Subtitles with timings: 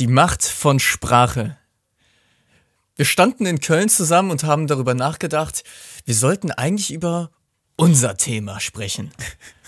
[0.00, 1.58] Die Macht von Sprache.
[2.96, 5.62] Wir standen in Köln zusammen und haben darüber nachgedacht,
[6.06, 7.30] wir sollten eigentlich über
[7.76, 9.12] unser Thema sprechen.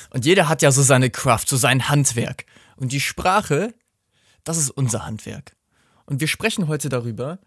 [0.08, 2.46] Und jeder hat ja so seine Craft, so sein Handwerk.
[2.76, 3.74] Und die Sprache,
[4.42, 5.54] das ist unser Handwerk.
[6.06, 7.38] Und wir sprechen heute darüber,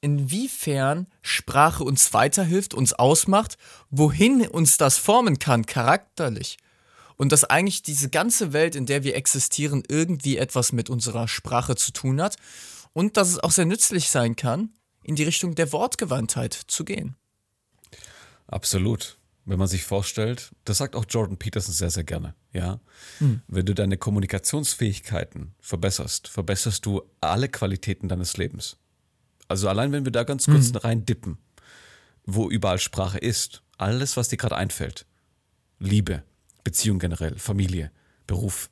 [0.00, 3.56] inwiefern Sprache uns weiterhilft, uns ausmacht,
[3.90, 6.56] wohin uns das formen kann, charakterlich.
[7.16, 11.76] Und dass eigentlich diese ganze Welt, in der wir existieren, irgendwie etwas mit unserer Sprache
[11.76, 12.36] zu tun hat.
[12.92, 14.70] Und dass es auch sehr nützlich sein kann,
[15.02, 17.16] in die Richtung der Wortgewandtheit zu gehen.
[18.46, 19.18] Absolut.
[19.44, 22.78] Wenn man sich vorstellt, das sagt auch Jordan Peterson sehr, sehr gerne, ja.
[23.18, 23.42] Hm.
[23.48, 28.76] Wenn du deine Kommunikationsfähigkeiten verbesserst, verbesserst du alle Qualitäten deines Lebens.
[29.48, 30.76] Also allein wenn wir da ganz kurz hm.
[30.76, 31.38] rein dippen,
[32.24, 35.06] wo überall Sprache ist, alles, was dir gerade einfällt,
[35.80, 36.22] Liebe,
[36.64, 37.90] Beziehung generell, Familie,
[38.26, 38.70] Beruf,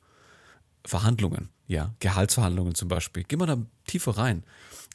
[0.85, 4.43] Verhandlungen, ja, Gehaltsverhandlungen zum Beispiel, geh mal da tiefer rein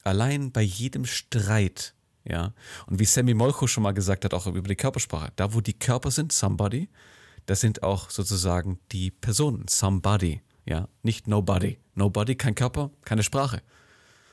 [0.06, 2.54] allein bei jedem Streit, ja,
[2.86, 5.78] und wie Sammy Molcho schon mal gesagt hat, auch über die Körpersprache, da wo die
[5.78, 6.88] Körper sind, somebody,
[7.46, 11.78] das sind auch sozusagen die Personen, somebody, ja, nicht nobody.
[11.94, 13.62] Nobody, kein Körper, keine Sprache.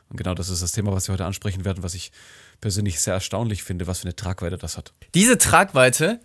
[0.10, 2.12] Und genau das ist das Thema, was wir heute ansprechen werden, was ich
[2.60, 4.94] persönlich sehr erstaunlich finde, was für eine Tragweite das hat.
[5.14, 6.20] Diese Tragweite,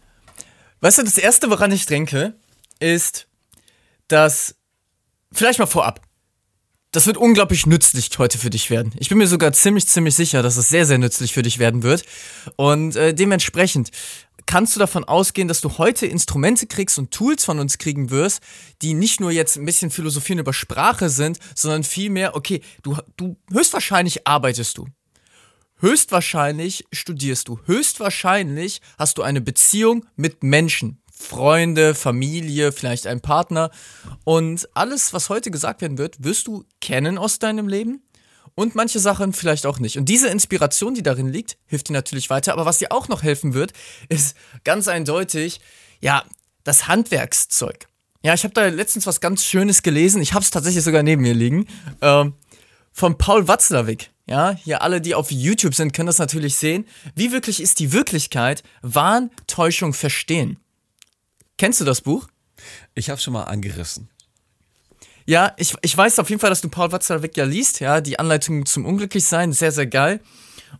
[0.81, 2.35] weißt du, das Erste, woran ich denke,
[2.81, 3.27] ist,
[4.09, 4.55] dass,
[5.33, 6.01] vielleicht mal vorab,
[6.93, 8.93] das wird unglaublich nützlich heute für dich werden.
[8.99, 11.83] Ich bin mir sogar ziemlich, ziemlich sicher, dass es sehr, sehr nützlich für dich werden
[11.83, 12.05] wird.
[12.57, 13.91] Und äh, dementsprechend
[14.47, 18.43] kannst du davon ausgehen, dass du heute Instrumente kriegst und Tools von uns kriegen wirst,
[18.81, 23.37] die nicht nur jetzt ein bisschen philosophieren über Sprache sind, sondern vielmehr, okay, du, du
[23.53, 24.87] höchstwahrscheinlich arbeitest du.
[25.81, 27.61] Höchstwahrscheinlich studierst du.
[27.67, 31.01] Höchstwahrscheinlich hast du eine Beziehung mit Menschen.
[31.13, 33.71] Freunde, Familie, vielleicht ein Partner.
[34.25, 38.03] Und alles, was heute gesagt werden wird, wirst du kennen aus deinem Leben.
[38.55, 39.99] Und manche Sachen vielleicht auch nicht.
[39.99, 42.53] Und diese Inspiration, die darin liegt, hilft dir natürlich weiter.
[42.53, 43.73] Aber was dir auch noch helfen wird,
[44.09, 45.61] ist ganz eindeutig,
[46.01, 46.25] ja,
[46.65, 47.87] das Handwerkszeug.
[48.23, 50.21] Ja, ich habe da letztens was ganz Schönes gelesen.
[50.23, 51.67] Ich habe es tatsächlich sogar neben mir liegen.
[52.01, 52.35] Ähm,
[52.93, 54.11] von Paul Watzlawick.
[54.29, 56.85] Ja, hier alle, die auf YouTube sind, können das natürlich sehen.
[57.15, 58.63] Wie wirklich ist die Wirklichkeit?
[58.83, 60.59] Wahn, Täuschung, Verstehen.
[61.57, 62.29] Kennst du das Buch?
[62.95, 64.11] Ich habe schon mal angerissen.
[65.25, 68.19] Ja, ich, ich weiß auf jeden Fall, dass du Paul Watzlawick ja liest, ja, die
[68.19, 70.21] Anleitung zum Unglücklichsein, sehr, sehr geil.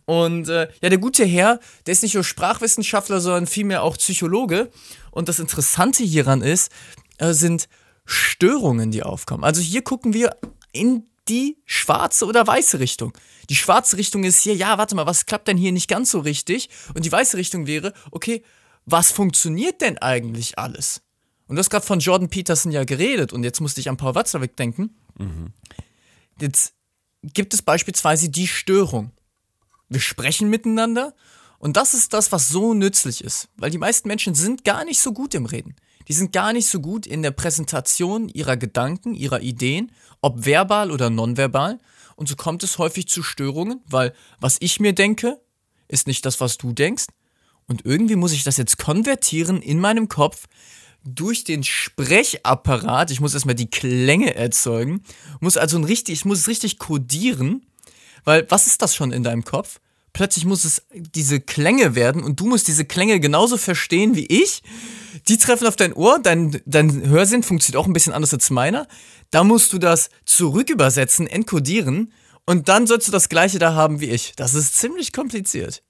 [0.05, 4.69] Und äh, ja, der gute Herr, der ist nicht nur Sprachwissenschaftler, sondern vielmehr auch Psychologe.
[5.11, 6.71] Und das Interessante hieran ist,
[7.17, 7.67] äh, sind
[8.05, 9.43] Störungen, die aufkommen.
[9.43, 10.35] Also hier gucken wir
[10.71, 13.13] in die schwarze oder weiße Richtung.
[13.49, 16.19] Die schwarze Richtung ist hier, ja, warte mal, was klappt denn hier nicht ganz so
[16.19, 16.69] richtig?
[16.93, 18.43] Und die weiße Richtung wäre, okay,
[18.85, 21.01] was funktioniert denn eigentlich alles?
[21.47, 24.15] Und du hast gerade von Jordan Peterson ja geredet und jetzt musste ich an Paul
[24.15, 24.95] Watzlawick denken.
[25.17, 25.53] Mhm.
[26.39, 26.73] Jetzt
[27.23, 29.11] gibt es beispielsweise die Störung.
[29.89, 31.15] Wir sprechen miteinander
[31.57, 34.99] und das ist das, was so nützlich ist, weil die meisten Menschen sind gar nicht
[34.99, 35.75] so gut im Reden.
[36.09, 40.91] Die sind gar nicht so gut in der Präsentation ihrer Gedanken, ihrer Ideen, ob verbal
[40.91, 41.77] oder nonverbal.
[42.15, 45.39] Und so kommt es häufig zu Störungen, weil was ich mir denke,
[45.87, 47.05] ist nicht das, was du denkst.
[47.67, 50.47] Und irgendwie muss ich das jetzt konvertieren in meinem Kopf
[51.03, 53.11] durch den Sprechapparat.
[53.11, 55.03] Ich muss erstmal die Klänge erzeugen.
[55.39, 57.65] Muss also ein richtig, ich muss es richtig kodieren.
[58.23, 59.79] Weil was ist das schon in deinem Kopf?
[60.11, 64.63] Plötzlich muss es diese Klänge werden und du musst diese Klänge genauso verstehen wie ich.
[65.29, 68.87] Die treffen auf dein Ohr, dein, dein Hörsinn funktioniert auch ein bisschen anders als meiner.
[69.29, 72.11] Da musst du das zurückübersetzen, enkodieren
[72.47, 74.33] und dann sollst du das gleiche da haben wie ich.
[74.35, 75.83] Das ist ziemlich kompliziert.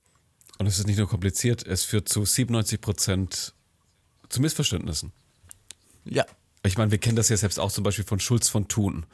[0.57, 3.53] Und es ist nicht nur kompliziert, es führt zu 97 Prozent
[4.27, 5.13] zu Missverständnissen.
[6.03, 6.25] Ja.
[6.65, 9.05] Ich meine, wir kennen das ja selbst auch zum Beispiel von Schulz von Thun.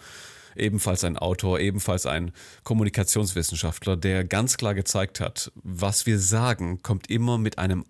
[0.55, 2.31] Ebenfalls ein Autor, ebenfalls ein
[2.63, 7.85] Kommunikationswissenschaftler, der ganz klar gezeigt hat, was wir sagen, kommt immer mit einem,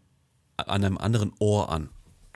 [0.57, 1.91] an einem anderen Ohr an.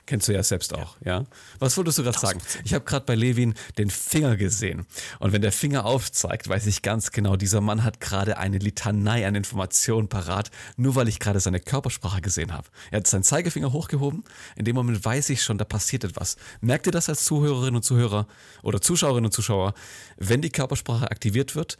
[0.06, 1.24] Kennst du ja selbst auch, ja?
[1.58, 2.40] Was wolltest du gerade sagen?
[2.64, 4.86] Ich habe gerade bei Levin den Finger gesehen.
[5.18, 9.26] Und wenn der Finger aufzeigt, weiß ich ganz genau, dieser Mann hat gerade eine Litanei
[9.26, 12.68] an Informationen parat, nur weil ich gerade seine Körpersprache gesehen habe.
[12.90, 14.24] Er hat seinen Zeigefinger hochgehoben.
[14.56, 16.36] In dem Moment weiß ich schon, da passiert etwas.
[16.60, 18.26] Merkt ihr das als Zuhörerinnen und Zuhörer
[18.62, 19.74] oder Zuschauerinnen und Zuschauer?
[20.16, 21.78] Wenn die Körpersprache aktiviert wird,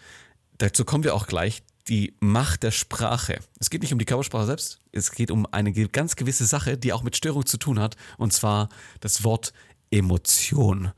[0.58, 3.40] dazu kommen wir auch gleich, die Macht der Sprache.
[3.58, 6.92] Es geht nicht um die Körpersprache selbst, es geht um eine ganz gewisse Sache, die
[6.92, 8.68] auch mit Störung zu tun hat, und zwar
[9.00, 9.52] das Wort
[9.90, 10.92] Emotion.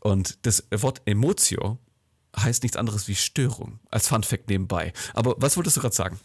[0.00, 1.78] Und das Wort Emotio
[2.36, 4.92] heißt nichts anderes wie Störung, als Fun Fact nebenbei.
[5.14, 6.18] Aber was wolltest du gerade sagen?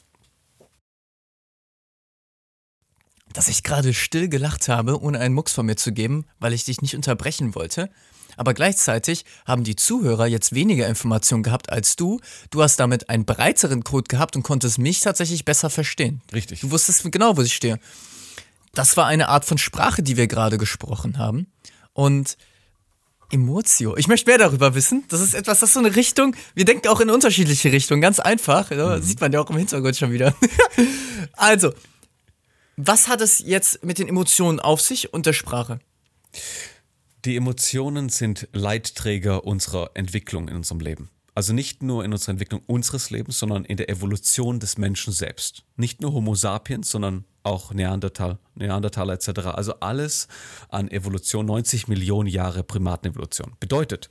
[3.33, 6.65] dass ich gerade still gelacht habe, ohne einen Mucks von mir zu geben, weil ich
[6.65, 7.91] dich nicht unterbrechen wollte.
[8.37, 12.21] Aber gleichzeitig haben die Zuhörer jetzt weniger Informationen gehabt als du.
[12.51, 16.21] Du hast damit einen breiteren Code gehabt und konntest mich tatsächlich besser verstehen.
[16.33, 16.61] Richtig.
[16.61, 17.79] Du wusstest genau, wo ich stehe.
[18.73, 21.47] Das war eine Art von Sprache, die wir gerade gesprochen haben.
[21.93, 22.37] Und
[23.31, 23.97] Emotio.
[23.97, 25.03] Ich möchte mehr darüber wissen.
[25.09, 26.35] Das ist etwas, das ist so eine Richtung.
[26.53, 28.01] Wir denken auch in unterschiedliche Richtungen.
[28.01, 28.69] Ganz einfach.
[28.69, 29.01] Mhm.
[29.01, 30.33] Sieht man ja auch im Hintergrund schon wieder.
[31.33, 31.73] also,
[32.77, 35.79] was hat es jetzt mit den Emotionen auf sich und der Sprache?
[37.27, 41.09] Die Emotionen sind Leitträger unserer Entwicklung in unserem Leben.
[41.35, 45.65] Also nicht nur in unserer Entwicklung unseres Lebens, sondern in der Evolution des Menschen selbst.
[45.75, 49.39] Nicht nur Homo sapiens, sondern auch Neandertal, Neandertaler etc.
[49.47, 50.29] Also alles
[50.69, 53.57] an Evolution, 90 Millionen Jahre Primatenevolution.
[53.59, 54.09] Bedeutet,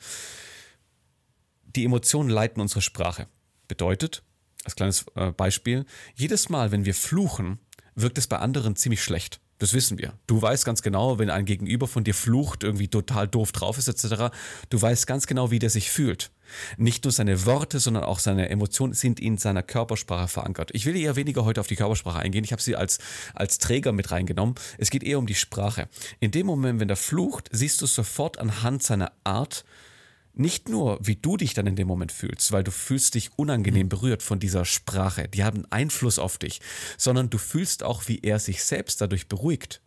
[1.74, 3.28] die Emotionen leiten unsere Sprache.
[3.66, 4.24] Bedeutet,
[4.64, 5.86] als kleines äh, Beispiel,
[6.16, 7.60] jedes Mal, wenn wir fluchen,
[7.94, 9.40] wirkt es bei anderen ziemlich schlecht.
[9.58, 10.12] Das wissen wir.
[10.26, 13.88] Du weißt ganz genau, wenn ein Gegenüber von dir flucht, irgendwie total doof drauf ist,
[13.88, 14.34] etc.,
[14.68, 16.30] du weißt ganz genau, wie der sich fühlt.
[16.76, 20.70] Nicht nur seine Worte, sondern auch seine Emotionen sind in seiner Körpersprache verankert.
[20.74, 22.44] Ich will eher weniger heute auf die Körpersprache eingehen.
[22.44, 22.98] Ich habe sie als,
[23.34, 24.54] als Träger mit reingenommen.
[24.78, 25.88] Es geht eher um die Sprache.
[26.20, 29.64] In dem Moment, wenn er flucht, siehst du sofort anhand seiner Art,
[30.36, 33.88] nicht nur, wie du dich dann in dem Moment fühlst, weil du fühlst dich unangenehm
[33.88, 36.60] berührt von dieser Sprache, die haben Einfluss auf dich,
[36.98, 39.80] sondern du fühlst auch, wie er sich selbst dadurch beruhigt.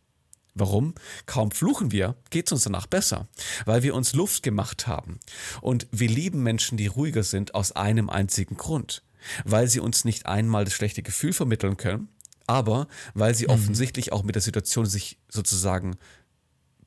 [0.56, 0.96] Warum?
[1.26, 3.28] Kaum fluchen wir, geht es uns danach besser,
[3.66, 5.20] weil wir uns Luft gemacht haben.
[5.62, 9.04] Und wir lieben Menschen, die ruhiger sind, aus einem einzigen Grund.
[9.46, 12.10] Weil sie uns nicht einmal das schlechte Gefühl vermitteln können,
[12.48, 13.52] aber weil sie mhm.
[13.52, 15.98] offensichtlich auch mit der Situation sich sozusagen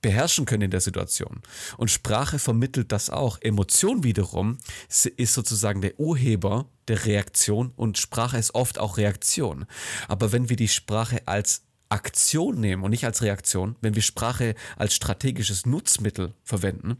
[0.02, 1.40] beherrschen können in der Situation.
[1.78, 3.38] Und Sprache vermittelt das auch.
[3.40, 4.58] Emotion wiederum
[5.16, 9.64] ist sozusagen der Urheber der Reaktion und Sprache ist oft auch Reaktion.
[10.08, 14.54] Aber wenn wir die Sprache als Aktion nehmen und nicht als Reaktion, wenn wir Sprache
[14.76, 16.96] als strategisches Nutzmittel verwenden,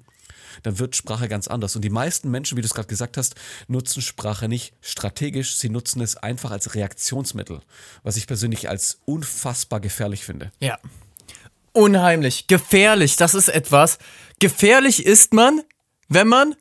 [0.62, 1.74] dann wird Sprache ganz anders.
[1.76, 3.34] Und die meisten Menschen, wie du es gerade gesagt hast,
[3.68, 7.60] nutzen Sprache nicht strategisch, sie nutzen es einfach als Reaktionsmittel,
[8.02, 10.52] was ich persönlich als unfassbar gefährlich finde.
[10.60, 10.78] Ja,
[11.72, 13.16] unheimlich, gefährlich.
[13.16, 13.98] Das ist etwas.
[14.38, 15.62] Gefährlich ist man,
[16.08, 16.54] wenn man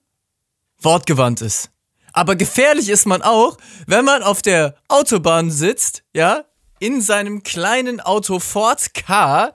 [0.80, 1.70] wortgewandt ist.
[2.14, 6.44] Aber gefährlich ist man auch, wenn man auf der Autobahn sitzt, ja,
[6.80, 9.54] in seinem kleinen Auto Ford K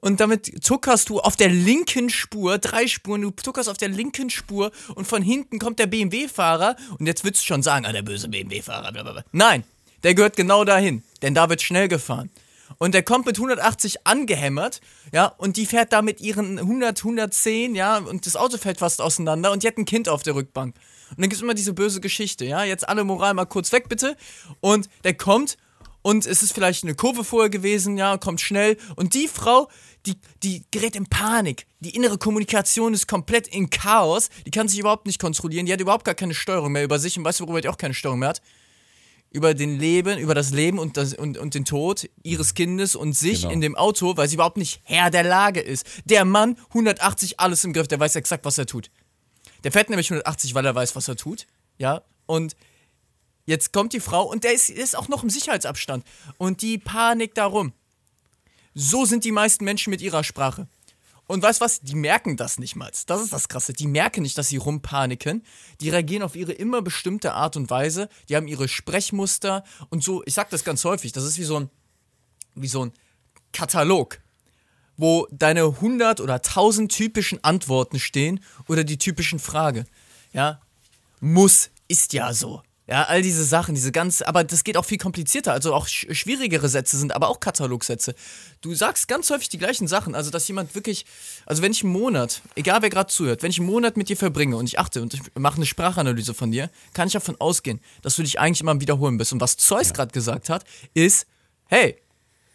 [0.00, 4.28] und damit tuckerst du auf der linken Spur, drei Spuren, du tuckerst auf der linken
[4.28, 8.02] Spur und von hinten kommt der BMW-Fahrer und jetzt würdest du schon sagen, ah, der
[8.02, 9.64] böse BMW-Fahrer, Nein,
[10.02, 12.30] der gehört genau dahin, denn da wird schnell gefahren
[12.78, 14.80] und der kommt mit 180 angehämmert,
[15.12, 19.00] ja, und die fährt da mit ihren 100, 110, ja, und das Auto fällt fast
[19.00, 20.74] auseinander und die hat ein Kind auf der Rückbank.
[21.10, 23.88] Und dann gibt es immer diese böse Geschichte, ja, jetzt alle Moral mal kurz weg,
[23.88, 24.16] bitte.
[24.60, 25.56] Und der kommt
[26.02, 29.68] und es ist vielleicht eine Kurve vorher gewesen, ja, kommt schnell und die Frau,
[30.06, 31.66] die, die gerät in Panik.
[31.80, 34.28] Die innere Kommunikation ist komplett in Chaos.
[34.46, 35.66] Die kann sich überhaupt nicht kontrollieren.
[35.66, 37.76] Die hat überhaupt gar keine Steuerung mehr über sich und weißt du, worüber die auch
[37.76, 38.40] keine Steuerung mehr hat?
[39.36, 43.12] Über den Leben, über das Leben und, das, und, und den Tod ihres Kindes und
[43.12, 43.52] sich genau.
[43.52, 45.86] in dem Auto, weil sie überhaupt nicht Herr der Lage ist.
[46.06, 48.90] Der Mann, 180, alles im Griff, der weiß exakt, was er tut.
[49.62, 51.46] Der fährt nämlich 180, weil er weiß, was er tut.
[51.76, 52.56] Ja, und
[53.44, 56.02] jetzt kommt die Frau und der ist, ist auch noch im Sicherheitsabstand.
[56.38, 57.74] Und die Panik darum.
[58.74, 60.66] So sind die meisten Menschen mit ihrer Sprache.
[61.26, 61.80] Und weißt was?
[61.80, 62.90] Die merken das nicht mal.
[63.06, 63.72] Das ist das Krasse.
[63.72, 65.42] Die merken nicht, dass sie rumpaniken.
[65.80, 68.08] Die reagieren auf ihre immer bestimmte Art und Weise.
[68.28, 70.22] Die haben ihre Sprechmuster und so.
[70.24, 71.12] Ich sag das ganz häufig.
[71.12, 71.70] Das ist wie so ein,
[72.54, 72.92] wie so ein
[73.52, 74.20] Katalog,
[74.96, 79.84] wo deine 100 oder 1000 typischen Antworten stehen oder die typischen Frage.
[80.32, 80.60] Ja,
[81.20, 82.62] muss, ist ja so.
[82.88, 85.52] Ja, all diese Sachen, diese ganz, aber das geht auch viel komplizierter.
[85.52, 88.14] Also auch sch schwierigere Sätze sind aber auch Katalogsätze.
[88.60, 90.14] Du sagst ganz häufig die gleichen Sachen.
[90.14, 91.04] Also, dass jemand wirklich,
[91.46, 94.16] also wenn ich einen Monat, egal wer gerade zuhört, wenn ich einen Monat mit dir
[94.16, 97.80] verbringe und ich achte und ich mache eine Sprachanalyse von dir, kann ich davon ausgehen,
[98.02, 99.32] dass du dich eigentlich immer am Wiederholen bist.
[99.32, 99.94] Und was Zeus ja.
[99.94, 100.64] gerade gesagt hat,
[100.94, 101.26] ist,
[101.66, 101.96] hey,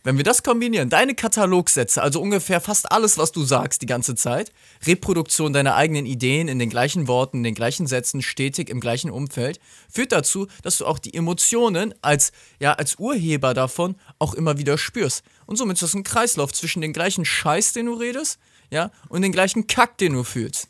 [0.03, 4.15] wenn wir das kombinieren, deine Katalogsätze, also ungefähr fast alles, was du sagst die ganze
[4.15, 4.51] Zeit,
[4.85, 9.11] Reproduktion deiner eigenen Ideen in den gleichen Worten, in den gleichen Sätzen, stetig im gleichen
[9.11, 14.57] Umfeld, führt dazu, dass du auch die Emotionen als, ja, als Urheber davon auch immer
[14.57, 15.23] wieder spürst.
[15.45, 18.39] Und somit ist das ein Kreislauf zwischen den gleichen Scheiß, den du redest,
[18.71, 20.67] ja, und den gleichen Kack, den du fühlst.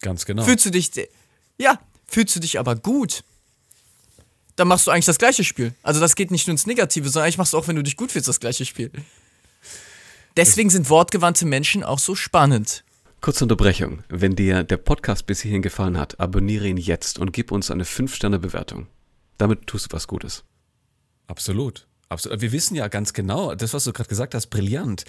[0.00, 0.44] Ganz genau.
[0.44, 0.90] Fühlst du dich,
[1.56, 3.24] ja, fühlst du dich aber gut,
[4.58, 5.72] dann machst du eigentlich das gleiche Spiel.
[5.82, 7.96] Also das geht nicht nur ins Negative, sondern eigentlich machst du auch, wenn du dich
[7.96, 8.90] gut fühlst, das gleiche Spiel.
[10.36, 12.84] Deswegen sind wortgewandte Menschen auch so spannend.
[13.20, 14.02] Kurze Unterbrechung.
[14.08, 17.84] Wenn dir der Podcast bis hierhin gefallen hat, abonniere ihn jetzt und gib uns eine
[17.84, 18.88] 5-Sterne-Bewertung.
[19.36, 20.44] Damit tust du was Gutes.
[21.28, 21.86] Absolut.
[22.08, 22.40] absolut.
[22.40, 25.04] Wir wissen ja ganz genau, das, was du gerade gesagt hast, brillant.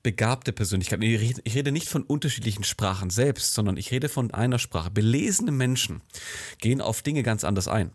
[0.00, 4.90] Sprachbegabte Persönlichkeiten, ich rede nicht von unterschiedlichen Sprachen selbst, sondern ich rede von einer Sprache.
[4.90, 6.00] Belesene Menschen
[6.58, 7.92] gehen auf Dinge ganz anders ein.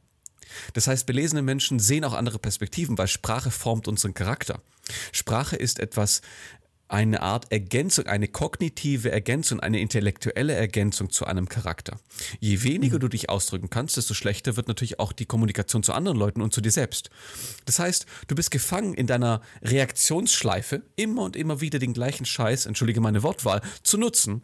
[0.73, 4.61] Das heißt, belesene Menschen sehen auch andere Perspektiven, weil Sprache formt unseren Charakter.
[5.13, 6.21] Sprache ist etwas,
[6.87, 11.99] eine Art Ergänzung, eine kognitive Ergänzung, eine intellektuelle Ergänzung zu einem Charakter.
[12.39, 16.17] Je weniger du dich ausdrücken kannst, desto schlechter wird natürlich auch die Kommunikation zu anderen
[16.17, 17.09] Leuten und zu dir selbst.
[17.65, 22.65] Das heißt, du bist gefangen in deiner Reaktionsschleife, immer und immer wieder den gleichen Scheiß,
[22.65, 24.41] entschuldige meine Wortwahl, zu nutzen,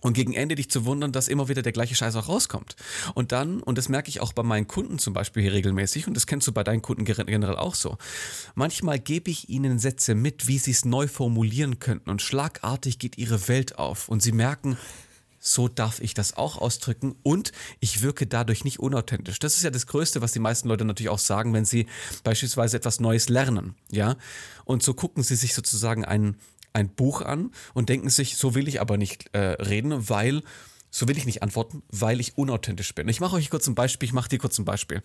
[0.00, 2.76] und gegen Ende dich zu wundern, dass immer wieder der gleiche Scheiß auch rauskommt.
[3.14, 6.14] Und dann, und das merke ich auch bei meinen Kunden zum Beispiel hier regelmäßig, und
[6.14, 7.98] das kennst du bei deinen Kunden generell auch so.
[8.54, 13.18] Manchmal gebe ich ihnen Sätze mit, wie sie es neu formulieren könnten, und schlagartig geht
[13.18, 14.08] ihre Welt auf.
[14.08, 14.76] Und sie merken,
[15.40, 19.38] so darf ich das auch ausdrücken und ich wirke dadurch nicht unauthentisch.
[19.38, 21.86] Das ist ja das Größte, was die meisten Leute natürlich auch sagen, wenn sie
[22.24, 24.16] beispielsweise etwas Neues lernen, ja.
[24.64, 26.36] Und so gucken sie sich sozusagen einen
[26.72, 30.42] ein Buch an und denken sich, so will ich aber nicht äh, reden, weil,
[30.90, 33.08] so will ich nicht antworten, weil ich unauthentisch bin.
[33.08, 35.02] Ich mache euch kurz ein Beispiel, ich mache dir kurz ein Beispiel.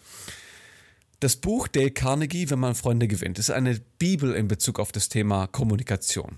[1.19, 5.07] Das Buch Dale Carnegie, wenn man Freunde gewinnt, ist eine Bibel in Bezug auf das
[5.07, 6.37] Thema Kommunikation.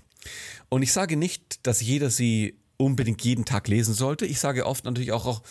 [0.68, 4.26] Und ich sage nicht, dass jeder sie unbedingt jeden Tag lesen sollte.
[4.26, 5.42] Ich sage oft natürlich auch, auch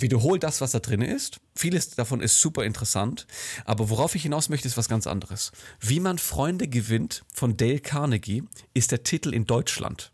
[0.00, 1.40] wiederhole das, was da drin ist.
[1.54, 3.26] Vieles davon ist super interessant.
[3.64, 5.52] Aber worauf ich hinaus möchte, ist was ganz anderes.
[5.80, 10.12] Wie man Freunde gewinnt von Dale Carnegie ist der Titel in Deutschland.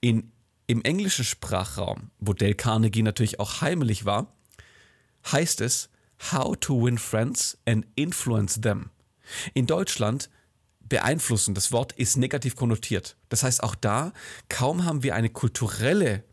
[0.00, 0.32] In,
[0.66, 4.34] Im englischen Sprachraum, wo Dale Carnegie natürlich auch heimlich war,
[5.30, 5.90] heißt es
[6.32, 8.90] How to Win Friends and Influence Them.
[9.54, 10.30] In Deutschland
[10.80, 13.16] beeinflussen, das Wort ist negativ konnotiert.
[13.28, 14.12] Das heißt, auch da,
[14.48, 16.24] kaum haben wir eine kulturelle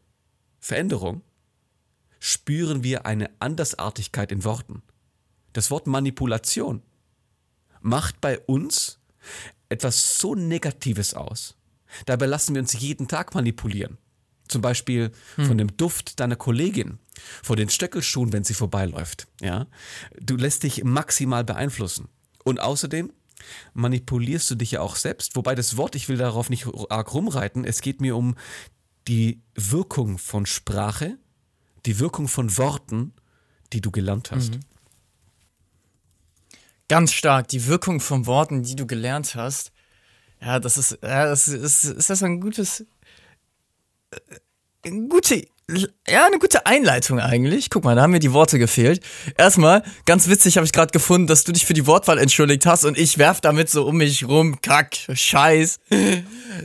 [0.59, 1.21] Veränderung,
[2.25, 4.82] spüren wir eine Andersartigkeit in Worten.
[5.53, 6.82] Das Wort Manipulation
[7.82, 9.00] macht bei uns
[9.70, 11.55] etwas so Negatives aus.
[12.08, 14.00] Dabei lassen wir uns jeden Tag manipulieren.
[14.48, 15.46] Zum Beispiel hm.
[15.46, 16.98] von dem Duft deiner Kollegin,
[17.44, 19.27] von den Stöckelschuhen, wenn sie vorbeiläuft.
[19.39, 19.67] Ja?
[20.20, 22.10] Du lässt dich maximal beeinflussen.
[22.44, 23.13] Und außerdem
[23.75, 25.36] manipulierst du dich ja auch selbst.
[25.36, 28.36] Wobei das Wort, ich will darauf nicht arg rumreiten, es geht mir um
[29.08, 31.20] die Wirkung von Sprache
[31.85, 33.13] die Wirkung von Worten,
[33.73, 34.55] die du gelernt hast.
[34.55, 34.59] Mhm.
[36.87, 39.71] Ganz stark, die Wirkung von Worten, die du gelernt hast.
[40.41, 42.85] Ja, das ist, ja, das ist, ist das ein gutes,
[44.83, 45.47] äh, gute
[46.07, 47.72] ja, eine gute Einleitung eigentlich.
[47.72, 49.03] Guck mal, da haben mir die Worte gefehlt.
[49.36, 52.86] Erstmal, ganz witzig habe ich gerade gefunden, dass du dich für die Wortwahl entschuldigt hast
[52.86, 54.62] und ich werf damit so um mich rum.
[54.62, 55.79] Kack, Scheiß.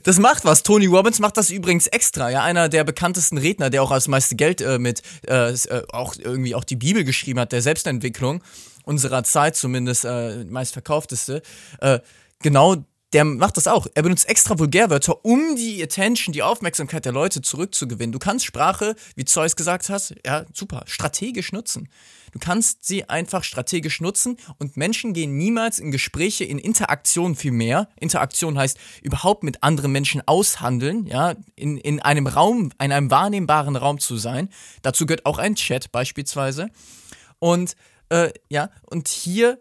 [0.03, 0.63] Das macht was.
[0.63, 2.31] Tony Robbins macht das übrigens extra.
[2.31, 6.15] Ja, einer der bekanntesten Redner, der auch das meiste Geld äh, mit, äh, äh, auch
[6.19, 8.43] irgendwie auch die Bibel geschrieben hat, der Selbstentwicklung
[8.85, 11.41] unserer Zeit zumindest, äh, meistverkaufteste.
[11.81, 12.01] Äh,
[12.43, 13.87] genau der macht das auch.
[13.95, 18.13] Er benutzt extra Vulgärwörter, um die Attention, die Aufmerksamkeit der Leute zurückzugewinnen.
[18.13, 21.89] Du kannst Sprache, wie Zeus gesagt hat, ja, super, strategisch nutzen.
[22.33, 27.51] Du kannst sie einfach strategisch nutzen und Menschen gehen niemals in Gespräche, in Interaktion viel
[27.51, 27.89] mehr.
[27.99, 33.75] Interaktion heißt überhaupt mit anderen Menschen aushandeln, ja, in, in einem Raum, in einem wahrnehmbaren
[33.75, 34.49] Raum zu sein.
[34.83, 36.69] Dazu gehört auch ein Chat beispielsweise.
[37.41, 37.75] Und
[38.11, 39.59] äh, ja, und hier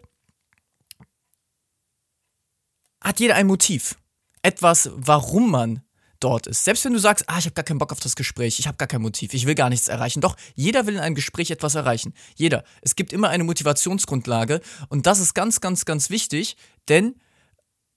[3.01, 3.95] hat jeder ein Motiv.
[4.41, 5.81] Etwas, warum man
[6.19, 6.65] dort ist.
[6.65, 8.77] Selbst wenn du sagst, ah, ich habe gar keinen Bock auf das Gespräch, ich habe
[8.77, 10.21] gar kein Motiv, ich will gar nichts erreichen.
[10.21, 12.13] Doch, jeder will in einem Gespräch etwas erreichen.
[12.35, 12.63] Jeder.
[12.81, 16.57] Es gibt immer eine Motivationsgrundlage und das ist ganz, ganz, ganz wichtig,
[16.89, 17.15] denn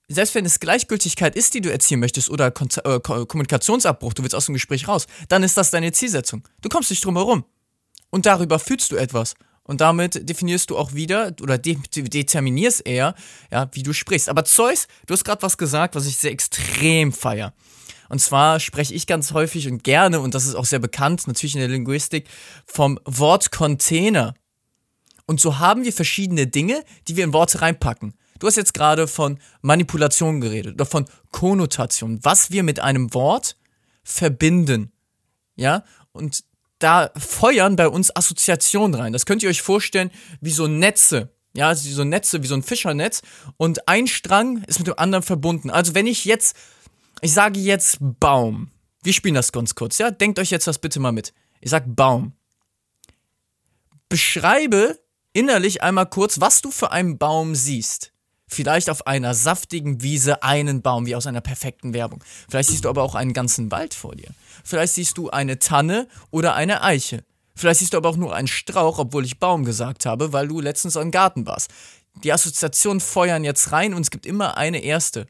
[0.07, 4.35] selbst wenn es Gleichgültigkeit ist, die du erzielen möchtest oder Kon äh, Kommunikationsabbruch, du willst
[4.35, 6.47] aus dem Gespräch raus, dann ist das deine Zielsetzung.
[6.61, 7.45] Du kommst nicht drum herum.
[8.09, 9.33] Und darüber fühlst du etwas.
[9.63, 13.15] Und damit definierst du auch wieder oder de determinierst eher,
[13.51, 14.29] ja, wie du sprichst.
[14.29, 17.53] Aber Zeus, du hast gerade was gesagt, was ich sehr extrem feier.
[18.09, 21.55] Und zwar spreche ich ganz häufig und gerne, und das ist auch sehr bekannt, natürlich
[21.55, 22.27] in der Linguistik,
[22.65, 24.35] vom Wort Container.
[25.25, 28.13] Und so haben wir verschiedene Dinge, die wir in Worte reinpacken.
[28.39, 33.55] Du hast jetzt gerade von Manipulation geredet oder von Konnotation, was wir mit einem Wort
[34.03, 34.91] verbinden.
[35.55, 36.43] Ja, und
[36.83, 39.13] da feuern bei uns Assoziationen rein.
[39.13, 40.11] Das könnt ihr euch vorstellen
[40.41, 41.29] wie so Netze.
[41.55, 43.21] Ja, wie so Netze, wie so ein Fischernetz.
[43.57, 45.69] Und ein Strang ist mit dem anderen verbunden.
[45.69, 46.55] Also wenn ich jetzt,
[47.21, 48.71] ich sage jetzt Baum.
[49.03, 50.11] Wir spielen das ganz kurz, ja?
[50.11, 51.33] Denkt euch jetzt das bitte mal mit.
[51.61, 52.33] Ich sag Baum.
[54.09, 54.99] Beschreibe
[55.33, 58.12] innerlich einmal kurz, was du für einen Baum siehst.
[58.53, 62.23] Vielleicht auf einer saftigen Wiese einen Baum, wie aus einer perfekten Werbung.
[62.47, 64.29] Vielleicht siehst du aber auch einen ganzen Wald vor dir.
[64.63, 67.23] Vielleicht siehst du eine Tanne oder eine Eiche.
[67.55, 70.61] Vielleicht siehst du aber auch nur einen Strauch, obwohl ich Baum gesagt habe, weil du
[70.61, 71.71] letztens im Garten warst.
[72.23, 75.25] Die Assoziationen feuern jetzt rein und es gibt immer eine erste.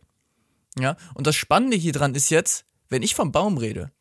[0.78, 3.92] Ja, und das Spannende hier dran ist jetzt, wenn ich vom Baum rede,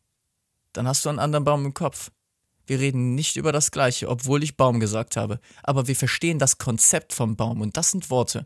[0.72, 2.10] dann hast du einen anderen Baum im Kopf.
[2.66, 5.38] Wir reden nicht über das Gleiche, obwohl ich Baum gesagt habe.
[5.62, 8.44] Aber wir verstehen das Konzept vom Baum und das sind Worte.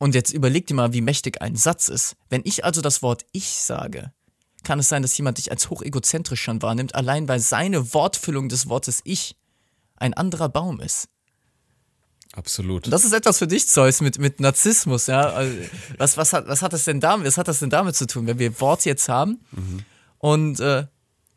[0.00, 2.16] Und jetzt überleg dir mal, wie mächtig ein Satz ist.
[2.30, 4.12] Wenn ich also das Wort ich sage,
[4.64, 8.66] kann es sein, dass jemand dich als hochegozentrisch schon wahrnimmt, allein weil seine Wortfüllung des
[8.70, 9.36] Wortes ich
[9.96, 11.08] ein anderer Baum ist.
[12.32, 12.86] Absolut.
[12.86, 15.20] Und das ist etwas für dich, Zeus, mit, mit Narzissmus, ja.
[15.20, 15.54] Also,
[15.98, 18.26] was, was, hat, was, hat das denn damit, was hat das denn damit zu tun,
[18.26, 19.84] wenn wir Worte jetzt haben mhm.
[20.16, 20.86] und äh,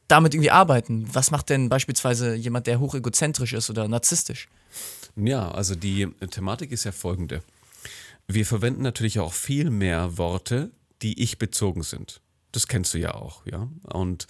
[0.08, 1.10] damit irgendwie arbeiten?
[1.12, 4.48] Was macht denn beispielsweise jemand, der hochegozentrisch ist oder narzisstisch?
[5.18, 7.44] Ja, also die Thematik ist ja folgende.
[8.28, 12.22] Wir verwenden natürlich auch viel mehr Worte, die ich bezogen sind.
[12.52, 13.70] Das kennst du ja auch, ja.
[13.92, 14.28] Und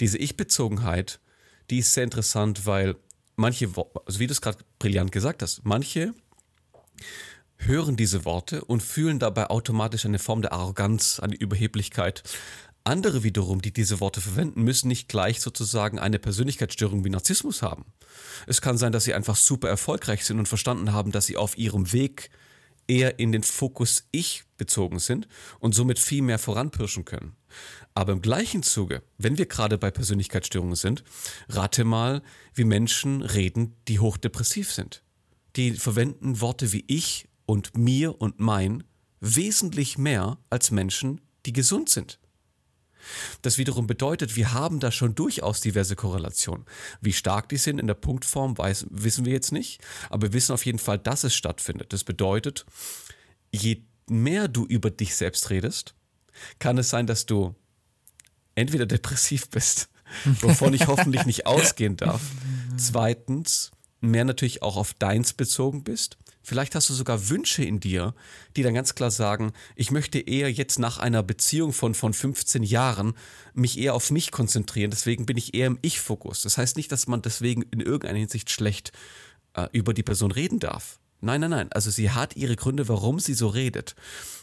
[0.00, 1.20] diese Ich-Bezogenheit,
[1.70, 2.96] die ist sehr interessant, weil
[3.36, 3.68] manche,
[4.06, 6.14] also wie du es gerade brillant gesagt hast, manche
[7.56, 12.22] hören diese Worte und fühlen dabei automatisch eine Form der Arroganz, eine Überheblichkeit.
[12.84, 17.86] Andere wiederum, die diese Worte verwenden, müssen nicht gleich sozusagen eine Persönlichkeitsstörung wie Narzissmus haben.
[18.46, 21.56] Es kann sein, dass sie einfach super erfolgreich sind und verstanden haben, dass sie auf
[21.56, 22.30] ihrem Weg
[22.88, 27.36] eher in den Fokus Ich bezogen sind und somit viel mehr voranpirschen können.
[27.94, 31.04] Aber im gleichen Zuge, wenn wir gerade bei Persönlichkeitsstörungen sind,
[31.48, 32.22] rate mal,
[32.54, 35.02] wie Menschen reden, die hochdepressiv sind.
[35.56, 38.84] Die verwenden Worte wie ich und mir und mein
[39.20, 42.18] wesentlich mehr als Menschen, die gesund sind.
[43.42, 46.64] Das wiederum bedeutet, wir haben da schon durchaus diverse Korrelationen.
[47.00, 49.80] Wie stark die sind in der Punktform, weiß, wissen wir jetzt nicht,
[50.10, 51.92] aber wir wissen auf jeden Fall, dass es stattfindet.
[51.92, 52.66] Das bedeutet,
[53.50, 55.94] je mehr du über dich selbst redest,
[56.58, 57.54] kann es sein, dass du
[58.54, 59.88] entweder depressiv bist,
[60.40, 62.20] wovon ich hoffentlich nicht ausgehen darf.
[62.76, 63.70] Zweitens,
[64.00, 66.18] mehr natürlich auch auf deins bezogen bist.
[66.44, 68.14] Vielleicht hast du sogar Wünsche in dir,
[68.54, 72.62] die dann ganz klar sagen, ich möchte eher jetzt nach einer Beziehung von, von 15
[72.62, 73.14] Jahren
[73.54, 74.90] mich eher auf mich konzentrieren.
[74.90, 76.42] Deswegen bin ich eher im Ich-Fokus.
[76.42, 78.92] Das heißt nicht, dass man deswegen in irgendeiner Hinsicht schlecht
[79.54, 81.00] äh, über die Person reden darf.
[81.22, 81.72] Nein, nein, nein.
[81.72, 83.94] Also sie hat ihre Gründe, warum sie so redet.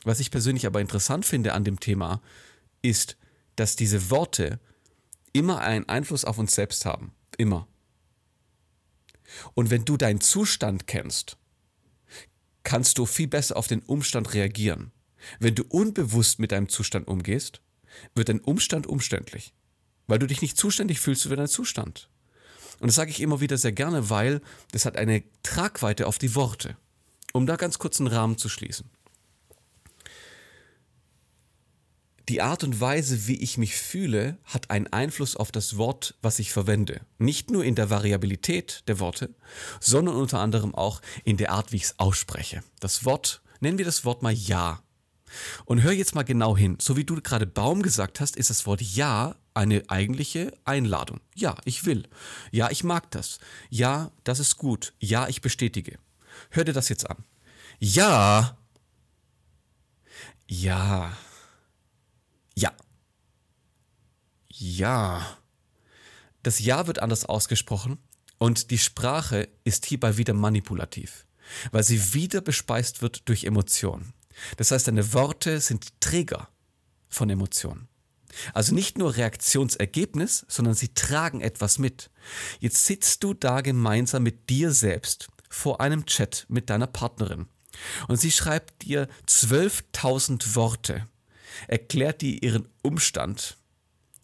[0.04, 2.20] Was ich persönlich aber interessant finde an dem Thema,
[2.82, 3.16] ist,
[3.56, 4.60] dass diese Worte
[5.34, 7.14] immer einen Einfluss auf uns selbst haben.
[7.38, 7.68] Immer.
[9.54, 11.38] Und wenn du deinen Zustand kennst,
[12.64, 14.92] kannst du viel besser auf den Umstand reagieren.
[15.40, 17.62] Wenn du unbewusst mit deinem Zustand umgehst,
[18.16, 19.54] wird dein Umstand umständlich,
[20.08, 22.10] weil du dich nicht zuständig fühlst für deinen Zustand.
[22.80, 26.34] Und das sage ich immer wieder sehr gerne, weil das hat eine Tragweite auf die
[26.36, 26.78] Worte.
[27.34, 28.90] Um da ganz kurz einen Rahmen zu schließen.
[32.32, 36.40] Die Art und Weise, wie ich mich fühle, hat einen Einfluss auf das Wort, was
[36.40, 37.02] ich verwende.
[37.18, 39.36] Nicht nur in der Variabilität der Worte,
[39.82, 42.64] sondern unter anderem auch in der Art, wie ich es ausspreche.
[42.80, 44.82] Das Wort, nennen wir das Wort mal Ja.
[45.66, 46.78] Und hör jetzt mal genau hin.
[46.80, 51.20] So wie du gerade Baum gesagt hast, ist das Wort Ja eine eigentliche Einladung.
[51.36, 52.08] Ja, ich will.
[52.50, 53.40] Ja, ich mag das.
[53.70, 54.94] Ja, das ist gut.
[55.02, 56.00] Ja, ich bestätige.
[56.50, 57.26] Hör dir das jetzt an.
[57.80, 58.58] Ja.
[60.48, 61.12] Ja.
[62.62, 62.74] Ja.
[64.50, 65.38] Ja.
[66.44, 67.98] Das Ja wird anders ausgesprochen
[68.38, 71.26] und die Sprache ist hierbei wieder manipulativ,
[71.72, 74.14] weil sie wieder bespeist wird durch Emotionen.
[74.58, 76.50] Das heißt, deine Worte sind Träger
[77.10, 77.88] von Emotionen.
[78.54, 82.10] Also nicht nur Reaktionsergebnis, sondern sie tragen etwas mit.
[82.60, 87.48] Jetzt sitzt du da gemeinsam mit dir selbst vor einem Chat mit deiner Partnerin
[88.08, 91.08] und sie schreibt dir 12.000 Worte
[91.68, 93.58] erklärt die ihren Umstand.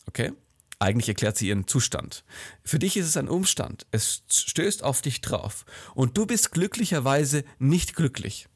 [0.07, 0.33] Okay?
[0.79, 2.23] Eigentlich erklärt sie ihren Zustand.
[2.63, 3.87] Für dich ist es ein Umstand.
[3.91, 5.65] Es stößt auf dich drauf.
[5.95, 8.47] Und du bist glücklicherweise nicht glücklich.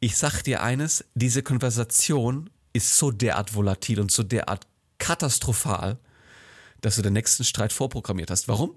[0.00, 4.66] Ich sag dir eines, diese Konversation ist so derart volatil und so derart
[4.98, 5.98] katastrophal,
[6.80, 8.48] dass du den nächsten Streit vorprogrammiert hast.
[8.48, 8.74] Warum?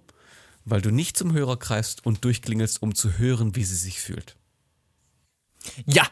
[0.66, 4.36] Weil du nicht zum Hörer greifst und durchklingelst, um zu hören, wie sie sich fühlt.
[5.86, 6.10] Ja,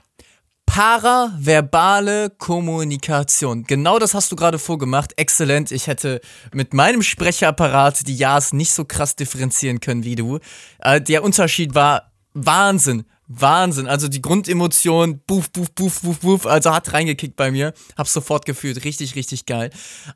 [0.74, 3.66] Paraverbale Kommunikation.
[3.66, 5.12] Genau das hast du gerade vorgemacht.
[5.18, 5.70] Exzellent.
[5.70, 6.22] Ich hätte
[6.54, 10.40] mit meinem Sprecherapparat die Ja's nicht so krass differenzieren können wie du.
[10.80, 13.04] Äh, der Unterschied war Wahnsinn.
[13.28, 13.86] Wahnsinn.
[13.86, 17.74] Also die Grundemotion, buff, buff, buff, buff, buff, also hat reingekickt bei mir.
[17.98, 18.86] Hab's sofort gefühlt.
[18.86, 19.72] Richtig, richtig geil.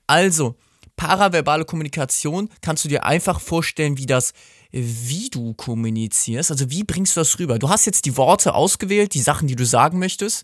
[0.07, 0.55] Also,
[0.95, 4.31] paraverbale Kommunikation kannst du dir einfach vorstellen, wie das
[4.75, 6.51] wie du kommunizierst.
[6.51, 7.57] Also wie bringst du das rüber?
[7.59, 10.43] Du hast jetzt die Worte ausgewählt, die Sachen, die du sagen möchtest.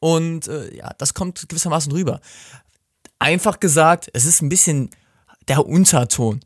[0.00, 2.20] Und äh, ja, das kommt gewissermaßen rüber.
[3.18, 4.90] Einfach gesagt, es ist ein bisschen
[5.48, 6.40] der Unterton,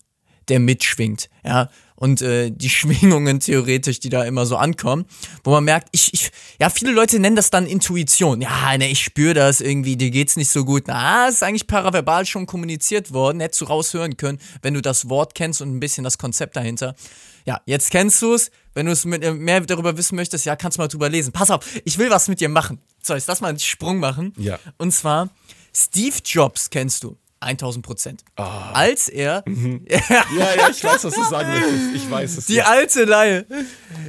[0.48, 1.30] der mitschwingt.
[1.44, 1.70] Ja,
[2.02, 5.04] und äh, die Schwingungen theoretisch, die da immer so ankommen,
[5.44, 8.40] wo man merkt, ich, ich, ja, viele Leute nennen das dann Intuition.
[8.40, 10.84] Ja, ne, ich spüre das irgendwie, dir geht's nicht so gut.
[10.88, 15.36] Na, ist eigentlich paraverbal schon kommuniziert worden, hättest du raushören können, wenn du das Wort
[15.36, 16.96] kennst und ein bisschen das Konzept dahinter.
[17.44, 18.50] Ja, jetzt kennst du es.
[18.74, 21.30] Wenn du es äh, mehr darüber wissen möchtest, ja, kannst du mal drüber lesen.
[21.32, 22.80] Pass auf, ich will was mit dir machen.
[23.00, 24.32] So, jetzt lass mal einen Sprung machen.
[24.38, 24.58] Ja.
[24.76, 25.30] Und zwar,
[25.72, 27.16] Steve Jobs kennst du.
[27.42, 28.24] 1000 Prozent.
[28.36, 28.42] Oh.
[28.42, 29.42] Als er.
[29.46, 29.84] Mhm.
[29.88, 31.94] ja, ja, ich weiß, was du sagen möchtest.
[31.94, 32.46] Ich weiß es.
[32.46, 32.64] Die ja.
[32.64, 33.46] alte Laie.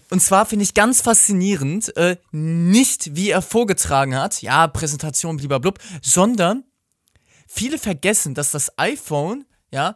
[0.10, 5.80] Und zwar finde ich ganz faszinierend, äh, nicht wie er vorgetragen hat, ja, Präsentation, blub,
[6.02, 6.64] sondern
[7.48, 9.96] viele vergessen, dass das iPhone, ja,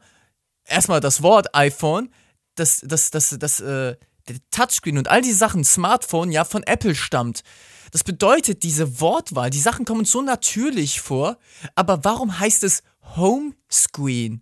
[0.65, 2.09] erstmal das Wort iPhone,
[2.55, 3.95] das, das, das, das, äh,
[4.27, 7.43] der Touchscreen und all die Sachen, Smartphone, ja, von Apple stammt.
[7.91, 11.37] Das bedeutet, diese Wortwahl, die Sachen kommen so natürlich vor,
[11.75, 12.83] aber warum heißt es
[13.15, 14.41] Homescreen?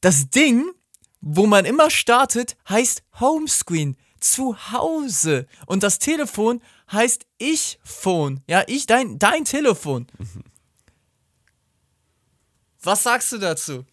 [0.00, 0.70] Das Ding,
[1.20, 5.46] wo man immer startet, heißt Homescreen, zu Hause.
[5.66, 8.42] Und das Telefon heißt Ich-Phone.
[8.46, 10.06] Ja, ich, dein, dein Telefon.
[12.82, 13.84] Was sagst du dazu?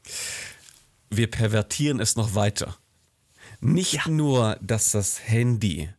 [1.10, 2.78] Wir pervertieren es noch weiter.
[3.62, 4.08] Nicht ja.
[4.10, 5.90] nur, dass das Handy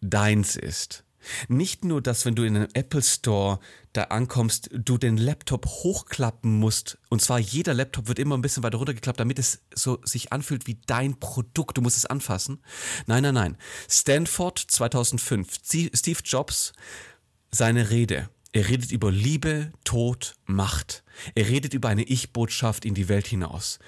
[0.00, 1.04] deins ist.
[1.48, 3.60] Nicht nur, dass wenn du in den Apple Store
[3.92, 6.98] da ankommst, du den Laptop hochklappen musst.
[7.08, 10.66] Und zwar jeder Laptop wird immer ein bisschen weiter runtergeklappt, damit es so sich anfühlt
[10.66, 11.76] wie dein Produkt.
[11.76, 12.60] Du musst es anfassen.
[13.06, 13.56] Nein, nein, nein.
[13.88, 15.58] Stanford 2005.
[15.64, 16.72] Steve Jobs,
[17.50, 18.28] seine Rede.
[18.52, 21.04] Er redet über Liebe, Tod, Macht.
[21.34, 23.78] Er redet über eine Ich-Botschaft in die Welt hinaus.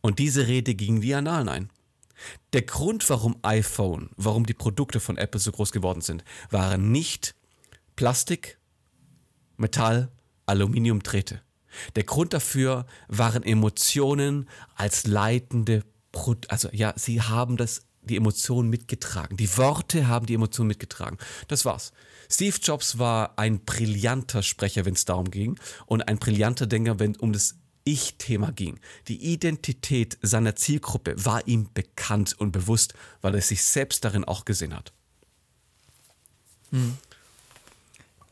[0.00, 1.70] Und diese Rede ging wie Annalen ein.
[2.52, 7.34] Der Grund, warum iPhone, warum die Produkte von Apple so groß geworden sind, waren nicht
[7.96, 8.58] Plastik,
[9.56, 10.10] Metall,
[10.46, 11.42] Aluminium, Drähte.
[11.96, 18.68] Der Grund dafür waren Emotionen als leitende, Pro also ja, sie haben das, die Emotionen
[18.68, 19.36] mitgetragen.
[19.36, 21.16] Die Worte haben die Emotionen mitgetragen.
[21.48, 21.92] Das war's.
[22.30, 27.16] Steve Jobs war ein brillanter Sprecher, wenn es darum ging, und ein brillanter Denker, wenn
[27.16, 28.78] um das ich-Thema ging.
[29.08, 34.44] Die Identität seiner Zielgruppe war ihm bekannt und bewusst, weil er sich selbst darin auch
[34.44, 34.92] gesehen hat.
[36.70, 36.96] Hm.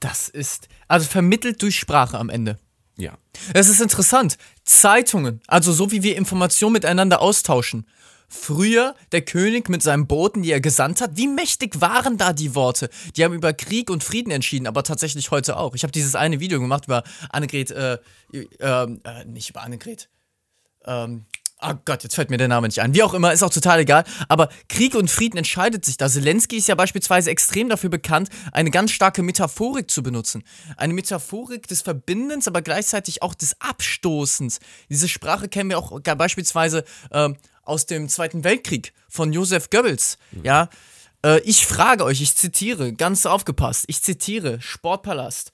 [0.00, 2.58] Das ist, also vermittelt durch Sprache am Ende.
[2.96, 3.16] Ja.
[3.54, 4.36] Es ist interessant.
[4.64, 7.86] Zeitungen, also so wie wir Informationen miteinander austauschen,
[8.32, 12.54] Früher der König mit seinen Boten, die er gesandt hat, wie mächtig waren da die
[12.54, 12.88] Worte?
[13.16, 15.74] Die haben über Krieg und Frieden entschieden, aber tatsächlich heute auch.
[15.74, 17.98] Ich habe dieses eine Video gemacht über Annegret, äh,
[18.32, 20.08] äh, äh, nicht über Annegret,
[20.84, 21.26] ähm,
[21.62, 22.94] Oh Gott, jetzt fällt mir der Name nicht ein.
[22.94, 24.04] Wie auch immer, ist auch total egal.
[24.28, 26.08] Aber Krieg und Frieden entscheidet sich da.
[26.08, 30.42] Zelensky ist ja beispielsweise extrem dafür bekannt, eine ganz starke Metaphorik zu benutzen.
[30.78, 34.58] Eine Metaphorik des Verbindens, aber gleichzeitig auch des Abstoßens.
[34.88, 37.28] Diese Sprache kennen wir auch beispielsweise äh,
[37.70, 40.18] aus dem Zweiten Weltkrieg von Josef Goebbels.
[40.32, 40.44] Mhm.
[40.44, 40.68] Ja,
[41.24, 45.52] äh, ich frage euch, ich zitiere, ganz aufgepasst, ich zitiere Sportpalast.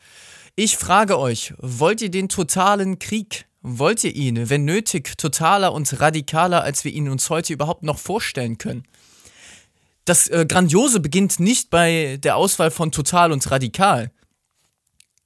[0.57, 3.47] Ich frage euch, wollt ihr den totalen Krieg?
[3.61, 7.99] Wollt ihr ihn, wenn nötig, totaler und radikaler, als wir ihn uns heute überhaupt noch
[7.99, 8.85] vorstellen können?
[10.07, 14.11] Das äh, Grandiose beginnt nicht bei der Auswahl von total und radikal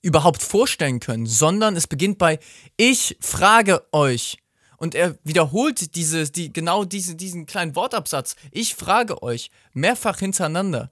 [0.02, 2.40] überhaupt vorstellen können, sondern es beginnt bei
[2.76, 4.38] Ich frage euch,
[4.80, 8.34] und er wiederholt diese, die, genau diese, diesen kleinen Wortabsatz.
[8.50, 10.90] Ich frage euch mehrfach hintereinander.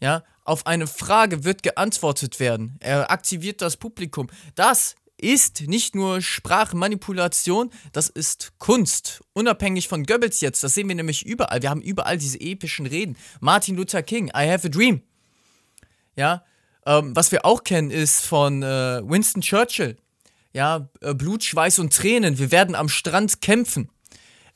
[0.00, 2.76] Ja, auf eine Frage wird geantwortet werden.
[2.80, 4.30] Er aktiviert das Publikum.
[4.54, 9.22] Das ist nicht nur Sprachmanipulation, das ist Kunst.
[9.32, 11.60] Unabhängig von Goebbels jetzt, das sehen wir nämlich überall.
[11.60, 13.16] Wir haben überall diese epischen Reden.
[13.40, 15.02] Martin Luther King, I have a dream.
[16.14, 16.44] Ja,
[16.86, 19.96] ähm, was wir auch kennen, ist von äh, Winston Churchill
[20.54, 23.90] ja, äh, Blut, Schweiß und Tränen, wir werden am Strand kämpfen.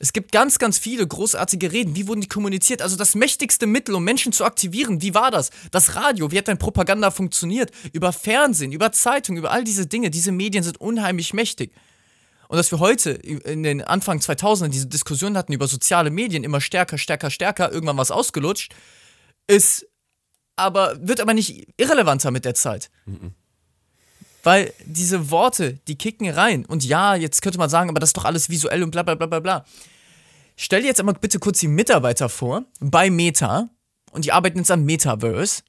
[0.01, 1.93] Es gibt ganz, ganz viele großartige Reden.
[1.93, 2.81] Wie wurden die kommuniziert?
[2.81, 5.49] Also das mächtigste Mittel, um Menschen zu aktivieren, wie war das?
[5.71, 7.71] Das Radio, wie hat denn Propaganda funktioniert?
[7.91, 10.09] Über Fernsehen, über Zeitung, über all diese Dinge.
[10.09, 11.73] Diese Medien sind unheimlich mächtig.
[12.47, 16.61] Und dass wir heute in den Anfang 2000 diese Diskussion hatten über soziale Medien, immer
[16.61, 18.73] stärker, stärker, stärker, irgendwann was ausgelutscht,
[19.47, 19.85] ist
[20.55, 22.89] aber, wird aber nicht irrelevanter mit der Zeit.
[23.05, 23.33] Mhm.
[24.43, 26.65] Weil diese Worte, die kicken rein.
[26.65, 29.15] Und ja, jetzt könnte man sagen, aber das ist doch alles visuell und bla bla
[29.15, 29.65] bla bla bla.
[30.55, 33.69] Stell dir jetzt einmal bitte kurz die Mitarbeiter vor bei Meta.
[34.11, 35.61] Und die arbeiten jetzt am Metaverse.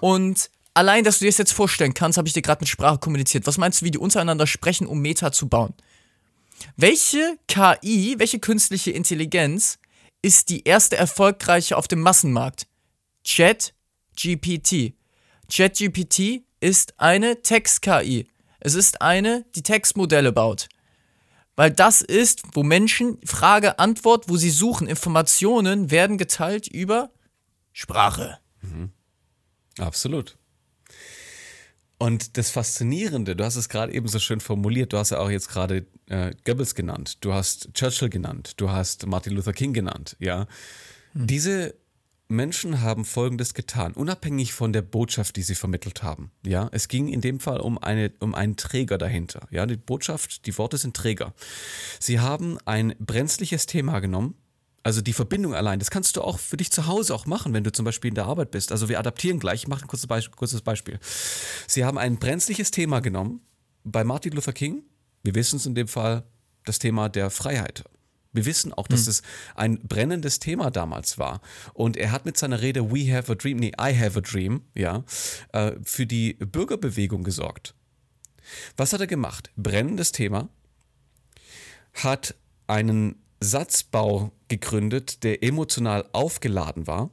[0.00, 2.98] Und allein, dass du dir das jetzt vorstellen kannst, habe ich dir gerade mit Sprache
[2.98, 3.46] kommuniziert.
[3.46, 5.74] Was meinst du, wie die untereinander sprechen, um Meta zu bauen?
[6.76, 9.78] Welche KI, welche künstliche Intelligenz
[10.22, 12.66] ist die erste erfolgreiche auf dem Massenmarkt?
[13.22, 13.74] Chat
[14.16, 14.94] GPT.
[15.50, 18.26] ChatGPT ist eine Text-KI.
[18.60, 20.68] Es ist eine, die Textmodelle baut.
[21.56, 27.10] Weil das ist, wo Menschen Frage, Antwort, wo sie suchen, Informationen werden geteilt über
[27.72, 28.38] Sprache.
[28.62, 28.92] Mhm.
[29.78, 30.36] Absolut.
[31.98, 35.30] Und das Faszinierende, du hast es gerade eben so schön formuliert, du hast ja auch
[35.30, 40.16] jetzt gerade äh, Goebbels genannt, du hast Churchill genannt, du hast Martin Luther King genannt,
[40.20, 40.46] ja.
[41.12, 41.26] Hm.
[41.26, 41.74] Diese
[42.28, 46.30] Menschen haben Folgendes getan, unabhängig von der Botschaft, die sie vermittelt haben.
[46.44, 49.48] Ja, es ging in dem Fall um, eine, um einen Träger dahinter.
[49.50, 51.32] Ja, die Botschaft, die Worte sind Träger.
[52.00, 54.34] Sie haben ein brenzliches Thema genommen,
[54.82, 57.64] also die Verbindung allein, das kannst du auch für dich zu Hause auch machen, wenn
[57.64, 58.72] du zum Beispiel in der Arbeit bist.
[58.72, 59.62] Also wir adaptieren gleich.
[59.62, 60.98] Ich mache ein kurzes, Beisp kurzes Beispiel.
[61.66, 63.40] Sie haben ein brenzliches Thema genommen
[63.84, 64.82] bei Martin Luther King.
[65.22, 66.24] Wir wissen es in dem Fall
[66.64, 67.84] das Thema der Freiheit.
[68.38, 69.10] Wir wissen auch, dass hm.
[69.10, 69.22] es
[69.56, 71.40] ein brennendes Thema damals war.
[71.74, 74.62] Und er hat mit seiner Rede We Have a Dream, nee, I Have a Dream,
[74.76, 75.02] ja,
[75.52, 77.74] äh, für die Bürgerbewegung gesorgt.
[78.76, 79.50] Was hat er gemacht?
[79.56, 80.48] Brennendes Thema,
[81.94, 82.36] hat
[82.68, 87.10] einen Satzbau gegründet, der emotional aufgeladen war.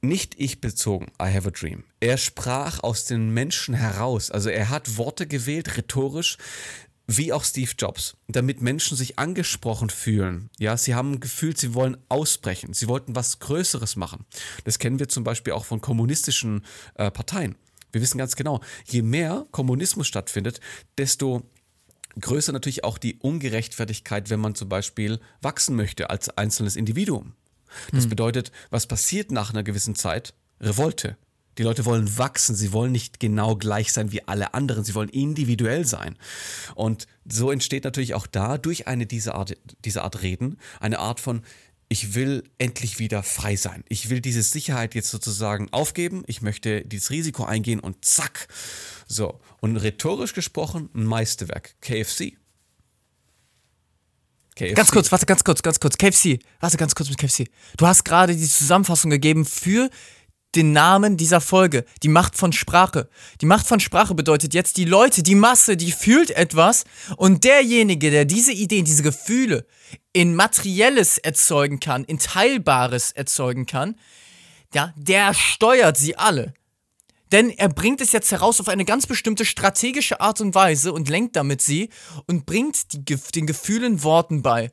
[0.00, 1.84] Nicht ich bezogen, I have a dream.
[2.00, 4.30] Er sprach aus den Menschen heraus.
[4.30, 6.38] Also er hat Worte gewählt, rhetorisch,
[7.16, 10.48] wie auch Steve Jobs, damit Menschen sich angesprochen fühlen.
[10.58, 12.72] Ja, sie haben gefühlt, sie wollen ausbrechen.
[12.72, 14.24] Sie wollten was Größeres machen.
[14.64, 17.56] Das kennen wir zum Beispiel auch von kommunistischen äh, Parteien.
[17.90, 20.60] Wir wissen ganz genau, je mehr Kommunismus stattfindet,
[20.98, 21.42] desto
[22.20, 27.34] größer natürlich auch die Ungerechtfertigkeit, wenn man zum Beispiel wachsen möchte als einzelnes Individuum.
[27.92, 28.10] Das hm.
[28.10, 30.34] bedeutet, was passiert nach einer gewissen Zeit?
[30.60, 31.16] Revolte.
[31.58, 35.08] Die Leute wollen wachsen, sie wollen nicht genau gleich sein wie alle anderen, sie wollen
[35.08, 36.16] individuell sein.
[36.74, 41.20] Und so entsteht natürlich auch da durch eine diese Art, diese Art Reden eine Art
[41.20, 41.42] von
[41.92, 43.82] ich will endlich wieder frei sein.
[43.88, 46.22] Ich will diese Sicherheit jetzt sozusagen aufgeben.
[46.28, 48.46] Ich möchte dieses Risiko eingehen und zack.
[49.08, 49.40] So.
[49.60, 51.74] Und rhetorisch gesprochen, ein Meisterwerk.
[51.80, 52.36] KFC.
[54.54, 54.76] KFC.
[54.76, 55.98] Ganz kurz, warte, ganz kurz, ganz kurz.
[55.98, 56.38] KFC.
[56.60, 57.48] Warte, ganz kurz mit KFC.
[57.76, 59.90] Du hast gerade die Zusammenfassung gegeben für
[60.54, 61.84] den Namen dieser Folge.
[62.02, 63.08] Die Macht von Sprache.
[63.40, 66.84] Die Macht von Sprache bedeutet jetzt die Leute, die Masse, die fühlt etwas
[67.16, 69.66] und derjenige, der diese Ideen, diese Gefühle
[70.12, 73.96] in Materielles erzeugen kann, in Teilbares erzeugen kann,
[74.74, 76.54] ja, der steuert sie alle.
[77.32, 81.08] Denn er bringt es jetzt heraus auf eine ganz bestimmte strategische Art und Weise und
[81.08, 81.90] lenkt damit sie
[82.26, 84.70] und bringt die, den Gefühlen Worten bei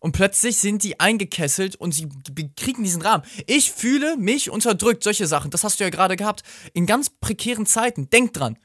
[0.00, 2.08] und plötzlich sind die eingekesselt und sie
[2.56, 3.24] kriegen diesen Rahmen.
[3.46, 7.66] Ich fühle mich unterdrückt, solche Sachen, das hast du ja gerade gehabt, in ganz prekären
[7.66, 8.10] Zeiten.
[8.10, 8.58] Denk dran.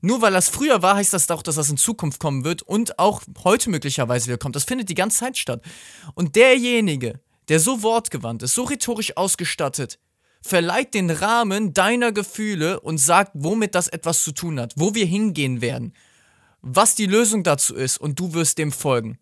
[0.00, 2.98] Nur weil das früher war, heißt das auch, dass das in Zukunft kommen wird und
[2.98, 4.56] auch heute möglicherweise wieder kommt.
[4.56, 5.62] Das findet die ganze Zeit statt.
[6.14, 9.98] Und derjenige, der so wortgewandt ist, so rhetorisch ausgestattet,
[10.42, 15.04] verleiht den Rahmen deiner Gefühle und sagt, womit das etwas zu tun hat, wo wir
[15.04, 15.92] hingehen werden,
[16.62, 19.18] was die Lösung dazu ist und du wirst dem folgen.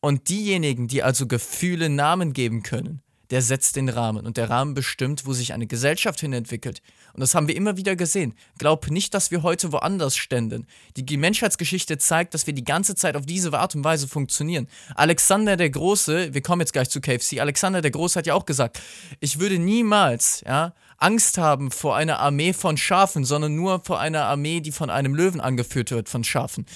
[0.00, 4.74] Und diejenigen, die also Gefühle Namen geben können, der setzt den Rahmen und der Rahmen
[4.74, 6.82] bestimmt, wo sich eine Gesellschaft hin entwickelt.
[7.12, 8.34] Und das haben wir immer wieder gesehen.
[8.58, 10.66] Glaub nicht, dass wir heute woanders ständen.
[10.96, 14.66] Die Menschheitsgeschichte zeigt, dass wir die ganze Zeit auf diese Art und Weise funktionieren.
[14.96, 18.46] Alexander der Große, wir kommen jetzt gleich zu KFC, Alexander der Große hat ja auch
[18.46, 18.80] gesagt,
[19.20, 24.24] ich würde niemals, ja, Angst haben vor einer Armee von Schafen, sondern nur vor einer
[24.24, 26.66] Armee, die von einem Löwen angeführt wird, von Schafen.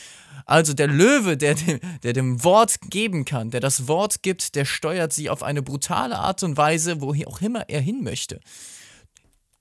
[0.46, 1.54] Also der Löwe, der,
[2.02, 6.18] der dem Wort geben kann, der das Wort gibt, der steuert sie auf eine brutale
[6.18, 8.40] Art und Weise, wo auch immer er hin möchte.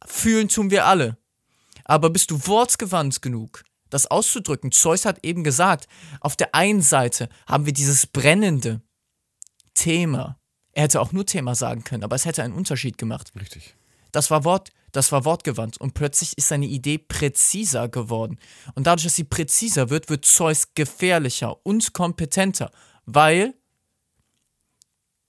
[0.05, 1.17] Fühlen tun wir alle.
[1.85, 4.71] Aber bist du wortgewandt genug, das auszudrücken?
[4.71, 5.87] Zeus hat eben gesagt,
[6.19, 8.81] auf der einen Seite haben wir dieses brennende
[9.73, 10.37] Thema.
[10.71, 13.31] Er hätte auch nur Thema sagen können, aber es hätte einen Unterschied gemacht.
[13.39, 13.75] Richtig.
[14.13, 18.37] Das war Wort, das war wortgewandt und plötzlich ist seine Idee präziser geworden.
[18.75, 22.71] Und dadurch, dass sie präziser wird, wird Zeus gefährlicher und kompetenter,
[23.05, 23.55] weil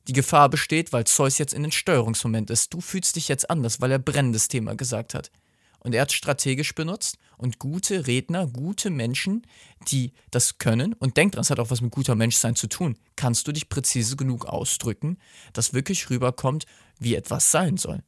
[0.07, 2.75] die Gefahr besteht, weil Zeus jetzt in den Steuerungsmoment ist.
[2.75, 5.31] Du fühlst dich jetzt anders, weil er brennendes Thema gesagt hat.
[5.79, 9.47] Und er hat strategisch benutzt und gute Redner, gute Menschen,
[9.89, 12.99] die das können und denkt dran, es hat auch was mit guter Menschsein zu tun.
[13.17, 15.19] Kannst du dich präzise genug ausdrücken,
[15.55, 16.67] dass wirklich rüberkommt,
[16.99, 18.03] wie etwas sein soll?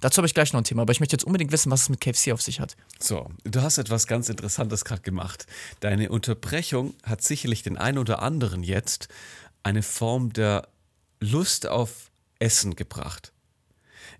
[0.00, 1.88] Dazu habe ich gleich noch ein Thema, aber ich möchte jetzt unbedingt wissen, was es
[1.88, 2.76] mit KFC auf sich hat.
[2.98, 5.46] So, du hast etwas ganz Interessantes gerade gemacht.
[5.80, 9.08] Deine Unterbrechung hat sicherlich den einen oder anderen jetzt
[9.62, 10.68] eine Form der
[11.20, 13.32] Lust auf Essen gebracht.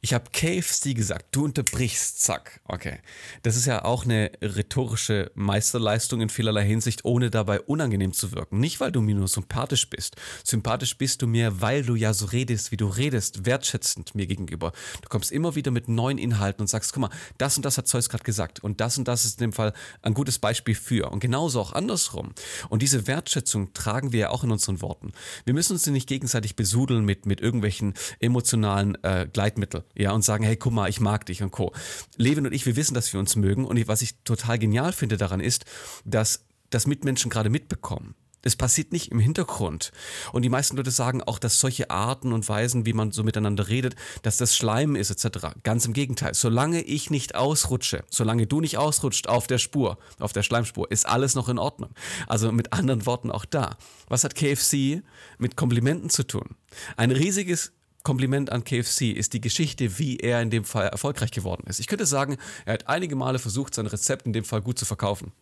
[0.01, 2.61] Ich habe KFC gesagt, du unterbrichst, zack.
[2.65, 2.99] Okay.
[3.43, 8.61] Das ist ja auch eine rhetorische Meisterleistung in vielerlei Hinsicht, ohne dabei unangenehm zu wirken.
[8.61, 10.17] Nicht, weil du mir nur sympathisch bist.
[10.45, 14.73] Sympathisch bist du mir, weil du ja so redest, wie du redest, wertschätzend mir gegenüber.
[15.03, 17.89] Du kommst immer wieder mit neuen Inhalten und sagst, guck mal, das und das hat
[17.89, 21.11] Zeus gerade gesagt und das und das ist in dem Fall ein gutes Beispiel für.
[21.11, 22.33] Und genauso auch andersrum.
[22.69, 25.13] Und diese Wertschätzung tragen wir ja auch in unseren Worten.
[25.45, 30.45] Wir müssen uns nicht gegenseitig besudeln mit, mit irgendwelchen emotionalen äh, Gleitmitteln ja, und sagen,
[30.45, 31.73] hey, guck mal, ich mag dich und Co.
[32.17, 35.17] Levin und ich, wir wissen, dass wir uns mögen und was ich total genial finde
[35.17, 35.65] daran ist,
[36.05, 38.15] dass das Mitmenschen gerade mitbekommen.
[38.47, 39.91] Es passiert nicht im Hintergrund.
[40.33, 43.67] Und die meisten Leute sagen auch, dass solche Arten und Weisen, wie man so miteinander
[43.67, 45.49] redet, dass das Schleim ist etc.
[45.65, 46.33] Ganz im Gegenteil.
[46.33, 51.07] Solange ich nicht ausrutsche, solange du nicht ausrutscht auf der Spur, auf der Schleimspur, ist
[51.07, 51.91] alles noch in Ordnung.
[52.29, 53.79] Also mit anderen Worten auch da.
[54.07, 55.03] Was hat KFC
[55.39, 56.55] mit Komplimenten zu tun?
[56.97, 57.73] Ein riesiges
[58.07, 61.81] Kompliment an KFC ist die Geschichte, wie er in dem Fall erfolgreich geworden ist.
[61.81, 64.85] Ich könnte sagen, er hat einige Male versucht, sein Rezept in dem Fall gut zu
[64.85, 65.33] verkaufen.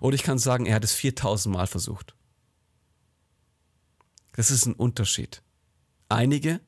[0.00, 2.16] Oder ich kann sagen, er hat es 4000 Mal versucht.
[4.32, 5.44] Das ist ein Unterschied.
[6.08, 6.60] Einige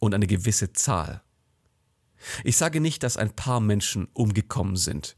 [0.00, 1.22] und eine gewisse Zahl.
[2.44, 5.16] Ich sage nicht, dass ein paar Menschen umgekommen sind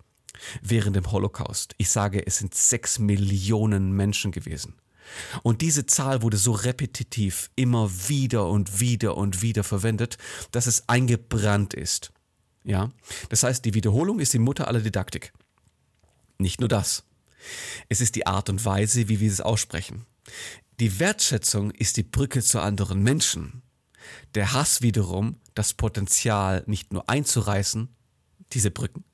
[0.62, 1.75] während dem Holocaust.
[1.79, 4.75] Ich sage, es sind sechs Millionen Menschen gewesen.
[5.42, 10.18] Und diese Zahl wurde so repetitiv immer wieder und wieder und wieder verwendet,
[10.50, 12.12] dass es eingebrannt ist.
[12.64, 12.90] Ja?
[13.28, 15.32] Das heißt, die Wiederholung ist die Mutter aller Didaktik.
[16.38, 17.04] Nicht nur das.
[17.88, 20.06] Es ist die Art und Weise, wie wir es aussprechen.
[20.80, 23.62] Die Wertschätzung ist die Brücke zu anderen Menschen.
[24.34, 27.94] Der Hass wiederum das Potenzial, nicht nur einzureißen,
[28.52, 29.04] diese Brücken,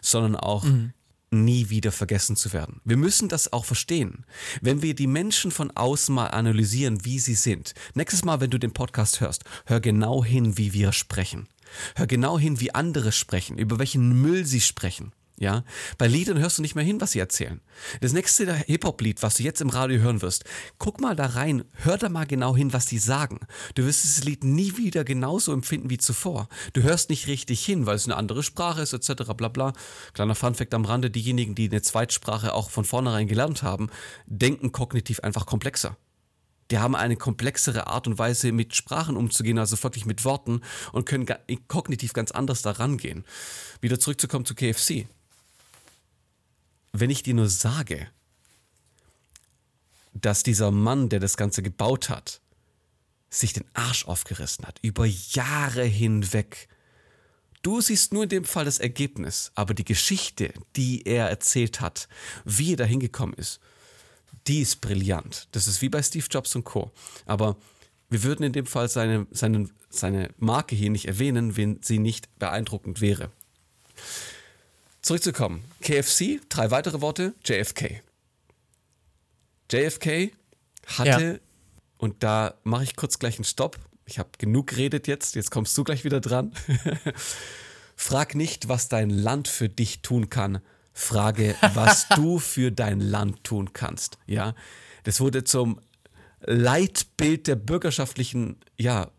[0.00, 0.92] sondern auch mhm
[1.30, 2.80] nie wieder vergessen zu werden.
[2.84, 4.24] Wir müssen das auch verstehen.
[4.60, 7.74] Wenn wir die Menschen von außen mal analysieren, wie sie sind.
[7.94, 11.48] Nächstes Mal, wenn du den Podcast hörst, hör genau hin, wie wir sprechen.
[11.94, 15.12] Hör genau hin, wie andere sprechen, über welchen Müll sie sprechen.
[15.40, 15.64] Ja,
[15.96, 17.62] bei Liedern hörst du nicht mehr hin, was sie erzählen.
[18.02, 20.44] Das nächste Hip-Hop-Lied, was du jetzt im Radio hören wirst,
[20.76, 23.40] guck mal da rein, hör da mal genau hin, was die sagen.
[23.74, 26.50] Du wirst dieses Lied nie wieder genauso empfinden wie zuvor.
[26.74, 29.32] Du hörst nicht richtig hin, weil es eine andere Sprache ist, etc.
[29.34, 29.72] bla bla.
[30.12, 33.88] Kleiner Funfact am Rande, diejenigen, die eine Zweitsprache auch von vornherein gelernt haben,
[34.26, 35.96] denken kognitiv einfach komplexer
[36.70, 40.60] die haben eine komplexere Art und Weise, mit Sprachen umzugehen, also wirklich mit Worten
[40.92, 41.26] und können
[41.66, 43.24] kognitiv ganz anders daran gehen.
[43.80, 45.08] Wieder zurückzukommen zu KFC
[46.92, 48.08] wenn ich dir nur sage,
[50.12, 52.40] dass dieser Mann, der das Ganze gebaut hat,
[53.30, 56.68] sich den Arsch aufgerissen hat, über Jahre hinweg.
[57.62, 62.08] Du siehst nur in dem Fall das Ergebnis, aber die Geschichte, die er erzählt hat,
[62.44, 63.60] wie er da hingekommen ist,
[64.46, 65.48] die ist brillant.
[65.52, 66.90] Das ist wie bei Steve Jobs und Co.
[67.26, 67.56] Aber
[68.08, 72.36] wir würden in dem Fall seine, seine, seine Marke hier nicht erwähnen, wenn sie nicht
[72.38, 73.30] beeindruckend wäre.
[75.02, 75.64] Zurückzukommen.
[75.80, 78.02] KFC, drei weitere Worte, JFK.
[79.70, 80.32] JFK
[80.86, 81.38] hatte, ja.
[81.98, 83.78] und da mache ich kurz gleich einen Stopp.
[84.04, 86.52] Ich habe genug geredet jetzt, jetzt kommst du gleich wieder dran.
[87.96, 90.60] Frag nicht, was dein Land für dich tun kann.
[90.92, 94.18] Frage, was du für dein Land tun kannst.
[94.26, 94.54] Ja,
[95.04, 95.80] das wurde zum
[96.40, 99.10] Leitbild der bürgerschaftlichen ja,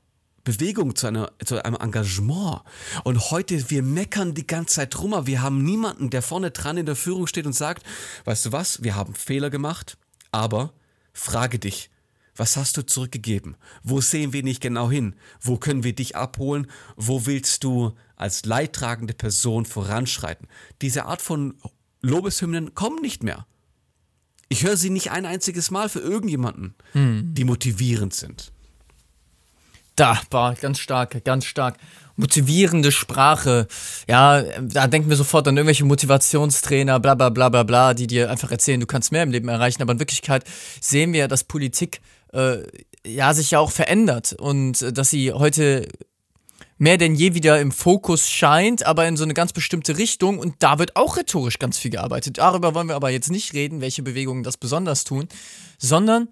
[0.43, 2.61] Bewegung, zu, einer, zu einem Engagement.
[3.03, 6.85] Und heute, wir meckern die ganze Zeit aber wir haben niemanden, der vorne dran in
[6.85, 7.83] der Führung steht und sagt,
[8.25, 9.97] weißt du was, wir haben Fehler gemacht,
[10.31, 10.73] aber
[11.13, 11.89] frage dich,
[12.35, 13.55] was hast du zurückgegeben?
[13.83, 15.15] Wo sehen wir nicht genau hin?
[15.41, 16.67] Wo können wir dich abholen?
[16.95, 20.47] Wo willst du als leidtragende Person voranschreiten?
[20.81, 21.55] Diese Art von
[22.01, 23.45] Lobeshymnen kommen nicht mehr.
[24.49, 27.33] Ich höre sie nicht ein einziges Mal für irgendjemanden, hm.
[27.33, 28.51] die motivierend sind.
[30.01, 31.77] Da, boah, ganz stark, ganz stark.
[32.15, 33.67] Motivierende Sprache.
[34.07, 38.31] Ja, da denken wir sofort an irgendwelche Motivationstrainer, bla bla bla bla bla, die dir
[38.31, 39.79] einfach erzählen, du kannst mehr im Leben erreichen.
[39.79, 40.43] Aber in Wirklichkeit
[40.81, 42.01] sehen wir, dass Politik
[42.33, 42.63] äh,
[43.05, 45.87] ja sich ja auch verändert und äh, dass sie heute
[46.79, 50.39] mehr denn je wieder im Fokus scheint, aber in so eine ganz bestimmte Richtung.
[50.39, 52.39] Und da wird auch rhetorisch ganz viel gearbeitet.
[52.39, 55.27] Darüber wollen wir aber jetzt nicht reden, welche Bewegungen das besonders tun,
[55.77, 56.27] sondern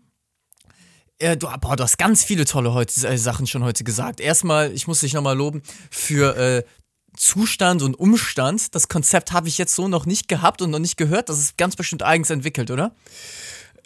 [1.20, 4.20] äh, du, boah, du hast ganz viele tolle heute, äh, Sachen schon heute gesagt.
[4.20, 6.64] Erstmal, ich muss dich nochmal loben für äh,
[7.16, 8.74] Zustand und Umstand.
[8.74, 11.30] Das Konzept habe ich jetzt so noch nicht gehabt und noch nicht gehört.
[11.30, 12.96] Das ist ganz bestimmt eigens entwickelt, oder?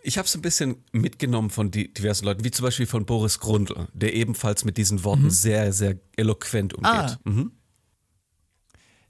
[0.03, 3.87] Ich habe es ein bisschen mitgenommen von diversen Leuten, wie zum Beispiel von Boris Grundl,
[3.93, 5.29] der ebenfalls mit diesen Worten mhm.
[5.29, 6.91] sehr, sehr eloquent umgeht.
[6.91, 7.19] Ah.
[7.23, 7.53] Mhm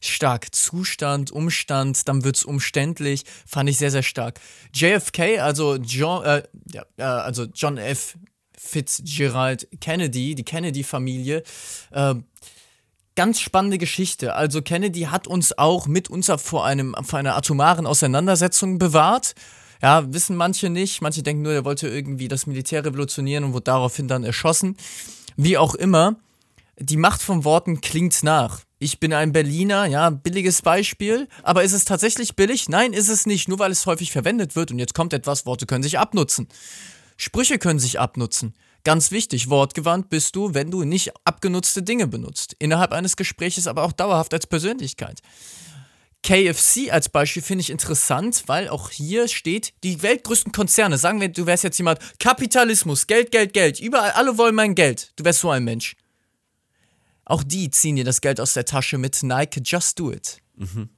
[0.05, 0.53] stark.
[0.53, 3.23] Zustand, Umstand, dann wird es umständlich.
[3.45, 4.39] Fand ich sehr, sehr stark.
[4.73, 8.15] JFK, also John, äh, ja, äh, also John F.
[8.57, 11.43] Fitzgerald Kennedy, die Kennedy-Familie,
[11.91, 12.15] äh,
[13.15, 14.35] ganz spannende Geschichte.
[14.35, 19.35] Also Kennedy hat uns auch mit uns vor, einem, vor einer atomaren Auseinandersetzung bewahrt.
[19.81, 21.01] Ja, wissen manche nicht.
[21.01, 24.77] Manche denken nur, er wollte irgendwie das Militär revolutionieren und wurde daraufhin dann erschossen.
[25.35, 26.15] Wie auch immer,
[26.79, 28.61] die Macht von Worten klingt nach.
[28.83, 31.29] Ich bin ein Berliner, ja, billiges Beispiel.
[31.41, 32.67] Aber ist es tatsächlich billig?
[32.67, 34.71] Nein, ist es nicht, nur weil es häufig verwendet wird.
[34.71, 36.49] Und jetzt kommt etwas, Worte können sich abnutzen.
[37.15, 38.53] Sprüche können sich abnutzen.
[38.83, 42.57] Ganz wichtig, wortgewandt bist du, wenn du nicht abgenutzte Dinge benutzt.
[42.59, 45.21] Innerhalb eines Gespräches, aber auch dauerhaft als Persönlichkeit.
[46.21, 51.29] KFC als Beispiel finde ich interessant, weil auch hier steht, die weltgrößten Konzerne, sagen wir,
[51.29, 55.13] du wärst jetzt jemand, Kapitalismus, Geld, Geld, Geld, überall, alle wollen mein Geld.
[55.15, 55.95] Du wärst so ein Mensch.
[57.25, 60.39] Auch die ziehen dir das Geld aus der Tasche mit Nike, just do it.
[60.55, 60.89] Mhm.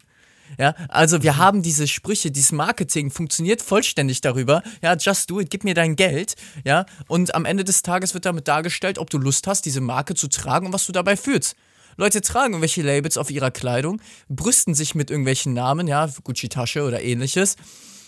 [0.59, 4.61] Ja, also wir haben diese Sprüche, dieses Marketing funktioniert vollständig darüber.
[4.81, 6.35] Ja, just do it, gib mir dein Geld.
[6.63, 10.13] Ja, und am Ende des Tages wird damit dargestellt, ob du Lust hast, diese Marke
[10.13, 11.55] zu tragen und was du dabei fühlst.
[11.97, 17.01] Leute tragen irgendwelche Labels auf ihrer Kleidung, brüsten sich mit irgendwelchen Namen, ja, Gucci-Tasche oder
[17.01, 17.55] ähnliches.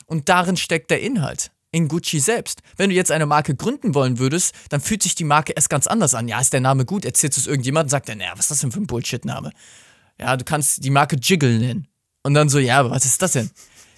[0.05, 1.51] Und darin steckt der Inhalt.
[1.71, 2.61] In Gucci selbst.
[2.77, 5.85] Wenn du jetzt eine Marke gründen wollen würdest, dann fühlt sich die Marke erst ganz
[5.85, 6.27] anders an.
[6.27, 7.03] Ja, ist der Name gut?
[7.03, 9.51] Erzählst du es irgendjemandem, sagt er, naja, was ist das denn für ein Bullshit-Name?
[10.19, 11.87] Ja, du kannst die Marke Jiggle nennen.
[12.23, 13.51] Und dann so, ja, aber was ist das denn?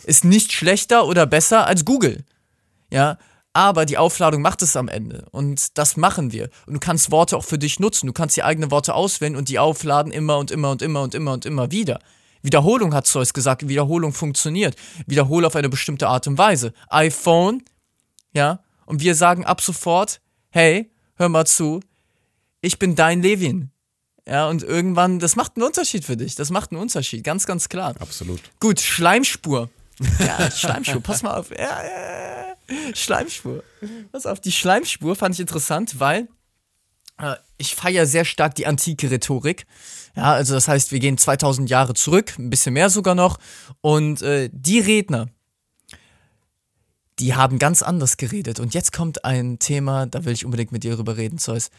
[0.04, 2.24] Ist nicht schlechter oder besser als Google.
[2.92, 3.18] Ja,
[3.54, 5.28] aber die Aufladung macht es am Ende.
[5.32, 6.50] Und das machen wir.
[6.66, 8.08] Und du kannst Worte auch für dich nutzen.
[8.08, 11.16] Du kannst die eigenen Worte auswählen und die aufladen immer und immer und immer und
[11.16, 12.00] immer und immer wieder.
[12.42, 14.76] Wiederholung hat Zeus gesagt, Wiederholung funktioniert.
[15.08, 16.74] Wiederhole auf eine bestimmte Art und Weise.
[16.90, 17.64] iPhone,
[18.34, 21.82] ja, und wir sagen ab sofort, hey, hör mal zu,
[22.62, 23.72] ich bin dein Levin.
[24.28, 26.36] Ja, und irgendwann, das macht einen Unterschied für dich.
[26.36, 27.96] Das macht einen Unterschied, ganz, ganz klar.
[28.00, 28.42] Absolut.
[28.60, 29.70] Gut, Schleimspur.
[30.20, 31.50] Ja, Schleimspur, pass mal auf.
[31.50, 32.96] Ja, ja, ja.
[32.96, 33.64] Schleimspur.
[34.12, 36.28] Pass auf, die Schleimspur fand ich interessant, weil
[37.18, 39.66] äh, ich feiere sehr stark die antike Rhetorik.
[40.16, 43.38] Ja, also das heißt, wir gehen 2000 Jahre zurück, ein bisschen mehr sogar noch.
[43.82, 45.28] Und äh, die Redner,
[47.20, 48.60] die haben ganz anders geredet.
[48.60, 51.70] Und jetzt kommt ein Thema, da will ich unbedingt mit dir drüber reden, Zeus.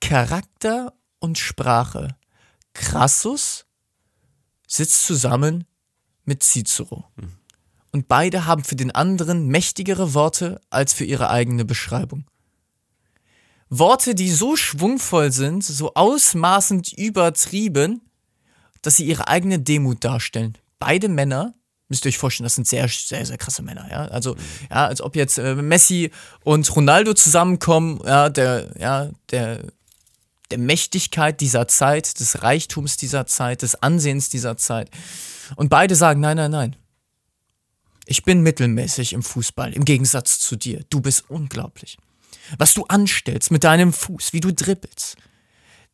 [0.00, 2.16] Charakter und Sprache.
[2.74, 3.66] Crassus
[4.66, 5.64] sitzt zusammen
[6.24, 7.04] mit Cicero.
[7.16, 7.32] Mhm.
[7.92, 12.26] Und beide haben für den anderen mächtigere Worte als für ihre eigene Beschreibung.
[13.78, 18.02] Worte, die so schwungvoll sind, so ausmaßend übertrieben,
[18.82, 20.58] dass sie ihre eigene Demut darstellen.
[20.78, 21.54] Beide Männer,
[21.88, 24.06] müsst ihr euch vorstellen, das sind sehr, sehr, sehr krasse Männer, ja.
[24.06, 24.36] Also,
[24.70, 26.10] ja, als ob jetzt äh, Messi
[26.42, 29.60] und Ronaldo zusammenkommen, ja, der, ja, der
[30.50, 34.90] der Mächtigkeit dieser Zeit, des Reichtums dieser Zeit, des Ansehens dieser Zeit.
[35.56, 36.76] Und beide sagen, nein, nein, nein.
[38.06, 40.84] Ich bin mittelmäßig im Fußball, im Gegensatz zu dir.
[40.90, 41.96] Du bist unglaublich.
[42.58, 45.16] Was du anstellst mit deinem Fuß, wie du dribbelst.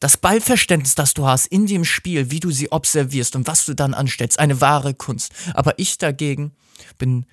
[0.01, 3.75] Das Ballverständnis, das du hast in dem Spiel, wie du sie observierst und was du
[3.75, 5.33] dann anstellst, eine wahre Kunst.
[5.55, 6.53] Aber ich dagegen
[6.97, 7.27] bin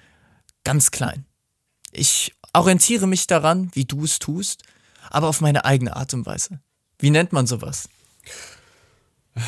[0.65, 1.25] ganz klein.
[1.91, 4.63] Ich orientiere mich daran, wie du es tust,
[5.09, 6.59] aber auf meine eigene Art und Weise.
[6.99, 7.87] Wie nennt man sowas?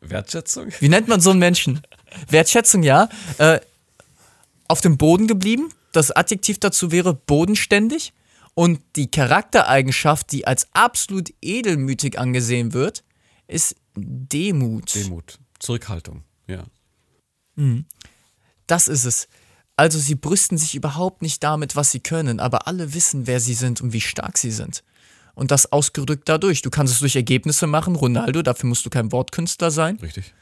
[0.00, 0.72] Wertschätzung?
[0.78, 1.80] Wie nennt man so einen Menschen?
[2.28, 3.08] Wertschätzung, ja.
[3.38, 3.60] Äh,
[4.68, 5.72] auf dem Boden geblieben.
[5.92, 8.12] Das Adjektiv dazu wäre bodenständig.
[8.58, 13.04] Und die Charaktereigenschaft, die als absolut edelmütig angesehen wird,
[13.46, 14.96] ist Demut.
[14.96, 15.38] Demut.
[15.60, 16.64] Zurückhaltung, ja.
[17.54, 17.86] Mhm.
[18.66, 19.28] Das ist es.
[19.76, 23.54] Also sie brüsten sich überhaupt nicht damit, was sie können, aber alle wissen, wer sie
[23.54, 24.82] sind und wie stark sie sind
[25.36, 26.60] und das ausgedrückt dadurch.
[26.60, 29.98] Du kannst es durch Ergebnisse machen, Ronaldo, dafür musst du kein Wortkünstler sein.
[30.02, 30.34] Richtig.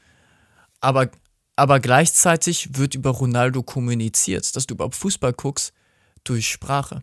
[0.81, 1.11] Aber,
[1.55, 5.75] aber gleichzeitig wird über Ronaldo kommuniziert, dass du überhaupt Fußball guckst,
[6.25, 7.03] durch Sprache.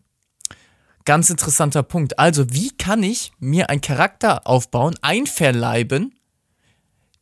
[1.05, 2.17] Ganz interessanter Punkt.
[2.19, 6.15] Also, wie kann ich mir einen Charakter aufbauen, einverleiben,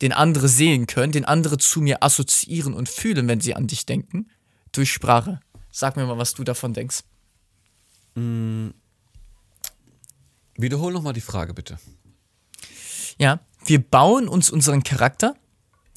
[0.00, 3.86] den andere sehen können, den andere zu mir assoziieren und fühlen, wenn sie an dich
[3.86, 4.30] denken,
[4.72, 5.40] durch Sprache?
[5.70, 7.00] Sag mir mal, was du davon denkst.
[8.14, 8.70] Mm,
[10.56, 11.78] Wiederhol nochmal die Frage, bitte.
[13.18, 15.34] Ja, wir bauen uns unseren Charakter,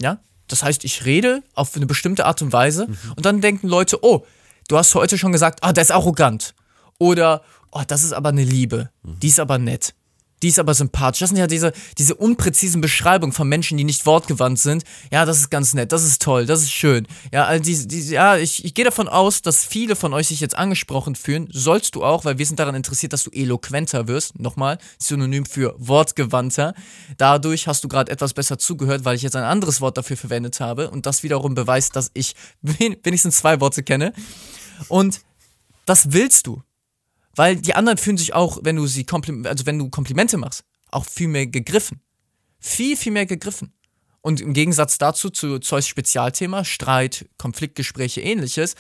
[0.01, 2.97] ja, das heißt, ich rede auf eine bestimmte Art und Weise mhm.
[3.15, 4.25] und dann denken Leute, oh,
[4.67, 6.53] du hast heute schon gesagt, ah, der ist arrogant.
[6.99, 7.41] Oder,
[7.71, 9.93] oh, das ist aber eine Liebe, die ist aber nett
[10.45, 11.21] die ist aber sympathisch.
[11.21, 14.83] Das sind ja diese, diese unpräzisen Beschreibungen von Menschen, die nicht wortgewandt sind.
[15.11, 17.07] Ja, das ist ganz nett, das ist toll, das ist schön.
[17.31, 20.41] Ja, also die, die, ja ich, ich gehe davon aus, dass viele von euch sich
[20.41, 21.47] jetzt angesprochen fühlen.
[21.51, 24.39] Sollst du auch, weil wir sind daran interessiert, dass du eloquenter wirst.
[24.39, 26.75] Nochmal, Synonym für wortgewandter.
[27.17, 30.59] Dadurch hast du gerade etwas besser zugehört, weil ich jetzt ein anderes Wort dafür verwendet
[30.59, 30.91] habe.
[30.91, 34.13] Und das wiederum beweist, dass ich wenigstens zwei Worte kenne.
[34.89, 35.21] Und
[35.85, 36.61] das willst du.
[37.35, 39.05] Weil die anderen fühlen sich auch, wenn du sie
[39.43, 42.01] also wenn du Komplimente machst, auch viel mehr gegriffen.
[42.59, 43.73] viel, viel mehr gegriffen.
[44.21, 48.73] Und im Gegensatz dazu zu Zeus Spezialthema, Streit, Konfliktgespräche, ähnliches,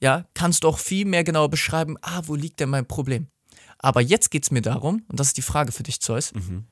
[0.00, 3.28] ja, kannst du auch viel mehr genau beschreiben, ah, wo liegt denn mein Problem?
[3.78, 6.64] Aber jetzt geht es mir darum, und das ist die Frage für dich, Zeus, mhm.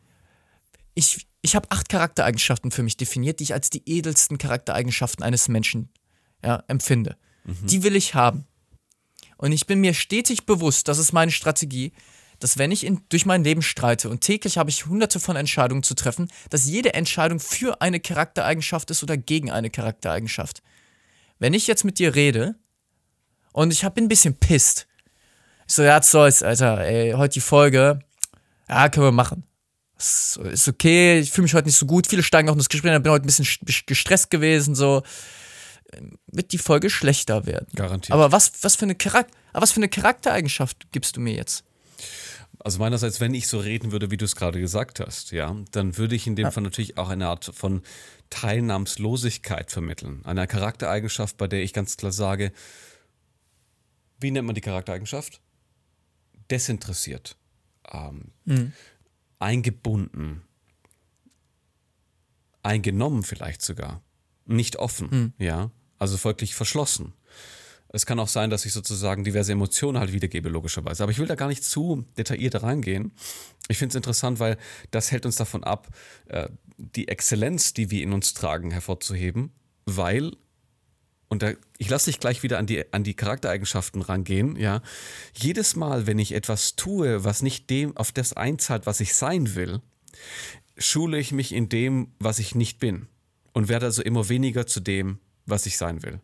[0.94, 5.46] ich, ich habe acht Charaktereigenschaften für mich definiert, die ich als die edelsten Charaktereigenschaften eines
[5.46, 5.92] Menschen
[6.42, 7.16] ja, empfinde.
[7.44, 7.66] Mhm.
[7.66, 8.44] Die will ich haben.
[9.40, 11.94] Und ich bin mir stetig bewusst, das ist meine Strategie,
[12.40, 15.82] dass wenn ich in, durch mein Leben streite und täglich habe ich hunderte von Entscheidungen
[15.82, 20.62] zu treffen, dass jede Entscheidung für eine Charaktereigenschaft ist oder gegen eine Charaktereigenschaft.
[21.38, 22.54] Wenn ich jetzt mit dir rede
[23.52, 24.86] und ich bin ein bisschen pisst,
[25.66, 28.00] ich so, ja, Zeus, Alter, ey, heute die Folge,
[28.68, 29.44] ja, können wir machen.
[29.96, 32.06] Ist okay, ich fühle mich heute nicht so gut.
[32.06, 33.46] Viele steigen auch in das Gespräch, ich bin heute ein bisschen
[33.86, 35.02] gestresst gewesen, so
[36.26, 37.66] wird die Folge schlechter werden.
[37.74, 38.12] Garantiert.
[38.12, 41.64] Aber was, was, für eine Charakter, was für eine Charaktereigenschaft gibst du mir jetzt?
[42.62, 45.96] Also meinerseits, wenn ich so reden würde, wie du es gerade gesagt hast, ja, dann
[45.96, 46.50] würde ich in dem ja.
[46.50, 47.82] Fall natürlich auch eine Art von
[48.28, 50.24] Teilnahmslosigkeit vermitteln.
[50.24, 52.52] Eine Charaktereigenschaft, bei der ich ganz klar sage,
[54.20, 55.40] wie nennt man die Charaktereigenschaft?
[56.50, 57.36] Desinteressiert,
[57.90, 58.72] ähm, mhm.
[59.38, 60.42] eingebunden,
[62.62, 64.02] eingenommen vielleicht sogar,
[64.44, 65.32] nicht offen, mhm.
[65.38, 65.70] ja,
[66.00, 67.12] also folglich verschlossen.
[67.92, 71.02] Es kann auch sein, dass ich sozusagen diverse Emotionen halt wiedergebe, logischerweise.
[71.02, 73.12] Aber ich will da gar nicht zu detailliert reingehen.
[73.68, 74.56] Ich finde es interessant, weil
[74.90, 75.88] das hält uns davon ab,
[76.28, 79.52] äh, die Exzellenz, die wir in uns tragen, hervorzuheben,
[79.86, 80.32] weil,
[81.28, 84.82] und da, ich lasse dich gleich wieder an die, an die Charaktereigenschaften rangehen, ja,
[85.34, 89.54] jedes Mal, wenn ich etwas tue, was nicht dem auf das einzahlt, was ich sein
[89.56, 89.80] will,
[90.78, 93.08] schule ich mich in dem, was ich nicht bin
[93.52, 95.18] und werde also immer weniger zu dem,
[95.50, 96.20] was ich sein will.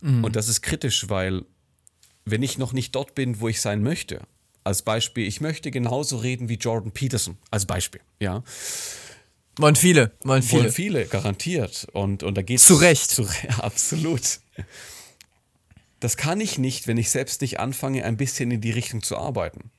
[0.00, 0.24] Mhm.
[0.24, 1.44] Und das ist kritisch, weil
[2.24, 4.22] wenn ich noch nicht dort bin, wo ich sein möchte,
[4.64, 8.42] als Beispiel, ich möchte genauso reden wie Jordan Peterson, als Beispiel, ja.
[9.56, 10.62] Wollen viele, wollen viele.
[10.62, 11.86] Wollen viele, garantiert.
[11.92, 13.10] Und, und da geht Zu Recht.
[13.10, 14.40] Zu, absolut.
[16.00, 19.16] Das kann ich nicht, wenn ich selbst nicht anfange, ein bisschen in die Richtung zu
[19.16, 19.70] arbeiten.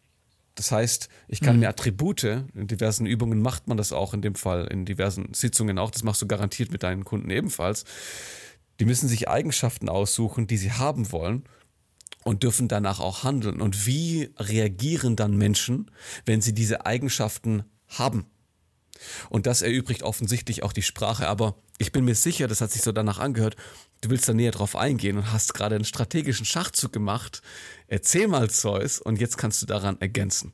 [0.55, 1.61] Das heißt, ich kann mhm.
[1.61, 5.77] mir Attribute, in diversen Übungen macht man das auch, in dem Fall, in diversen Sitzungen
[5.77, 7.83] auch, das machst du garantiert mit deinen Kunden ebenfalls.
[8.79, 11.43] Die müssen sich Eigenschaften aussuchen, die sie haben wollen
[12.23, 13.61] und dürfen danach auch handeln.
[13.61, 15.91] Und wie reagieren dann Menschen,
[16.25, 18.25] wenn sie diese Eigenschaften haben?
[19.29, 21.27] Und das erübrigt offensichtlich auch die Sprache.
[21.27, 23.55] Aber ich bin mir sicher, das hat sich so danach angehört,
[24.01, 27.41] du willst da näher drauf eingehen und hast gerade einen strategischen Schachzug gemacht.
[27.87, 30.53] Erzähl mal Zeus und jetzt kannst du daran ergänzen.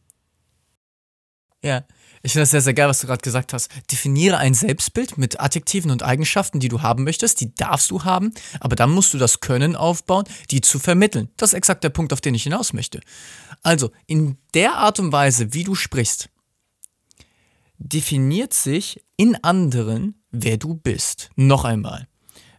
[1.64, 1.84] Ja,
[2.24, 3.70] ich finde das sehr, sehr geil, was du gerade gesagt hast.
[3.92, 7.40] Definiere ein Selbstbild mit Adjektiven und Eigenschaften, die du haben möchtest.
[7.40, 11.30] Die darfst du haben, aber dann musst du das Können aufbauen, die zu vermitteln.
[11.38, 13.00] Das ist exakt der Punkt, auf den ich hinaus möchte.
[13.64, 16.30] Also, in der Art und Weise, wie du sprichst,
[17.82, 21.30] definiert sich in anderen, wer du bist.
[21.36, 22.08] Noch einmal.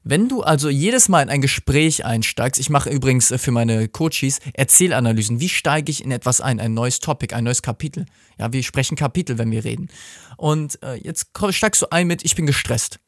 [0.04, 3.88] Wenn du also jedes Mal in ein Gespräch einsteigst, ich mache übrigens äh, für meine
[3.88, 8.06] Coaches Erzählanalysen, wie steige ich in etwas ein, ein neues Topic, ein neues Kapitel.
[8.36, 9.88] Ja, wir sprechen Kapitel, wenn wir reden.
[10.36, 12.98] Und äh, jetzt steigst du ein mit, ich bin gestresst.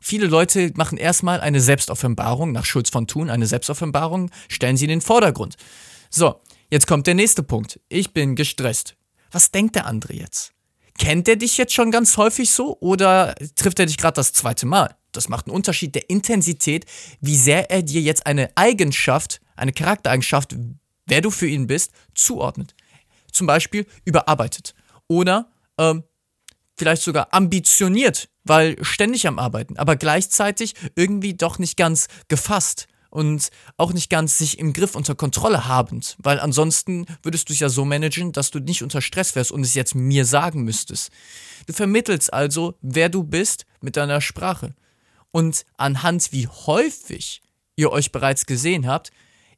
[0.00, 4.90] Viele Leute machen erstmal eine Selbstoffenbarung, nach Schulz von Thun, eine Selbstoffenbarung, stellen sie in
[4.90, 5.56] den Vordergrund.
[6.08, 6.40] So,
[6.70, 7.80] jetzt kommt der nächste Punkt.
[7.88, 8.94] Ich bin gestresst.
[9.32, 10.52] Was denkt der andere jetzt?
[10.98, 14.66] Kennt er dich jetzt schon ganz häufig so oder trifft er dich gerade das zweite
[14.66, 14.96] Mal?
[15.12, 16.84] Das macht einen Unterschied der Intensität,
[17.20, 20.56] wie sehr er dir jetzt eine Eigenschaft, eine Charaktereigenschaft,
[21.06, 22.74] wer du für ihn bist, zuordnet.
[23.32, 24.74] Zum Beispiel überarbeitet
[25.06, 26.02] oder ähm,
[26.76, 33.50] vielleicht sogar ambitioniert, weil ständig am Arbeiten, aber gleichzeitig irgendwie doch nicht ganz gefasst und
[33.76, 37.68] auch nicht ganz sich im Griff unter Kontrolle habend, weil ansonsten würdest du es ja
[37.68, 41.10] so managen, dass du nicht unter Stress wärst und es jetzt mir sagen müsstest.
[41.66, 44.74] Du vermittelst also, wer du bist mit deiner Sprache
[45.30, 47.42] und anhand wie häufig
[47.76, 49.10] ihr euch bereits gesehen habt,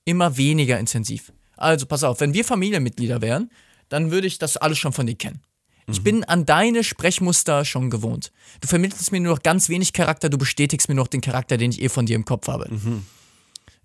[0.05, 1.33] immer weniger intensiv.
[1.57, 3.51] Also pass auf, wenn wir Familienmitglieder wären,
[3.89, 5.43] dann würde ich das alles schon von dir kennen.
[5.87, 5.93] Mhm.
[5.93, 8.33] Ich bin an deine Sprechmuster schon gewohnt.
[8.61, 11.71] Du vermittelst mir nur noch ganz wenig Charakter, du bestätigst mir noch den Charakter, den
[11.71, 12.69] ich eh von dir im Kopf habe.
[12.71, 13.07] Mhm.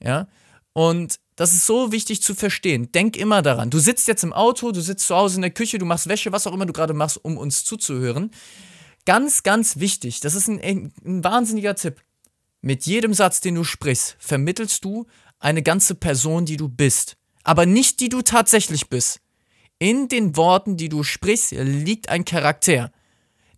[0.02, 0.28] Ja?
[0.74, 2.92] Und das ist so wichtig zu verstehen.
[2.92, 3.70] Denk immer daran.
[3.70, 6.32] Du sitzt jetzt im Auto, du sitzt zu Hause in der Küche, du machst Wäsche,
[6.32, 8.32] was auch immer du gerade machst, um uns zuzuhören.
[9.06, 12.02] Ganz, ganz wichtig, das ist ein, ein, wahnsinniger Tipp.
[12.62, 15.06] Mit jedem Satz, den du sprichst, vermittelst du
[15.40, 17.16] eine ganze Person, die du bist.
[17.44, 19.22] Aber nicht die du tatsächlich bist.
[19.78, 22.92] In den Worten, die du sprichst, liegt ein Charakter,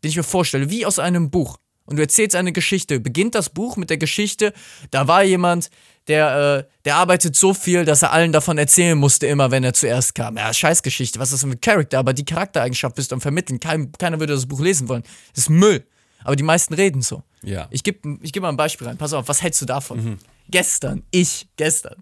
[0.04, 1.58] den ich mir vorstelle, wie aus einem Buch.
[1.88, 3.00] Und du erzählst eine Geschichte.
[3.00, 4.54] Beginnt das Buch mit der Geschichte,
[4.92, 5.72] da war jemand,
[6.08, 9.74] der, äh, der arbeitet so viel, dass er allen davon erzählen musste, immer wenn er
[9.74, 10.38] zuerst kam.
[10.38, 12.00] Ja, Scheißgeschichte, was ist das mit Charakter?
[12.00, 13.60] Aber die Charaktereigenschaft bist du am Vermitteln.
[13.60, 15.04] Kein, keiner würde das Buch lesen wollen.
[15.34, 15.86] Das ist Müll.
[16.24, 17.24] Aber die meisten reden so.
[17.44, 17.68] Ja.
[17.72, 18.98] Ich gebe ich geb mal ein Beispiel rein.
[18.98, 20.04] Pass auf, was hältst du davon?
[20.04, 20.18] Mhm.
[20.50, 21.96] Gestern, ich, gestern,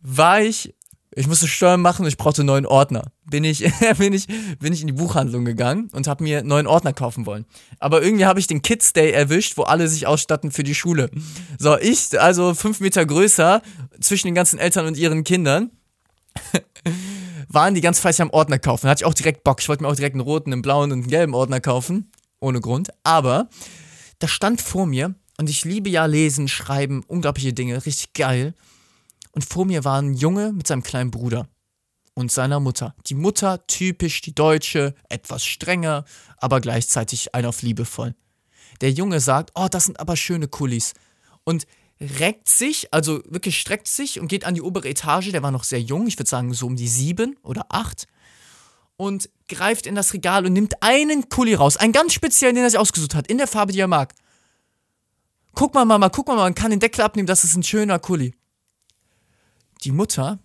[0.00, 0.74] war ich
[1.16, 3.12] ich musste Steuern machen und ich brauchte einen neuen Ordner.
[3.24, 3.64] Bin ich,
[3.98, 4.26] bin ich,
[4.58, 7.44] bin ich in die Buchhandlung gegangen und habe mir einen neuen Ordner kaufen wollen.
[7.78, 11.10] Aber irgendwie habe ich den Kids Day erwischt, wo alle sich ausstatten für die Schule.
[11.58, 13.62] So, ich, also fünf Meter größer,
[14.00, 15.70] zwischen den ganzen Eltern und ihren Kindern,
[17.48, 18.86] waren die ganz fleißig am Ordner kaufen.
[18.86, 19.60] Da hatte ich auch direkt Bock.
[19.60, 22.10] Ich wollte mir auch direkt einen roten, einen blauen und einen gelben Ordner kaufen.
[22.40, 22.90] Ohne Grund.
[23.04, 23.48] Aber
[24.18, 28.54] da stand vor mir, und ich liebe ja lesen, schreiben, unglaubliche Dinge, richtig geil
[29.34, 31.48] und vor mir war ein Junge mit seinem kleinen Bruder
[32.14, 32.94] und seiner Mutter.
[33.06, 36.04] Die Mutter typisch die Deutsche, etwas strenger,
[36.38, 38.14] aber gleichzeitig ein auf liebevoll.
[38.80, 40.94] Der Junge sagt, oh, das sind aber schöne Kulis
[41.42, 41.66] und
[42.00, 45.64] reckt sich, also wirklich streckt sich und geht an die obere Etage, der war noch
[45.64, 48.06] sehr jung, ich würde sagen so um die sieben oder acht
[48.96, 52.70] und greift in das Regal und nimmt einen Kuli raus, einen ganz speziellen, den er
[52.70, 54.14] sich ausgesucht hat, in der Farbe, die er mag.
[55.54, 58.34] Guck mal, Mama, guck mal, man kann den Deckel abnehmen, das ist ein schöner Kuli
[59.84, 60.38] die Mutter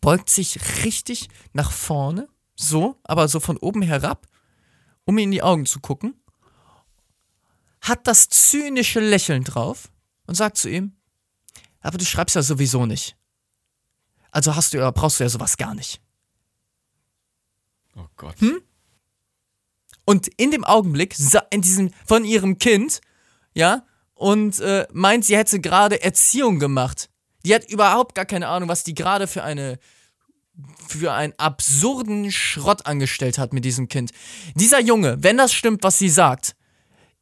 [0.00, 4.26] beugt sich richtig nach vorne, so, aber so von oben herab,
[5.04, 6.14] um ihm in die Augen zu gucken,
[7.80, 9.90] hat das zynische Lächeln drauf
[10.26, 10.96] und sagt zu ihm,
[11.80, 13.16] aber du schreibst ja sowieso nicht.
[14.30, 16.00] Also hast du ja, brauchst du ja sowas gar nicht.
[17.94, 18.40] Oh Gott.
[18.40, 18.60] Hm?
[20.04, 21.16] Und in dem Augenblick,
[21.50, 23.00] in diesem, von ihrem Kind,
[23.54, 27.08] ja, und äh, meint, sie hätte gerade Erziehung gemacht.
[27.46, 29.78] Die hat überhaupt gar keine Ahnung, was die gerade für eine
[30.88, 34.10] für einen absurden Schrott angestellt hat mit diesem Kind.
[34.54, 36.56] Dieser Junge, wenn das stimmt, was sie sagt,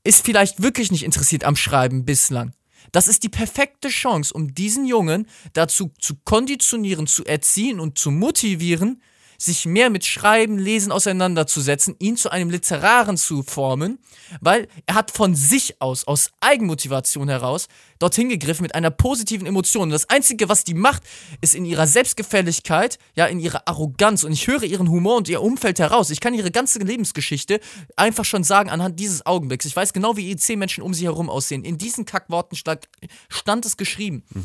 [0.02, 2.54] ist vielleicht wirklich nicht interessiert am Schreiben bislang.
[2.92, 8.10] Das ist die perfekte Chance, um diesen Jungen dazu zu konditionieren, zu erziehen und zu
[8.10, 9.02] motivieren,
[9.44, 13.98] sich mehr mit Schreiben, Lesen auseinanderzusetzen, ihn zu einem Literaren zu formen,
[14.40, 17.68] weil er hat von sich aus, aus Eigenmotivation heraus,
[17.98, 19.84] dorthin gegriffen mit einer positiven Emotion.
[19.84, 21.02] Und das Einzige, was die macht,
[21.40, 24.24] ist in ihrer Selbstgefälligkeit, ja, in ihrer Arroganz.
[24.24, 26.10] Und ich höre ihren Humor und ihr Umfeld heraus.
[26.10, 27.60] Ich kann ihre ganze Lebensgeschichte
[27.96, 29.66] einfach schon sagen anhand dieses Augenblicks.
[29.66, 31.64] Ich weiß genau, wie IC-Menschen um sie herum aussehen.
[31.64, 32.88] In diesen Kackworten stand,
[33.28, 34.24] stand es geschrieben.
[34.30, 34.44] Mhm.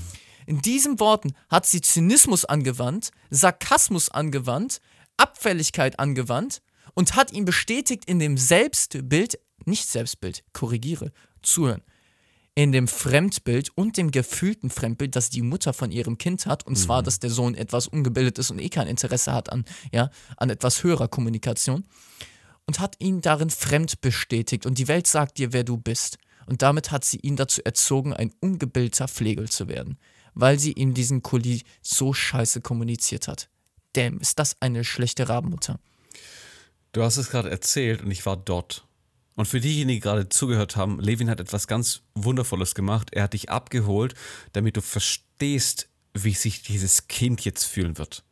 [0.50, 4.82] In diesen Worten hat sie Zynismus angewandt, Sarkasmus angewandt,
[5.20, 6.62] Abfälligkeit angewandt
[6.94, 11.12] und hat ihn bestätigt in dem Selbstbild, nicht Selbstbild, korrigiere,
[11.42, 11.82] zuhören,
[12.56, 16.74] in dem Fremdbild und dem gefühlten Fremdbild, das die Mutter von ihrem Kind hat, und
[16.74, 16.82] mhm.
[16.82, 20.50] zwar, dass der Sohn etwas ungebildet ist und eh kein Interesse hat an, ja, an
[20.50, 21.86] etwas höherer Kommunikation,
[22.66, 26.18] und hat ihn darin fremd bestätigt und die Welt sagt dir, wer du bist.
[26.46, 29.98] Und damit hat sie ihn dazu erzogen, ein ungebildeter Pflegel zu werden
[30.34, 33.50] weil sie ihm diesen Kuli so scheiße kommuniziert hat.
[33.94, 35.80] Damn, ist das eine schlechte Rabenmutter.
[36.92, 38.86] Du hast es gerade erzählt und ich war dort.
[39.36, 43.10] Und für diejenigen, die gerade zugehört haben, Levin hat etwas ganz Wundervolles gemacht.
[43.14, 44.14] Er hat dich abgeholt,
[44.52, 48.24] damit du verstehst, wie sich dieses Kind jetzt fühlen wird.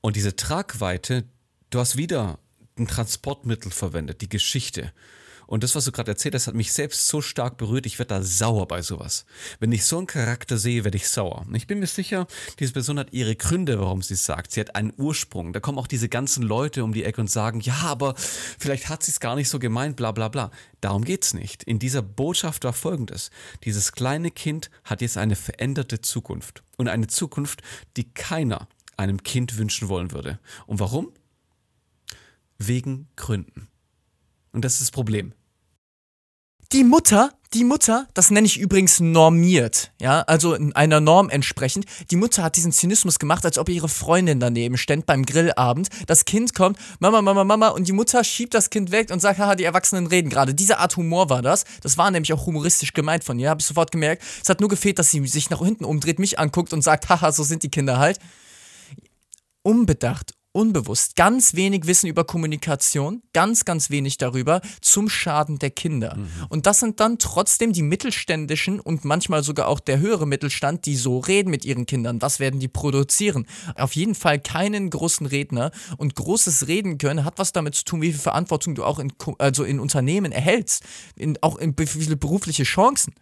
[0.00, 1.24] Und diese Tragweite,
[1.70, 2.38] du hast wieder
[2.78, 4.92] ein Transportmittel verwendet, die Geschichte.
[5.46, 8.14] Und das, was du gerade erzählt hast, hat mich selbst so stark berührt, ich werde
[8.14, 9.24] da sauer bei sowas.
[9.60, 11.46] Wenn ich so einen Charakter sehe, werde ich sauer.
[11.52, 12.26] Ich bin mir sicher,
[12.58, 14.52] diese Person hat ihre Gründe, warum sie es sagt.
[14.52, 15.52] Sie hat einen Ursprung.
[15.52, 19.02] Da kommen auch diese ganzen Leute um die Ecke und sagen, ja, aber vielleicht hat
[19.02, 20.50] sie es gar nicht so gemeint, bla bla bla.
[20.80, 21.62] Darum geht es nicht.
[21.62, 23.30] In dieser Botschaft war folgendes.
[23.64, 26.62] Dieses kleine Kind hat jetzt eine veränderte Zukunft.
[26.76, 27.62] Und eine Zukunft,
[27.96, 30.38] die keiner einem Kind wünschen wollen würde.
[30.66, 31.12] Und warum?
[32.58, 33.68] Wegen Gründen.
[34.54, 35.34] Und das ist das Problem.
[36.72, 41.84] Die Mutter, die Mutter, das nenne ich übrigens normiert, ja, also in einer Norm entsprechend.
[42.10, 45.88] Die Mutter hat diesen Zynismus gemacht, als ob ihre Freundin daneben stand beim Grillabend.
[46.06, 49.38] Das Kind kommt, Mama, Mama, Mama, und die Mutter schiebt das Kind weg und sagt,
[49.38, 50.54] haha, die Erwachsenen reden gerade.
[50.54, 51.64] Diese Art Humor war das.
[51.82, 54.24] Das war nämlich auch humoristisch gemeint von ihr, habe ich sofort gemerkt.
[54.42, 57.30] Es hat nur gefehlt, dass sie sich nach hinten umdreht, mich anguckt und sagt, haha,
[57.30, 58.18] so sind die Kinder halt.
[59.62, 66.16] Unbedacht, unbewusst ganz wenig Wissen über Kommunikation, ganz, ganz wenig darüber, zum Schaden der Kinder.
[66.16, 66.28] Mhm.
[66.48, 70.96] Und das sind dann trotzdem die mittelständischen und manchmal sogar auch der höhere Mittelstand, die
[70.96, 72.22] so reden mit ihren Kindern.
[72.22, 73.46] Was werden die produzieren?
[73.74, 75.72] Auf jeden Fall keinen großen Redner.
[75.98, 79.12] Und großes Reden können hat was damit zu tun, wie viel Verantwortung du auch in,
[79.38, 80.84] also in Unternehmen erhältst,
[81.16, 83.12] in, auch in wie viele berufliche Chancen.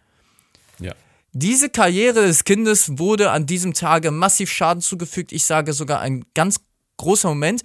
[0.79, 0.93] Ja.
[1.31, 5.31] Diese Karriere des Kindes wurde an diesem Tage massiv Schaden zugefügt.
[5.31, 6.59] Ich sage sogar ein ganz
[6.97, 7.61] großer Moment.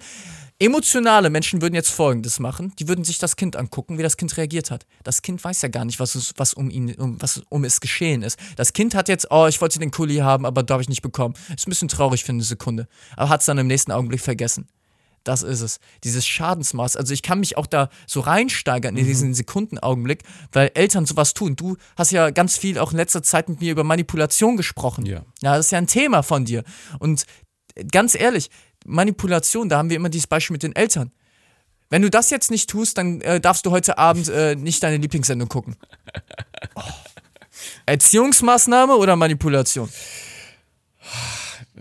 [0.61, 2.73] Emotionale Menschen würden jetzt Folgendes machen.
[2.79, 4.85] Die würden sich das Kind angucken, wie das Kind reagiert hat.
[5.05, 7.79] Das Kind weiß ja gar nicht, was, es, was, um, ihn, um, was um es
[7.79, 8.37] geschehen ist.
[8.57, 11.01] Das Kind hat jetzt, oh, ich wollte den Kuli haben, aber da habe ich nicht
[11.01, 11.33] bekommen.
[11.55, 12.89] Ist ein bisschen traurig für eine Sekunde.
[13.15, 14.67] Aber hat es dann im nächsten Augenblick vergessen.
[15.23, 15.79] Das ist es.
[16.03, 16.97] Dieses Schadensmaß.
[16.97, 19.07] Also ich kann mich auch da so reinsteigern in mhm.
[19.07, 21.55] diesen Sekundenaugenblick, weil Eltern sowas tun.
[21.55, 25.05] Du hast ja ganz viel auch in letzter Zeit mit mir über Manipulation gesprochen.
[25.05, 25.23] Ja.
[25.41, 26.63] Ja, das ist ja ein Thema von dir.
[26.99, 27.25] Und
[27.91, 28.49] ganz ehrlich,
[28.85, 31.11] Manipulation, da haben wir immer dieses Beispiel mit den Eltern.
[31.89, 34.97] Wenn du das jetzt nicht tust, dann äh, darfst du heute Abend äh, nicht deine
[34.97, 35.75] Lieblingssendung gucken.
[36.75, 36.81] Oh.
[37.85, 39.89] Erziehungsmaßnahme oder Manipulation?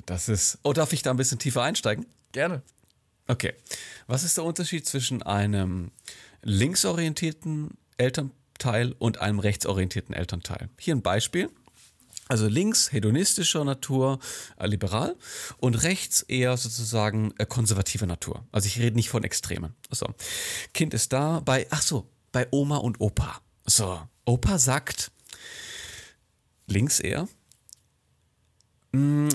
[0.07, 0.59] Das ist.
[0.63, 2.07] Oh, darf ich da ein bisschen tiefer einsteigen?
[2.33, 2.63] Gerne.
[3.27, 3.55] Okay.
[4.07, 5.91] Was ist der Unterschied zwischen einem
[6.43, 10.71] linksorientierten Elternteil und einem rechtsorientierten Elternteil?
[10.79, 11.51] Hier ein Beispiel.
[12.29, 14.19] Also links hedonistischer Natur,
[14.59, 15.17] äh, liberal
[15.57, 18.47] und rechts eher sozusagen äh, konservative Natur.
[18.53, 19.75] Also ich rede nicht von Extremen.
[19.91, 20.07] So.
[20.75, 23.41] Kind ist da bei, ach so, bei Oma und Opa.
[23.65, 25.11] So, Opa sagt,
[26.67, 27.29] links eher,
[28.93, 29.35] mh, hm,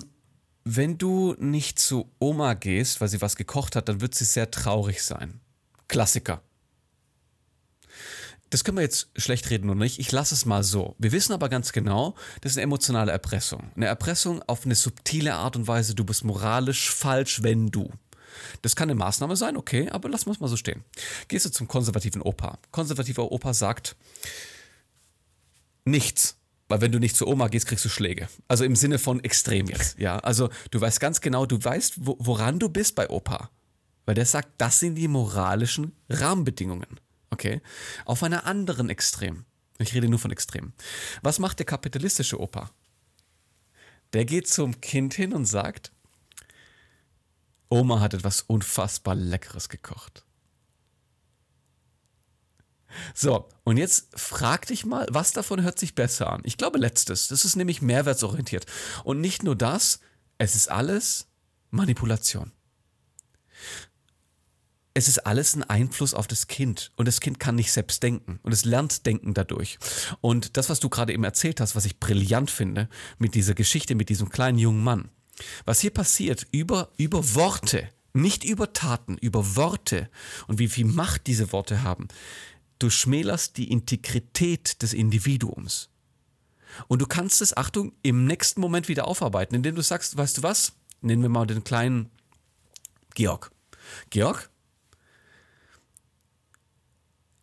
[0.65, 4.49] wenn du nicht zu Oma gehst, weil sie was gekocht hat, dann wird sie sehr
[4.49, 5.41] traurig sein.
[5.89, 6.41] Klassiker
[8.53, 9.99] das können wir jetzt schlecht reden oder nicht.
[9.99, 10.95] Ich lasse es mal so.
[10.99, 13.71] Wir wissen aber ganz genau, das ist eine emotionale Erpressung.
[13.75, 15.95] Eine Erpressung auf eine subtile Art und Weise.
[15.95, 17.89] Du bist moralisch falsch, wenn du.
[18.61, 20.83] Das kann eine Maßnahme sein, okay, aber lassen wir es mal so stehen.
[21.27, 22.59] Gehst du zum konservativen Opa.
[22.71, 23.95] Konservativer Opa sagt
[25.85, 26.37] nichts.
[26.69, 28.29] Weil wenn du nicht zur Oma gehst, kriegst du Schläge.
[28.47, 29.97] Also im Sinne von extrem jetzt.
[29.99, 33.49] Ja, also du weißt ganz genau, du weißt, woran du bist bei Opa.
[34.05, 36.99] Weil der sagt, das sind die moralischen Rahmenbedingungen.
[37.33, 37.61] Okay?
[38.05, 39.45] Auf einer anderen Extrem.
[39.79, 40.73] Ich rede nur von Extrem.
[41.21, 42.71] Was macht der kapitalistische Opa?
[44.13, 45.91] Der geht zum Kind hin und sagt,
[47.69, 50.23] Oma hat etwas unfassbar Leckeres gekocht.
[53.15, 56.41] So, und jetzt frag dich mal, was davon hört sich besser an?
[56.43, 57.27] Ich glaube letztes.
[57.27, 58.67] Das ist nämlich mehrwertsorientiert.
[59.03, 59.99] Und nicht nur das,
[60.37, 61.27] es ist alles
[61.71, 62.51] Manipulation
[64.93, 68.39] es ist alles ein Einfluss auf das Kind und das Kind kann nicht selbst denken
[68.43, 69.79] und es lernt denken dadurch.
[70.21, 73.95] Und das, was du gerade eben erzählt hast, was ich brillant finde mit dieser Geschichte,
[73.95, 75.09] mit diesem kleinen jungen Mann,
[75.65, 80.09] was hier passiert über, über Worte, nicht über Taten, über Worte
[80.47, 82.07] und wie viel Macht diese Worte haben,
[82.77, 85.89] du schmälerst die Integrität des Individuums.
[86.87, 90.43] Und du kannst es, Achtung, im nächsten Moment wieder aufarbeiten, indem du sagst, weißt du
[90.43, 90.73] was?
[91.01, 92.09] Nennen wir mal den kleinen
[93.13, 93.51] Georg.
[94.09, 94.49] Georg,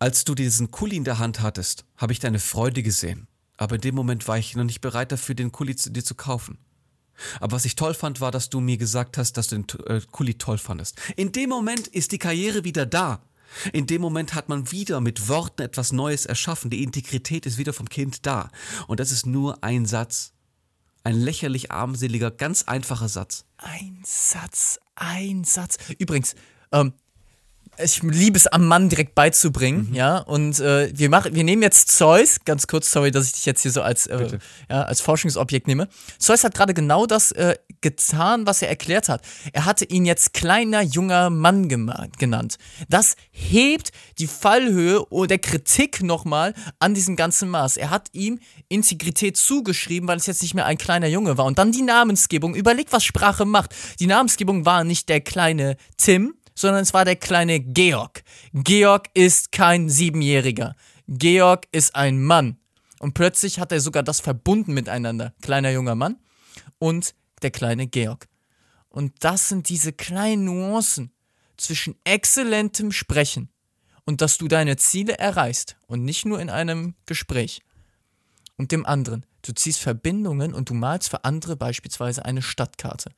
[0.00, 3.28] als du diesen Kuli in der Hand hattest, habe ich deine Freude gesehen.
[3.58, 6.14] Aber in dem Moment war ich noch nicht bereit dafür, den Kuli zu, dir zu
[6.14, 6.58] kaufen.
[7.38, 10.00] Aber was ich toll fand, war, dass du mir gesagt hast, dass du den äh,
[10.10, 10.98] Kuli toll fandest.
[11.16, 13.20] In dem Moment ist die Karriere wieder da.
[13.74, 16.70] In dem Moment hat man wieder mit Worten etwas Neues erschaffen.
[16.70, 18.48] Die Integrität ist wieder vom Kind da.
[18.86, 20.32] Und das ist nur ein Satz.
[21.04, 23.44] Ein lächerlich armseliger, ganz einfacher Satz.
[23.58, 25.76] Ein Satz, ein Satz.
[25.98, 26.34] Übrigens,
[26.72, 26.94] ähm,
[27.82, 29.94] ich liebe es am Mann direkt beizubringen, mhm.
[29.94, 30.18] ja.
[30.18, 33.62] Und äh, wir machen, wir nehmen jetzt Zeus, ganz kurz, sorry, dass ich dich jetzt
[33.62, 35.88] hier so als, äh, ja, als Forschungsobjekt nehme.
[36.18, 39.22] Zeus hat gerade genau das äh, getan, was er erklärt hat.
[39.52, 42.56] Er hatte ihn jetzt kleiner junger Mann genannt.
[42.88, 47.76] Das hebt die Fallhöhe der Kritik nochmal an diesem ganzen Maß.
[47.76, 51.46] Er hat ihm Integrität zugeschrieben, weil es jetzt nicht mehr ein kleiner Junge war.
[51.46, 52.54] Und dann die Namensgebung.
[52.54, 53.74] Überleg, was Sprache macht.
[53.98, 58.22] Die Namensgebung war nicht der kleine Tim, sondern es war der kleine Georg.
[58.52, 60.76] Georg ist kein Siebenjähriger.
[61.08, 62.58] Georg ist ein Mann.
[62.98, 65.32] Und plötzlich hat er sogar das verbunden miteinander.
[65.40, 66.16] Kleiner junger Mann
[66.78, 68.28] und der kleine Georg.
[68.90, 71.12] Und das sind diese kleinen Nuancen
[71.56, 73.48] zwischen exzellentem Sprechen
[74.04, 77.62] und dass du deine Ziele erreichst und nicht nur in einem Gespräch
[78.58, 79.24] und dem anderen.
[79.42, 83.12] Du ziehst Verbindungen und du malst für andere beispielsweise eine Stadtkarte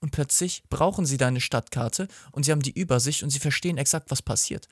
[0.00, 4.10] und plötzlich brauchen sie deine Stadtkarte und sie haben die Übersicht und sie verstehen exakt,
[4.10, 4.68] was passiert.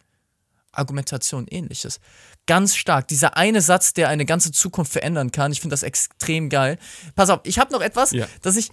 [0.73, 2.01] Argumentation ähnliches.
[2.47, 3.09] Ganz stark.
[3.09, 5.53] Dieser eine Satz, der eine ganze Zukunft verändern kann.
[5.53, 6.79] Ich finde das extrem geil.
[7.15, 8.27] Pass auf, ich habe noch etwas, ja.
[8.43, 8.71] das ich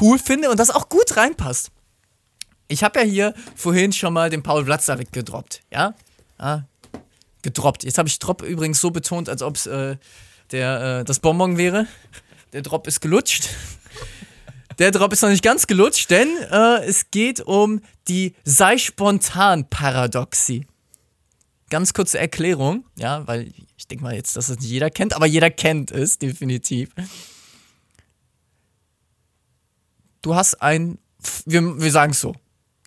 [0.00, 1.70] cool finde und das auch gut reinpasst.
[2.68, 5.94] Ich habe ja hier vorhin schon mal den Paul Watzlawick gedroppt, ja?
[6.36, 6.62] Ah,
[7.42, 7.84] gedroppt.
[7.84, 9.96] Jetzt habe ich Drop übrigens so betont, als ob es äh,
[10.52, 11.86] äh, das Bonbon wäre.
[12.52, 13.48] Der Drop ist gelutscht.
[14.78, 19.68] Der Drop ist noch nicht ganz gelutscht, denn äh, es geht um die sei spontan
[19.68, 20.66] Paradoxie.
[21.68, 25.26] Ganz kurze Erklärung, ja, weil ich denke mal jetzt, dass es nicht jeder kennt, aber
[25.26, 26.90] jeder kennt es definitiv.
[30.22, 30.98] Du hast ein,
[31.44, 32.34] wir, wir sagen es so,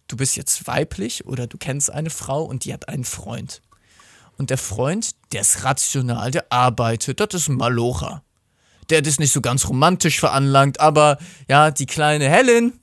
[0.08, 3.62] du bist jetzt weiblich oder du kennst eine Frau und die hat einen Freund.
[4.38, 8.24] Und der Freund, der ist rational, der arbeitet, das ist ein Malocher.
[8.92, 11.18] Der ist nicht so ganz romantisch veranlangt, aber
[11.48, 12.74] ja, die kleine Helen,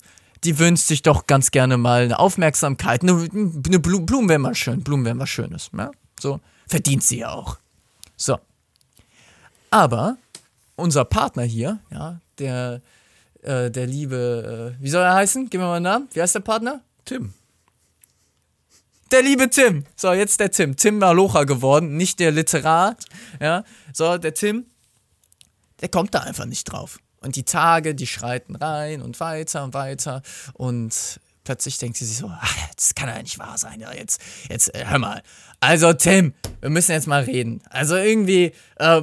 [0.43, 3.03] die wünscht sich doch ganz gerne mal eine Aufmerksamkeit.
[3.03, 5.71] Eine, eine Blume, Blumen wäre mal schön, Blumen wären mal Schönes.
[5.77, 5.91] Ja?
[6.19, 7.59] So, verdient sie ja auch.
[8.17, 8.39] So.
[9.71, 10.17] Aber
[10.77, 12.81] unser Partner hier, ja, der,
[13.43, 15.51] äh, der liebe, äh, wie soll er heißen?
[15.51, 16.09] Gib mir mal einen Namen.
[16.13, 16.81] Wie heißt der Partner?
[17.05, 17.35] Tim.
[19.11, 19.85] Der liebe Tim.
[19.97, 20.77] So, jetzt der Tim.
[20.77, 23.05] Tim Malocha geworden, nicht der Literat.
[23.41, 24.67] Ja, so, der Tim,
[25.81, 26.99] der kommt da einfach nicht drauf.
[27.21, 30.23] Und die Tage, die schreiten rein und weiter und weiter.
[30.55, 33.81] Und plötzlich denkt sie sich so, ach, das kann ja nicht wahr sein.
[33.81, 35.23] Ja, jetzt, jetzt, äh, hör mal.
[35.61, 37.61] Also, Tim, wir müssen jetzt mal reden.
[37.71, 39.03] Also irgendwie, äh,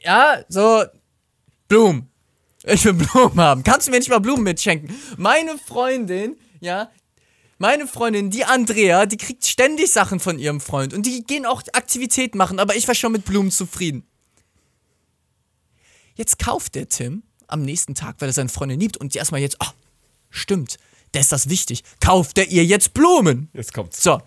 [0.00, 0.84] ja, so,
[1.68, 2.10] Blumen.
[2.64, 3.64] Ich will Blumen haben.
[3.64, 4.94] Kannst du mir nicht mal Blumen mitschenken?
[5.16, 6.90] Meine Freundin, ja,
[7.58, 11.62] meine Freundin, die Andrea, die kriegt ständig Sachen von ihrem Freund und die gehen auch
[11.72, 14.06] Aktivitäten machen, aber ich war schon mit Blumen zufrieden.
[16.18, 19.40] Jetzt kauft der Tim am nächsten Tag, weil er seine Freundin liebt und die erstmal
[19.40, 19.70] jetzt, oh,
[20.30, 20.76] stimmt,
[21.14, 21.84] der ist das wichtig.
[22.00, 23.48] Kauft er ihr jetzt Blumen?
[23.52, 24.02] Jetzt kommt's.
[24.02, 24.20] So,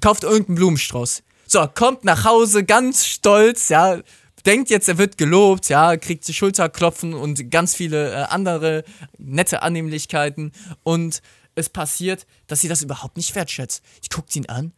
[0.00, 1.22] kauft irgendeinen Blumenstrauß.
[1.46, 4.00] So, kommt nach Hause ganz stolz, ja,
[4.44, 8.82] denkt jetzt, er wird gelobt, ja, kriegt die Schulterklopfen und ganz viele äh, andere
[9.16, 10.50] nette Annehmlichkeiten
[10.82, 11.22] und
[11.54, 13.84] es passiert, dass sie das überhaupt nicht wertschätzt.
[14.04, 14.72] Die guckt ihn an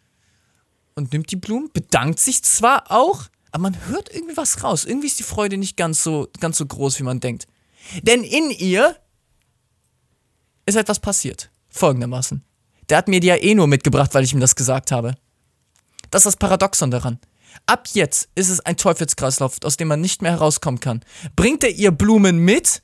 [0.94, 4.84] und nimmt die Blumen, bedankt sich zwar auch, aber man hört irgendwie was raus.
[4.84, 7.46] Irgendwie ist die Freude nicht ganz so, ganz so groß, wie man denkt.
[8.02, 8.96] Denn in ihr
[10.66, 11.50] ist etwas passiert.
[11.70, 12.44] Folgendermaßen.
[12.88, 15.14] Der hat mir die ja eh nur mitgebracht, weil ich ihm das gesagt habe.
[16.10, 17.18] Das ist das Paradoxon daran.
[17.66, 21.04] Ab jetzt ist es ein Teufelskreislauf, aus dem man nicht mehr herauskommen kann.
[21.36, 22.82] Bringt er ihr Blumen mit,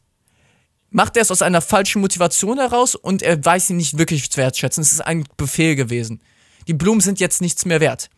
[0.91, 4.39] macht er es aus einer falschen Motivation heraus und er weiß sie nicht wirklich zu
[4.39, 4.83] wertschätzen.
[4.83, 6.23] Es ist ein Befehl gewesen.
[6.67, 8.11] Die Blumen sind jetzt nichts mehr wert.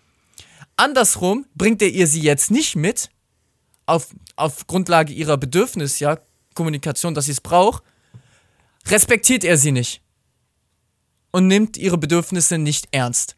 [0.77, 3.11] Andersrum bringt er ihr sie jetzt nicht mit,
[3.87, 6.18] auf, auf Grundlage ihrer Bedürfnis, ja,
[6.55, 7.83] Kommunikation, dass sie es braucht,
[8.87, 10.03] respektiert er sie nicht
[11.31, 13.37] und nimmt ihre Bedürfnisse nicht ernst.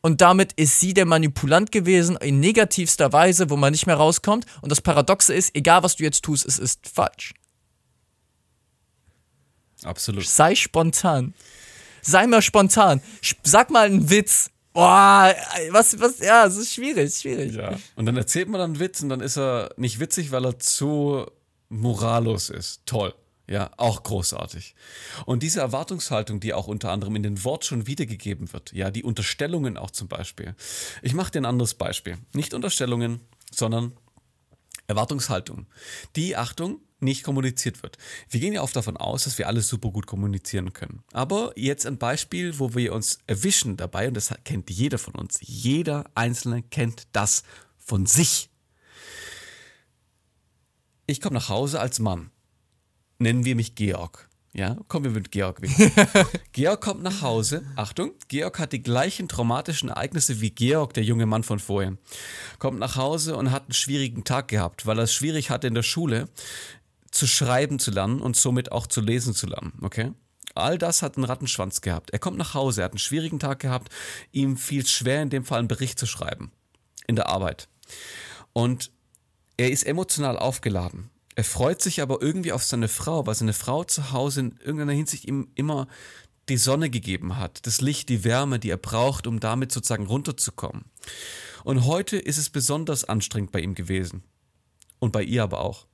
[0.00, 4.46] Und damit ist sie der Manipulant gewesen in negativster Weise, wo man nicht mehr rauskommt.
[4.62, 7.34] Und das Paradoxe ist, egal was du jetzt tust, es ist falsch.
[9.82, 10.24] Absolut.
[10.26, 11.34] Sei spontan.
[12.00, 13.00] Sei mal spontan.
[13.42, 14.50] Sag mal einen Witz.
[14.78, 15.34] Boah,
[15.70, 17.56] was, was, ja, es ist schwierig, schwierig.
[17.56, 17.76] Ja.
[17.96, 21.26] Und dann erzählt man dann Witz und dann ist er nicht witzig, weil er zu
[21.68, 22.82] morallos ist.
[22.86, 23.12] Toll.
[23.48, 24.76] Ja, auch großartig.
[25.26, 29.02] Und diese Erwartungshaltung, die auch unter anderem in den Wort schon wiedergegeben wird, ja, die
[29.02, 30.54] Unterstellungen auch zum Beispiel.
[31.02, 32.18] Ich mache dir ein anderes Beispiel.
[32.32, 33.20] Nicht Unterstellungen,
[33.50, 33.96] sondern
[34.86, 35.66] Erwartungshaltung.
[36.14, 37.96] Die, Achtung, nicht kommuniziert wird.
[38.28, 41.02] Wir gehen ja oft davon aus, dass wir alles super gut kommunizieren können.
[41.12, 45.38] Aber jetzt ein Beispiel, wo wir uns erwischen dabei, und das kennt jeder von uns.
[45.40, 47.42] Jeder Einzelne kennt das
[47.78, 48.50] von sich.
[51.06, 52.30] Ich komme nach Hause als Mann.
[53.18, 54.28] Nennen wir mich Georg.
[54.54, 56.26] Ja, kommen wir mit Georg wieder.
[56.52, 57.64] Georg kommt nach Hause.
[57.76, 61.98] Achtung, Georg hat die gleichen traumatischen Ereignisse wie Georg, der junge Mann von vorhin.
[62.58, 65.74] Kommt nach Hause und hat einen schwierigen Tag gehabt, weil er es schwierig hatte in
[65.74, 66.28] der Schule
[67.10, 69.72] zu schreiben zu lernen und somit auch zu lesen zu lernen.
[69.82, 70.12] Okay?
[70.54, 72.10] All das hat einen Rattenschwanz gehabt.
[72.10, 73.92] Er kommt nach Hause, er hat einen schwierigen Tag gehabt.
[74.32, 76.50] Ihm fiel es schwer, in dem Fall einen Bericht zu schreiben.
[77.06, 77.68] In der Arbeit.
[78.52, 78.90] Und
[79.56, 81.10] er ist emotional aufgeladen.
[81.34, 84.92] Er freut sich aber irgendwie auf seine Frau, weil seine Frau zu Hause in irgendeiner
[84.92, 85.86] Hinsicht ihm immer
[86.48, 90.86] die Sonne gegeben hat, das Licht, die Wärme, die er braucht, um damit sozusagen runterzukommen.
[91.64, 94.24] Und heute ist es besonders anstrengend bei ihm gewesen.
[94.98, 95.86] Und bei ihr aber auch.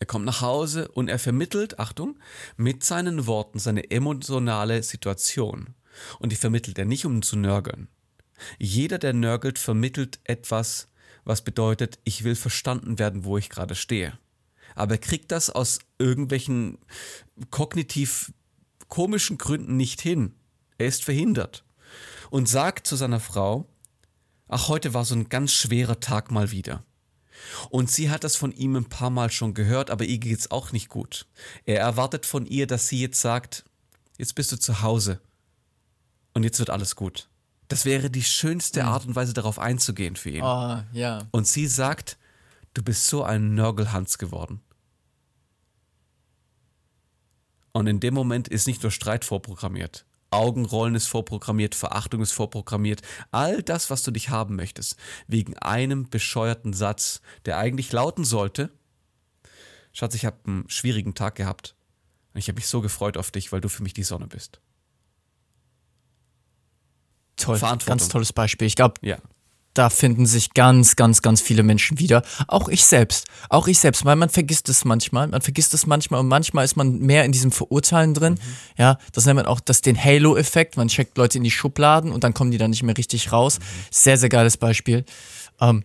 [0.00, 2.18] Er kommt nach Hause und er vermittelt, Achtung,
[2.56, 5.74] mit seinen Worten seine emotionale Situation.
[6.18, 7.86] Und die vermittelt er nicht, um zu nörgeln.
[8.58, 10.88] Jeder, der nörgelt, vermittelt etwas,
[11.24, 14.18] was bedeutet, ich will verstanden werden, wo ich gerade stehe
[14.74, 16.78] aber er kriegt das aus irgendwelchen
[17.50, 18.32] kognitiv
[18.88, 20.34] komischen Gründen nicht hin.
[20.78, 21.64] Er ist verhindert
[22.30, 23.68] und sagt zu seiner Frau,
[24.48, 26.84] ach, heute war so ein ganz schwerer Tag mal wieder.
[27.70, 30.72] Und sie hat das von ihm ein paar Mal schon gehört, aber ihr geht's auch
[30.72, 31.26] nicht gut.
[31.64, 33.64] Er erwartet von ihr, dass sie jetzt sagt,
[34.18, 35.20] jetzt bist du zu Hause
[36.34, 37.28] und jetzt wird alles gut.
[37.68, 40.42] Das wäre die schönste Art und Weise, darauf einzugehen für ihn.
[40.42, 41.28] Oh, ja.
[41.30, 42.18] Und sie sagt,
[42.74, 44.60] du bist so ein Nörgelhans geworden.
[47.72, 50.04] Und in dem Moment ist nicht nur Streit vorprogrammiert.
[50.30, 53.02] Augenrollen ist vorprogrammiert, Verachtung ist vorprogrammiert.
[53.32, 58.70] All das, was du dich haben möchtest, wegen einem bescheuerten Satz, der eigentlich lauten sollte:
[59.92, 61.74] Schatz, ich habe einen schwierigen Tag gehabt.
[62.32, 64.60] Und ich habe mich so gefreut auf dich, weil du für mich die Sonne bist.
[67.36, 68.66] Toll, ganz tolles Beispiel.
[68.66, 69.18] Ich glaube, Ja.
[69.74, 72.22] Da finden sich ganz, ganz, ganz viele Menschen wieder.
[72.48, 73.26] Auch ich selbst.
[73.48, 75.28] Auch ich selbst, weil man vergisst es manchmal.
[75.28, 78.38] Man vergisst es manchmal und manchmal ist man mehr in diesem Verurteilen drin.
[78.76, 80.76] Ja, das nennt man auch das, den Halo-Effekt.
[80.76, 83.60] Man checkt Leute in die Schubladen und dann kommen die dann nicht mehr richtig raus.
[83.90, 85.04] Sehr, sehr geiles Beispiel.
[85.60, 85.84] Ähm,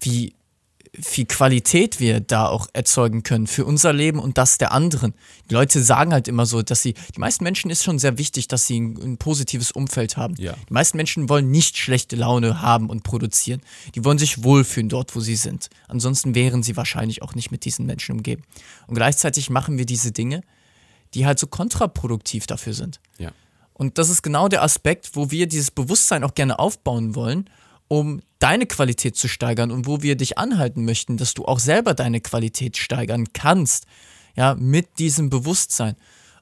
[0.00, 0.34] wie
[1.00, 5.14] viel Qualität wir da auch erzeugen können für unser Leben und das der anderen.
[5.50, 8.48] Die Leute sagen halt immer so, dass sie, die meisten Menschen ist schon sehr wichtig,
[8.48, 10.34] dass sie ein, ein positives Umfeld haben.
[10.38, 10.54] Ja.
[10.68, 13.60] Die meisten Menschen wollen nicht schlechte Laune haben und produzieren.
[13.94, 15.68] Die wollen sich wohlfühlen dort, wo sie sind.
[15.88, 18.44] Ansonsten wären sie wahrscheinlich auch nicht mit diesen Menschen umgeben.
[18.86, 20.42] Und gleichzeitig machen wir diese Dinge,
[21.14, 23.00] die halt so kontraproduktiv dafür sind.
[23.18, 23.32] Ja.
[23.72, 27.50] Und das ist genau der Aspekt, wo wir dieses Bewusstsein auch gerne aufbauen wollen,
[27.88, 31.94] um deine Qualität zu steigern und wo wir dich anhalten möchten, dass du auch selber
[31.94, 33.86] deine Qualität steigern kannst,
[34.36, 35.96] ja, mit diesem Bewusstsein.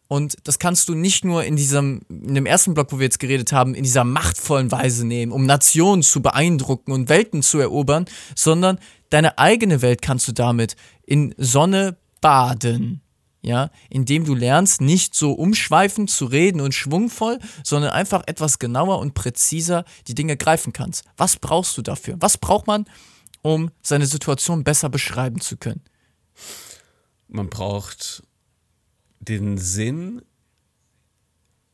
[0.08, 3.18] Und das kannst du nicht nur in diesem, in dem ersten Block, wo wir jetzt
[3.18, 8.04] geredet haben, in dieser machtvollen Weise nehmen, um Nationen zu beeindrucken und Welten zu erobern,
[8.34, 8.78] sondern
[9.10, 10.76] deine eigene Welt kannst du damit
[11.06, 13.01] in Sonne baden
[13.42, 19.00] ja, indem du lernst, nicht so umschweifend zu reden und schwungvoll, sondern einfach etwas genauer
[19.00, 21.04] und präziser die Dinge greifen kannst.
[21.16, 22.16] Was brauchst du dafür?
[22.20, 22.86] Was braucht man,
[23.42, 25.82] um seine Situation besser beschreiben zu können?
[27.26, 28.22] Man braucht
[29.18, 30.22] den Sinn,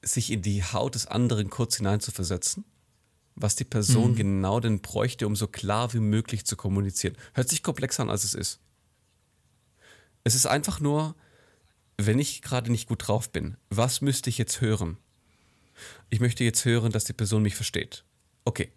[0.02, 2.64] sich in die Haut des anderen kurz hineinzuversetzen,
[3.34, 7.16] was die Person genau denn bräuchte, um so klar wie möglich zu kommunizieren.
[7.34, 8.60] Hört sich komplexer an, als es ist.
[10.24, 11.14] Es ist einfach nur,
[11.98, 14.96] wenn ich gerade nicht gut drauf bin, was müsste ich jetzt hören?
[16.08, 18.04] Ich möchte jetzt hören, dass die Person mich versteht.
[18.44, 18.72] Okay,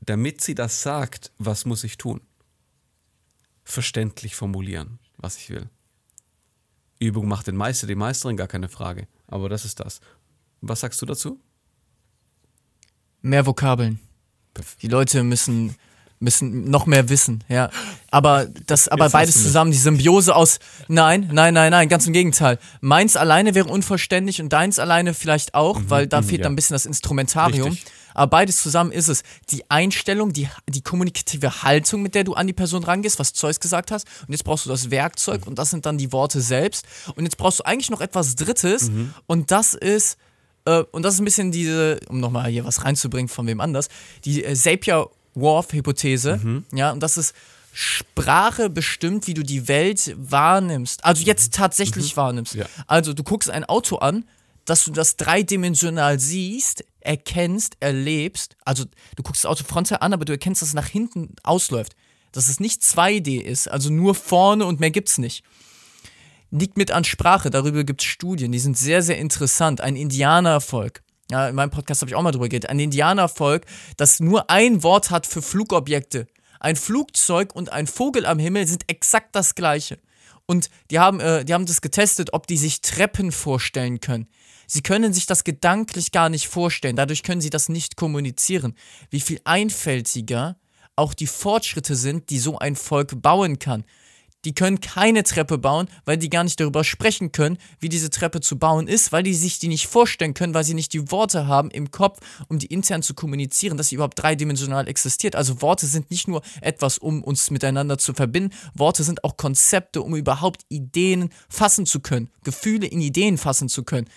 [0.00, 2.20] damit sie das sagt, was muss ich tun?
[3.64, 5.68] Verständlich formulieren, was ich will.
[6.98, 9.08] Übung macht den Meister, die Meisterin, gar keine Frage.
[9.26, 10.00] Aber das ist das.
[10.60, 11.40] Was sagst du dazu?
[13.22, 14.00] Mehr Vokabeln.
[14.82, 15.74] Die Leute müssen,
[16.22, 17.70] müssen noch mehr wissen, ja.
[18.10, 20.58] Aber das, aber Jetzt beides zusammen, die Symbiose aus,
[20.88, 22.58] nein, nein, nein, nein, ganz im Gegenteil.
[22.80, 26.44] Meins alleine wäre unvollständig und deins alleine vielleicht auch, weil da fehlt ja.
[26.44, 27.70] dann ein bisschen das Instrumentarium.
[27.70, 27.92] Richtig.
[28.14, 29.22] Aber beides zusammen ist es.
[29.50, 33.58] Die Einstellung, die, die kommunikative Haltung, mit der du an die Person rangehst, was Zeus
[33.58, 34.06] gesagt hast.
[34.26, 36.86] Und jetzt brauchst du das Werkzeug und das sind dann die Worte selbst.
[37.16, 38.90] Und jetzt brauchst du eigentlich noch etwas Drittes
[39.26, 40.18] und das ist,
[40.66, 43.88] äh, und das ist ein bisschen diese, um nochmal hier was reinzubringen von wem anders,
[44.24, 44.54] die äh,
[45.34, 46.62] Sapir-Whorf-Hypothese.
[46.72, 47.34] Ja, und das ist,
[47.72, 51.04] Sprache bestimmt, wie du die Welt wahrnimmst.
[51.04, 52.54] Also jetzt tatsächlich wahrnimmst.
[52.54, 52.66] Ja.
[52.86, 54.24] Also du guckst ein Auto an,
[54.66, 58.56] dass du das dreidimensional siehst, erkennst, erlebst.
[58.64, 58.84] Also
[59.16, 61.96] du guckst das Auto frontal an, aber du erkennst, dass es nach hinten ausläuft.
[62.32, 65.44] Dass es nicht 2D ist, also nur vorne und mehr gibt's nicht.
[66.50, 69.80] Liegt mit an Sprache, darüber gibt's Studien, die sind sehr, sehr interessant.
[69.80, 71.02] Ein Indianervolk.
[71.32, 72.68] Ja, in meinem Podcast habe ich auch mal drüber geredet.
[72.68, 73.64] Ein Indianervolk,
[73.96, 76.26] das nur ein Wort hat für Flugobjekte.
[76.60, 79.98] Ein Flugzeug und ein Vogel am Himmel sind exakt das gleiche.
[80.44, 84.28] Und die haben, äh, die haben das getestet, ob die sich Treppen vorstellen können.
[84.66, 88.74] Sie können sich das gedanklich gar nicht vorstellen, dadurch können sie das nicht kommunizieren.
[89.08, 90.58] Wie viel einfältiger
[90.96, 93.84] auch die Fortschritte sind, die so ein Volk bauen kann.
[94.44, 98.40] Die können keine Treppe bauen, weil die gar nicht darüber sprechen können, wie diese Treppe
[98.40, 101.46] zu bauen ist, weil die sich die nicht vorstellen können, weil sie nicht die Worte
[101.46, 102.18] haben im Kopf,
[102.48, 105.36] um die intern zu kommunizieren, dass sie überhaupt dreidimensional existiert.
[105.36, 110.02] Also Worte sind nicht nur etwas, um uns miteinander zu verbinden, Worte sind auch Konzepte,
[110.02, 114.08] um überhaupt Ideen fassen zu können, Gefühle in Ideen fassen zu können.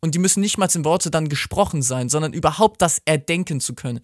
[0.00, 3.74] Und die müssen nicht mal in Worte dann gesprochen sein, sondern überhaupt das erdenken zu
[3.74, 4.00] können.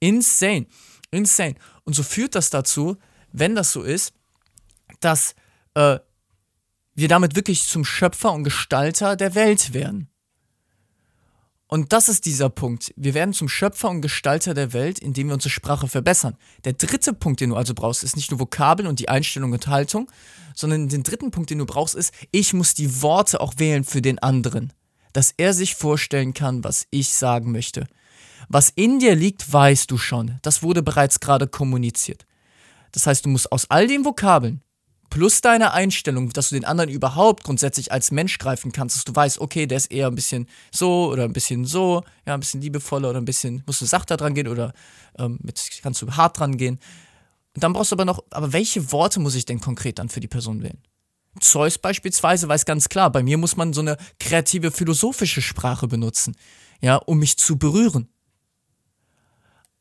[0.00, 0.66] Insane.
[1.10, 1.56] Insane.
[1.84, 2.96] Und so führt das dazu,
[3.32, 4.14] wenn das so ist,
[5.04, 5.34] dass
[5.74, 5.98] äh,
[6.94, 10.08] wir damit wirklich zum Schöpfer und Gestalter der Welt werden.
[11.72, 12.92] Und das ist dieser Punkt.
[12.96, 16.36] Wir werden zum Schöpfer und Gestalter der Welt, indem wir unsere Sprache verbessern.
[16.64, 19.66] Der dritte Punkt, den du also brauchst, ist nicht nur Vokabeln und die Einstellung und
[19.68, 20.10] Haltung,
[20.54, 24.02] sondern den dritten Punkt, den du brauchst, ist, ich muss die Worte auch wählen für
[24.02, 24.74] den anderen.
[25.14, 27.86] Dass er sich vorstellen kann, was ich sagen möchte.
[28.50, 30.38] Was in dir liegt, weißt du schon.
[30.42, 32.26] Das wurde bereits gerade kommuniziert.
[32.92, 34.60] Das heißt, du musst aus all den Vokabeln
[35.12, 39.14] plus deine Einstellung, dass du den anderen überhaupt grundsätzlich als Mensch greifen kannst, dass du
[39.14, 42.62] weißt, okay, der ist eher ein bisschen so oder ein bisschen so, ja, ein bisschen
[42.62, 44.72] liebevoller oder ein bisschen, musst du sachter dran gehen oder
[45.18, 46.78] ähm, mit, kannst du hart dran gehen.
[47.54, 50.20] Und dann brauchst du aber noch, aber welche Worte muss ich denn konkret dann für
[50.20, 50.78] die Person wählen?
[51.40, 56.34] Zeus beispielsweise weiß ganz klar, bei mir muss man so eine kreative philosophische Sprache benutzen,
[56.80, 58.08] ja, um mich zu berühren.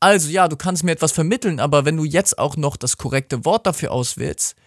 [0.01, 3.45] Also ja, du kannst mir etwas vermitteln, aber wenn du jetzt auch noch das korrekte
[3.45, 4.57] Wort dafür auswählst,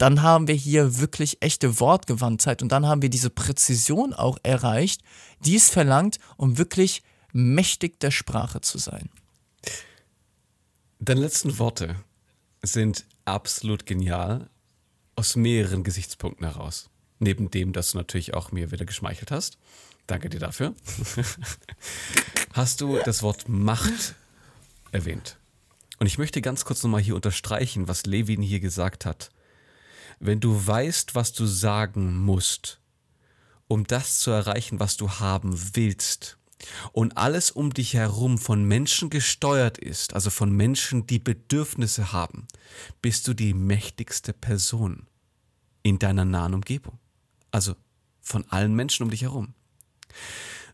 [0.00, 5.02] dann haben wir hier wirklich echte Wortgewandtheit und dann haben wir diese Präzision auch erreicht,
[5.44, 7.02] die es verlangt, um wirklich
[7.34, 9.10] mächtig der Sprache zu sein.
[11.00, 11.96] Deine letzten Worte
[12.62, 14.48] sind absolut genial
[15.16, 16.88] aus mehreren Gesichtspunkten heraus.
[17.18, 19.58] Neben dem, dass du natürlich auch mir wieder geschmeichelt hast.
[20.06, 20.74] Danke dir dafür.
[22.54, 24.14] hast du das Wort Macht
[24.92, 25.36] erwähnt.
[25.98, 29.30] Und ich möchte ganz kurz nochmal hier unterstreichen, was Levin hier gesagt hat.
[30.20, 32.80] Wenn du weißt, was du sagen musst,
[33.68, 36.36] um das zu erreichen, was du haben willst,
[36.92, 42.46] und alles um dich herum von Menschen gesteuert ist, also von Menschen, die Bedürfnisse haben,
[43.00, 45.06] bist du die mächtigste Person
[45.82, 46.98] in deiner nahen Umgebung.
[47.50, 47.74] Also
[48.20, 49.54] von allen Menschen um dich herum.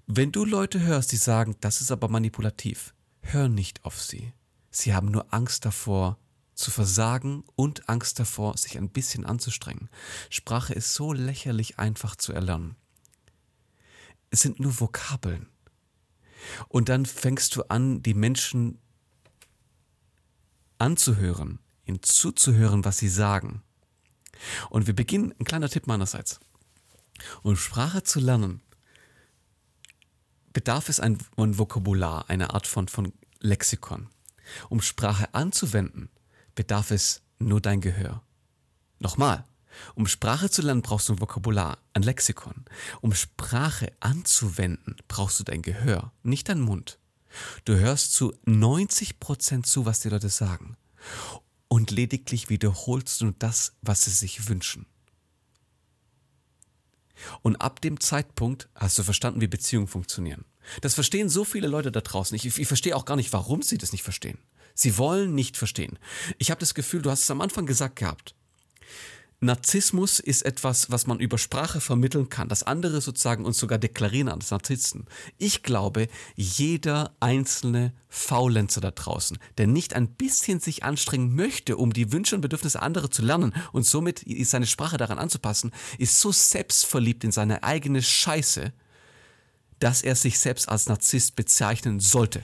[0.06, 4.32] Wenn du Leute hörst, die sagen, das ist aber manipulativ, hör nicht auf sie.
[4.70, 6.18] Sie haben nur Angst davor,
[6.56, 9.88] zu versagen und Angst davor, sich ein bisschen anzustrengen.
[10.30, 12.76] Sprache ist so lächerlich einfach zu erlernen.
[14.30, 15.48] Es sind nur Vokabeln.
[16.68, 18.78] Und dann fängst du an, die Menschen
[20.78, 23.62] anzuhören, ihnen zuzuhören, was sie sagen.
[24.70, 26.40] Und wir beginnen, ein kleiner Tipp meinerseits.
[27.42, 28.62] Um Sprache zu lernen,
[30.52, 34.08] bedarf es ein, ein Vokabular, eine Art von, von Lexikon.
[34.68, 36.10] Um Sprache anzuwenden,
[36.56, 38.22] bedarf es nur dein Gehör.
[38.98, 39.44] Nochmal,
[39.94, 42.64] um Sprache zu lernen, brauchst du ein Vokabular, ein Lexikon.
[43.00, 46.98] Um Sprache anzuwenden, brauchst du dein Gehör, nicht dein Mund.
[47.64, 50.76] Du hörst zu 90% zu, was die Leute sagen.
[51.68, 54.86] Und lediglich wiederholst du das, was sie sich wünschen.
[57.42, 60.44] Und ab dem Zeitpunkt hast du verstanden, wie Beziehungen funktionieren.
[60.80, 62.34] Das verstehen so viele Leute da draußen.
[62.34, 64.38] Ich, ich verstehe auch gar nicht, warum sie das nicht verstehen.
[64.76, 65.98] Sie wollen nicht verstehen.
[66.38, 68.34] Ich habe das Gefühl, du hast es am Anfang gesagt gehabt.
[69.40, 72.48] Narzissmus ist etwas, was man über Sprache vermitteln kann.
[72.48, 75.06] Das andere sozusagen uns sogar deklarieren als Narzissten.
[75.38, 81.92] Ich glaube, jeder einzelne Faulenzer da draußen, der nicht ein bisschen sich anstrengen möchte, um
[81.92, 86.32] die Wünsche und Bedürfnisse anderer zu lernen und somit seine Sprache daran anzupassen, ist so
[86.32, 88.72] selbstverliebt in seine eigene Scheiße,
[89.80, 92.42] dass er sich selbst als Narzisst bezeichnen sollte.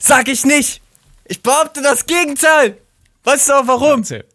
[0.00, 0.80] Sag ich nicht!
[1.28, 2.80] Ich behaupte das Gegenteil!
[3.24, 4.00] Weißt du auch warum?
[4.00, 4.26] Erzähl.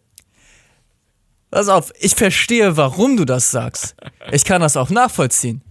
[1.50, 3.94] Pass auf, ich verstehe, warum du das sagst.
[4.30, 5.62] Ich kann das auch nachvollziehen.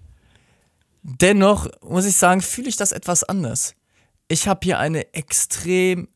[1.02, 3.74] Dennoch muss ich sagen, fühle ich das etwas anders.
[4.28, 6.08] Ich habe hier eine extrem.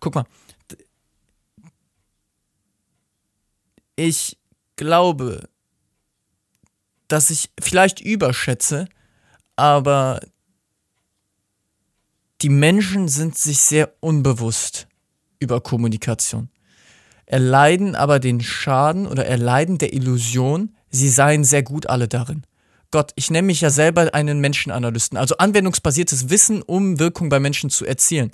[0.00, 0.24] Guck mal.
[3.96, 4.38] Ich
[4.76, 5.48] glaube,
[7.08, 8.88] dass ich vielleicht überschätze,
[9.56, 10.20] aber
[12.42, 14.88] die Menschen sind sich sehr unbewusst
[15.38, 16.50] über Kommunikation
[17.26, 22.44] erleiden aber den Schaden oder erleiden der Illusion, sie seien sehr gut alle darin.
[22.92, 27.68] Gott, ich nenne mich ja selber einen Menschenanalysten, also anwendungsbasiertes Wissen, um Wirkung bei Menschen
[27.68, 28.30] zu erzielen.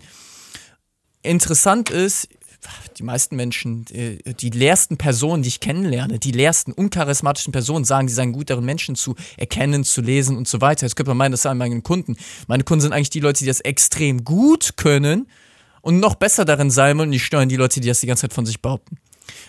[1.22, 2.28] Interessant ist,
[2.98, 8.08] die meisten Menschen, die, die leersten Personen, die ich kennenlerne, die leersten, uncharismatischen Personen sagen,
[8.08, 10.86] sie seien gut darin, Menschen zu erkennen, zu lesen und so weiter.
[10.86, 12.16] Jetzt könnte man meinen, das seien meine Kunden.
[12.46, 15.26] Meine Kunden sind eigentlich die Leute, die das extrem gut können,
[15.82, 18.32] und noch besser darin sein wollen, die stören die Leute, die das die ganze Zeit
[18.32, 18.96] von sich behaupten.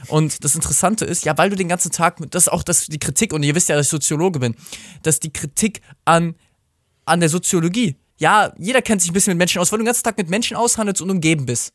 [0.08, 3.00] Und das Interessante ist, ja, weil du den ganzen Tag, das ist auch das, die
[3.00, 4.56] Kritik, und ihr wisst ja, dass ich Soziologe bin,
[5.04, 6.36] dass die Kritik an,
[7.06, 9.88] an der Soziologie, ja, jeder kennt sich ein bisschen mit Menschen aus, weil du den
[9.88, 11.74] ganzen Tag mit Menschen aushandelst und umgeben bist.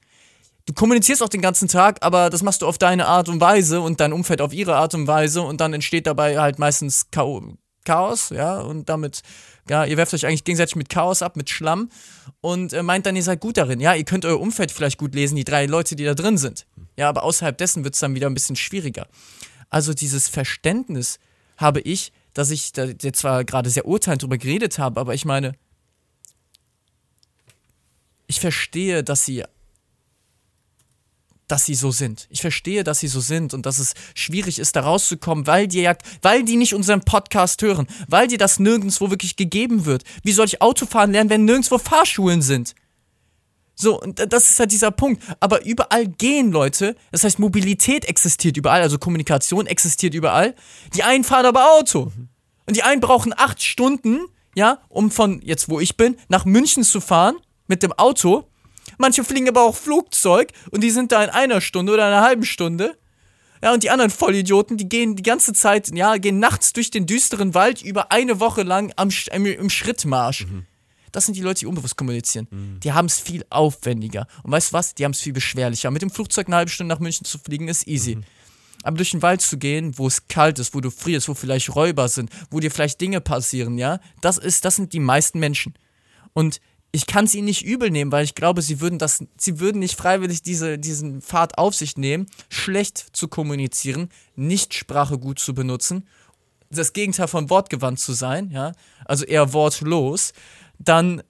[0.69, 3.81] Du kommunizierst auch den ganzen Tag, aber das machst du auf deine Art und Weise
[3.81, 8.29] und dein Umfeld auf ihre Art und Weise und dann entsteht dabei halt meistens Chaos,
[8.29, 9.23] ja, und damit
[9.71, 11.89] ja, ihr werft euch eigentlich gegenseitig mit Chaos ab, mit Schlamm
[12.43, 13.81] und äh, meint dann, ihr seid gut darin.
[13.81, 16.67] Ja, ihr könnt euer Umfeld vielleicht gut lesen, die drei Leute, die da drin sind.
[16.99, 19.07] Ja, aber außerhalb dessen wird es dann wieder ein bisschen schwieriger.
[19.71, 21.19] Also dieses Verständnis
[21.57, 25.25] habe ich, dass ich da jetzt zwar gerade sehr urteilend drüber geredet habe, aber ich
[25.25, 25.53] meine,
[28.27, 29.45] ich verstehe, dass sie
[31.49, 32.27] dass sie so sind.
[32.31, 35.81] Ich verstehe, dass sie so sind und dass es schwierig ist, da rauszukommen, weil die
[35.81, 40.05] ja, weil die nicht unseren Podcast hören, weil dir das nirgendwo wirklich gegeben wird.
[40.23, 42.75] Wie soll ich Autofahren lernen, wenn nirgendwo Fahrschulen sind?
[43.81, 45.23] So, das ist halt dieser Punkt.
[45.39, 50.55] Aber überall gehen Leute, das heißt, Mobilität existiert überall, also Kommunikation existiert überall.
[50.95, 52.13] Die einen fahren aber Auto.
[52.67, 54.21] Und die einen brauchen acht Stunden,
[54.57, 57.37] ja, um von jetzt, wo ich bin, nach München zu fahren
[57.69, 58.49] mit dem Auto
[58.99, 62.45] Manche fliegen aber auch Flugzeug und die sind da in einer Stunde oder einer halben
[62.45, 62.97] Stunde.
[63.63, 67.07] Ja, und die anderen Vollidioten, die gehen die ganze Zeit, ja, gehen nachts durch den
[67.07, 70.47] düsteren Wald über eine Woche lang am, im, im Schrittmarsch.
[70.47, 70.67] Mhm.
[71.13, 72.47] Das sind die Leute, die unbewusst kommunizieren.
[72.51, 72.81] Mhm.
[72.81, 74.27] Die haben es viel aufwendiger.
[74.43, 74.95] Und weißt du was?
[74.95, 75.91] Die haben es viel beschwerlicher.
[75.91, 78.17] Mit dem Flugzeug eine halbe Stunde nach München zu fliegen ist easy.
[78.17, 78.25] Mhm.
[78.85, 81.75] Aber durch den Wald zu gehen, wo es kalt ist, wo du frierst, wo vielleicht
[81.75, 85.75] Räuber sind, wo dir vielleicht Dinge passieren, ja, das ist, das sind die meisten Menschen.
[86.33, 86.61] Und
[86.91, 89.79] ich kann es ihnen nicht übel nehmen, weil ich glaube, sie würden das, sie würden
[89.79, 95.55] nicht freiwillig diese, diesen Pfad auf sich nehmen, schlecht zu kommunizieren, nicht Sprache gut zu
[95.55, 96.09] benutzen,
[96.71, 98.73] das Gegenteil von wortgewandt zu sein, ja,
[99.05, 100.33] also eher wortlos,
[100.79, 101.23] dann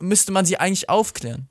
[0.00, 1.48] müsste man sie eigentlich aufklären.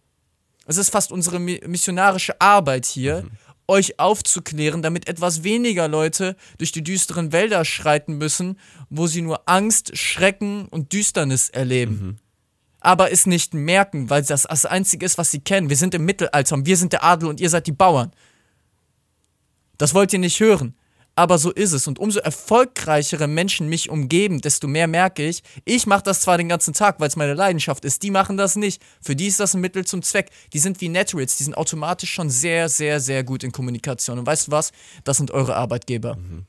[0.66, 3.32] Es ist fast unsere missionarische Arbeit hier, mhm.
[3.68, 9.48] Euch aufzuklären, damit etwas weniger Leute durch die düsteren Wälder schreiten müssen, wo sie nur
[9.48, 11.92] Angst, Schrecken und Düsternis erleben.
[11.92, 12.16] Mhm.
[12.80, 15.70] Aber es nicht merken, weil das das Einzige ist, was sie kennen.
[15.70, 18.12] Wir sind im Mittelalter und wir sind der Adel und ihr seid die Bauern.
[19.78, 20.76] Das wollt ihr nicht hören
[21.18, 21.88] aber so ist es.
[21.88, 26.48] Und umso erfolgreichere Menschen mich umgeben, desto mehr merke ich, ich mache das zwar den
[26.48, 28.84] ganzen Tag, weil es meine Leidenschaft ist, die machen das nicht.
[29.02, 30.30] Für die ist das ein Mittel zum Zweck.
[30.54, 34.20] Die sind wie Netrits, die sind automatisch schon sehr, sehr, sehr gut in Kommunikation.
[34.20, 34.72] Und weißt du was?
[35.06, 36.18] Das sind eure Arbeitgeber.
[36.18, 36.46] Mhm.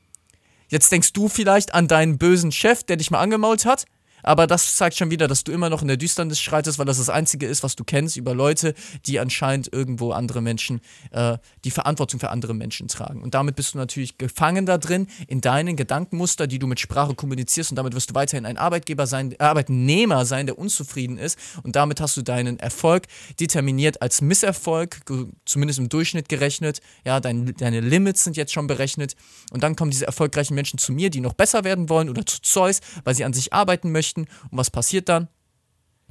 [0.67, 3.85] Jetzt denkst du vielleicht an deinen bösen Chef, der dich mal angemault hat.
[4.29, 6.99] Aber das zeigt schon wieder, dass du immer noch in der Düsternis schreitest, weil das
[6.99, 8.75] das Einzige ist, was du kennst über Leute,
[9.07, 13.23] die anscheinend irgendwo andere Menschen, äh, die Verantwortung für andere Menschen tragen.
[13.23, 17.15] Und damit bist du natürlich gefangen da drin, in deinen Gedankenmuster, die du mit Sprache
[17.15, 17.71] kommunizierst.
[17.71, 21.39] Und damit wirst du weiterhin ein Arbeitgeber sein, äh, Arbeitnehmer sein, der unzufrieden ist.
[21.63, 23.07] Und damit hast du deinen Erfolg
[23.39, 24.99] determiniert als Misserfolg,
[25.45, 26.81] zumindest im Durchschnitt gerechnet.
[27.03, 29.15] Ja, dein, deine Limits sind jetzt schon berechnet.
[29.49, 32.43] Und dann kommen diese erfolgreichen Menschen zu mir, die noch besser werden wollen oder zu
[32.43, 34.47] Zeus, weil sie an sich arbeiten möchten möchten.
[34.49, 35.27] Und was passiert dann?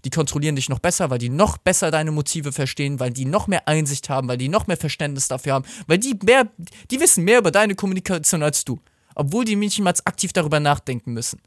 [0.05, 3.49] Die kontrollieren dich noch besser, weil die noch besser deine Motive verstehen, weil die noch
[3.49, 6.49] mehr Einsicht haben, weil die noch mehr Verständnis dafür haben, weil die mehr,
[6.91, 8.79] die wissen mehr über deine Kommunikation als du.
[9.17, 11.41] Obwohl die nicht mal aktiv darüber nachdenken müssen.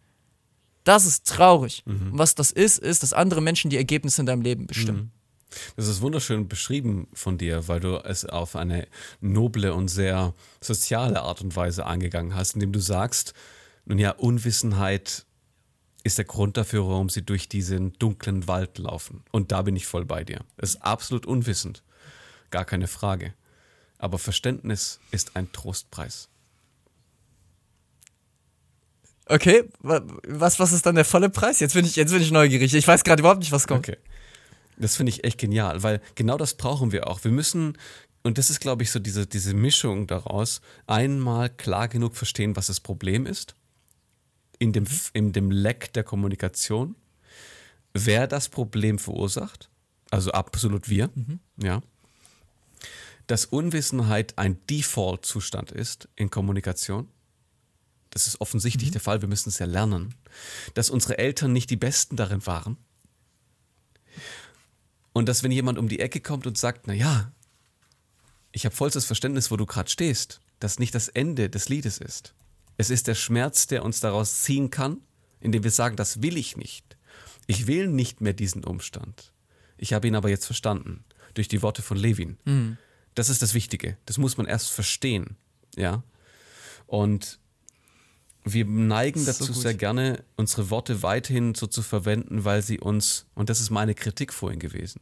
[0.83, 1.83] Das ist traurig.
[1.85, 2.11] Mhm.
[2.11, 4.99] Und was das ist, ist, dass andere Menschen die Ergebnisse in deinem Leben bestimmen.
[4.99, 5.11] Mhm.
[5.75, 8.87] Das ist wunderschön beschrieben von dir, weil du es auf eine
[9.19, 13.33] noble und sehr soziale Art und Weise angegangen hast, indem du sagst,
[13.85, 15.25] nun ja, Unwissenheit
[16.03, 19.23] ist der Grund dafür, warum sie durch diesen dunklen Wald laufen.
[19.31, 20.39] Und da bin ich voll bei dir.
[20.57, 21.83] Es ist absolut unwissend.
[22.49, 23.33] Gar keine Frage.
[23.97, 26.29] Aber Verständnis ist ein Trostpreis.
[29.27, 31.59] Okay, was, was ist dann der volle Preis?
[31.59, 32.73] Jetzt bin ich, jetzt bin ich neugierig.
[32.73, 33.87] Ich weiß gerade überhaupt nicht, was kommt.
[33.87, 33.97] Okay.
[34.77, 37.23] Das finde ich echt genial, weil genau das brauchen wir auch.
[37.23, 37.77] Wir müssen,
[38.23, 42.67] und das ist, glaube ich, so diese, diese Mischung daraus, einmal klar genug verstehen, was
[42.67, 43.55] das Problem ist
[44.61, 46.95] in dem, in dem Leck der Kommunikation,
[47.93, 49.71] wer das Problem verursacht,
[50.11, 51.39] also absolut wir, mhm.
[51.57, 51.81] ja,
[53.25, 57.07] dass Unwissenheit ein Default-Zustand ist in Kommunikation.
[58.11, 58.93] Das ist offensichtlich mhm.
[58.93, 60.13] der Fall, wir müssen es ja lernen.
[60.75, 62.77] Dass unsere Eltern nicht die Besten darin waren.
[65.11, 67.31] Und dass wenn jemand um die Ecke kommt und sagt, naja,
[68.51, 72.35] ich habe vollstes Verständnis, wo du gerade stehst, das nicht das Ende des Liedes ist.
[72.77, 74.97] Es ist der Schmerz, der uns daraus ziehen kann,
[75.39, 76.97] indem wir sagen, das will ich nicht.
[77.47, 79.33] Ich will nicht mehr diesen Umstand.
[79.77, 81.03] Ich habe ihn aber jetzt verstanden,
[81.33, 82.37] durch die Worte von Levin.
[82.45, 82.77] Mhm.
[83.15, 83.97] Das ist das Wichtige.
[84.05, 85.37] Das muss man erst verstehen.
[85.75, 86.03] Ja.
[86.87, 87.39] Und
[88.43, 93.25] wir neigen dazu so sehr gerne, unsere Worte weiterhin so zu verwenden, weil sie uns,
[93.35, 94.99] und das ist meine Kritik vorhin gewesen,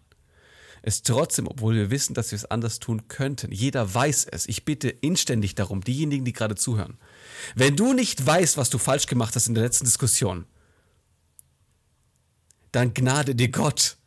[0.81, 4.47] es trotzdem, obwohl wir wissen, dass wir es anders tun könnten, jeder weiß es.
[4.47, 6.97] Ich bitte inständig darum, diejenigen, die gerade zuhören,
[7.56, 10.45] wenn du nicht weißt, was du falsch gemacht hast in der letzten Diskussion,
[12.72, 13.97] dann gnade dir Gott.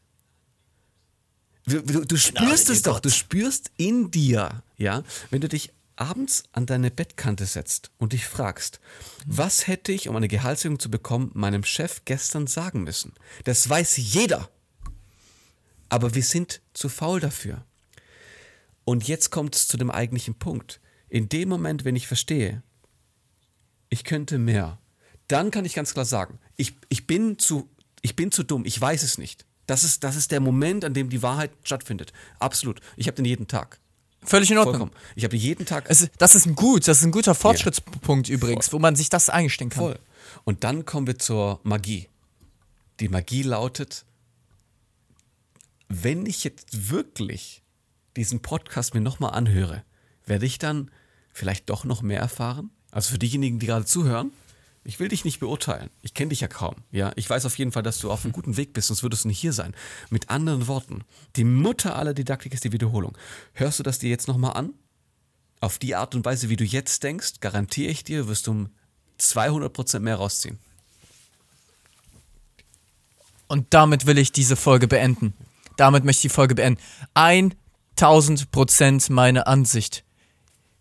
[1.67, 3.05] Du, du, du spürst es doch, Gott.
[3.05, 8.27] du spürst in dir, ja, wenn du dich abends an deine Bettkante setzt und dich
[8.27, 8.81] fragst,
[9.27, 13.13] was hätte ich, um eine Gehaltserhöhung zu bekommen, meinem Chef gestern sagen müssen?
[13.45, 14.51] Das weiß jeder.
[15.93, 17.67] Aber wir sind zu faul dafür.
[18.87, 20.81] Und jetzt kommt es zu dem eigentlichen Punkt.
[21.11, 22.63] In dem Moment, wenn ich verstehe,
[23.91, 24.79] ich könnte mehr,
[25.29, 27.69] dann kann ich ganz klar sagen, ich, ich, bin, zu,
[28.01, 29.45] ich bin zu dumm, ich weiß es nicht.
[29.67, 32.15] Das ist, das ist der Moment, an dem die Wahrheit stattfindet.
[32.39, 32.81] Absolut.
[32.97, 33.79] Ich habe den jeden Tag.
[34.23, 34.77] Völlig in Ordnung.
[34.77, 34.93] Vollkommen.
[35.15, 35.85] Ich habe jeden Tag.
[35.91, 38.35] Es, das ist ein gut, das ist ein guter Fortschrittspunkt ja.
[38.35, 38.79] übrigens, Voll.
[38.79, 39.85] wo man sich das eingestehen kann.
[39.85, 39.99] Voll.
[40.45, 42.09] Und dann kommen wir zur Magie.
[42.99, 44.07] Die Magie lautet,
[45.93, 47.63] wenn ich jetzt wirklich
[48.17, 49.85] diesen Podcast mir nochmal anhöre,
[50.25, 50.91] werde ich dann
[51.33, 52.71] vielleicht doch noch mehr erfahren?
[52.91, 54.33] Also für diejenigen, die gerade zuhören,
[54.85, 55.91] ich will dich nicht beurteilen.
[56.03, 56.75] Ich kenne dich ja kaum.
[56.91, 59.25] Ja, ich weiß auf jeden Fall, dass du auf einem guten Weg bist, sonst würdest
[59.25, 59.75] du nicht hier sein.
[60.11, 61.05] Mit anderen Worten,
[61.37, 63.17] die Mutter aller Didaktik ist die Wiederholung.
[63.53, 64.75] Hörst du das dir jetzt nochmal an?
[65.61, 68.71] Auf die Art und Weise, wie du jetzt denkst, garantiere ich dir, wirst du um
[69.21, 70.59] 200% mehr rausziehen.
[73.47, 75.35] Und damit will ich diese Folge beenden.
[75.77, 76.81] Damit möchte ich die Folge beenden.
[77.15, 80.05] 1000 Prozent meine Ansicht.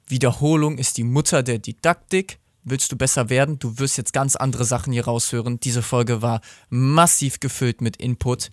[0.08, 2.40] Wiederholung ist die Mutter der Didaktik.
[2.64, 3.58] Willst du besser werden?
[3.58, 5.60] Du wirst jetzt ganz andere Sachen hier raushören.
[5.60, 8.52] Diese Folge war massiv gefüllt mit Input.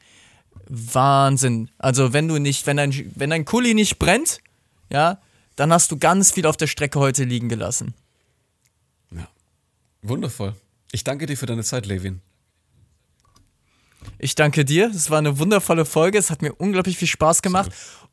[0.69, 1.71] Wahnsinn.
[1.79, 4.39] Also wenn du nicht, wenn dein, wenn dein Kuli nicht brennt,
[4.91, 5.21] ja,
[5.57, 7.95] dann hast du ganz viel auf der Strecke heute liegen gelassen.
[9.11, 9.29] Ja.
[10.03, 10.55] Wundervoll.
[10.93, 12.23] Ich danke dir für deine Zeit, Levin.
[14.19, 14.91] Ich danke dir.
[14.95, 16.19] Es war eine wundervolle Folge.
[16.19, 17.71] Es hat mir unglaublich viel Spaß gemacht.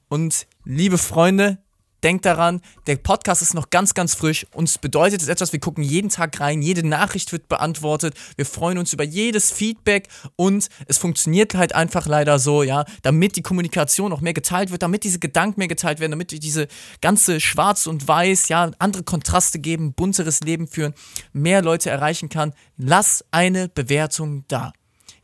[0.09, 1.57] Und liebe Freunde,
[2.05, 4.45] denkt daran, der Podcast ist noch ganz, ganz frisch.
[4.53, 8.13] Uns bedeutet es etwas, wir gucken jeden Tag rein, jede Nachricht wird beantwortet.
[8.35, 13.37] Wir freuen uns über jedes Feedback und es funktioniert halt einfach leider so, ja, damit
[13.37, 16.67] die Kommunikation auch mehr geteilt wird, damit diese Gedanken mehr geteilt werden, damit wir diese
[17.01, 20.93] ganze Schwarz und Weiß, ja, andere Kontraste geben, bunteres Leben führen,
[21.33, 22.53] mehr Leute erreichen kann.
[22.77, 24.73] Lass eine Bewertung da.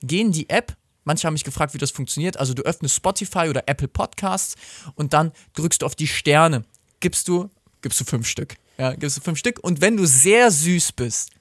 [0.01, 2.37] Geh in die App, Manche haben mich gefragt, wie das funktioniert.
[2.37, 4.55] Also du öffnest Spotify oder Apple Podcasts
[4.95, 6.63] und dann drückst du auf die Sterne.
[6.99, 7.49] Gibst du,
[7.81, 8.55] gibst du fünf Stück.
[8.77, 9.59] Ja, gibst du fünf Stück.
[9.63, 11.31] Und wenn du sehr süß bist,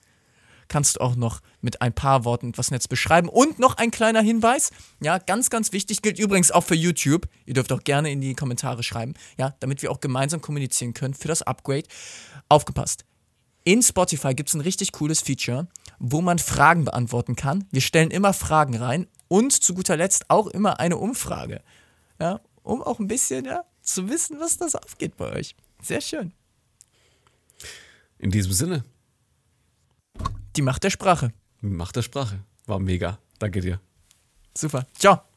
[0.68, 3.28] kannst du auch noch mit ein paar Worten etwas Netz beschreiben.
[3.28, 4.70] Und noch ein kleiner Hinweis,
[5.00, 7.28] ja, ganz, ganz wichtig, gilt übrigens auch für YouTube.
[7.44, 11.12] Ihr dürft auch gerne in die Kommentare schreiben, ja, damit wir auch gemeinsam kommunizieren können
[11.12, 11.84] für das Upgrade.
[12.48, 13.04] Aufgepasst.
[13.64, 15.68] In Spotify gibt es ein richtig cooles Feature,
[16.00, 17.68] wo man Fragen beantworten kann.
[17.70, 21.62] Wir stellen immer Fragen rein und zu guter Letzt auch immer eine Umfrage.
[22.18, 25.54] Ja, um auch ein bisschen ja, zu wissen, was das aufgeht bei euch.
[25.80, 26.32] Sehr schön.
[28.18, 28.84] In diesem Sinne.
[30.56, 31.32] Die Macht der Sprache.
[31.60, 32.40] Macht der Sprache.
[32.66, 33.18] War mega.
[33.38, 33.80] Danke dir.
[34.56, 34.86] Super.
[34.98, 35.29] Ciao.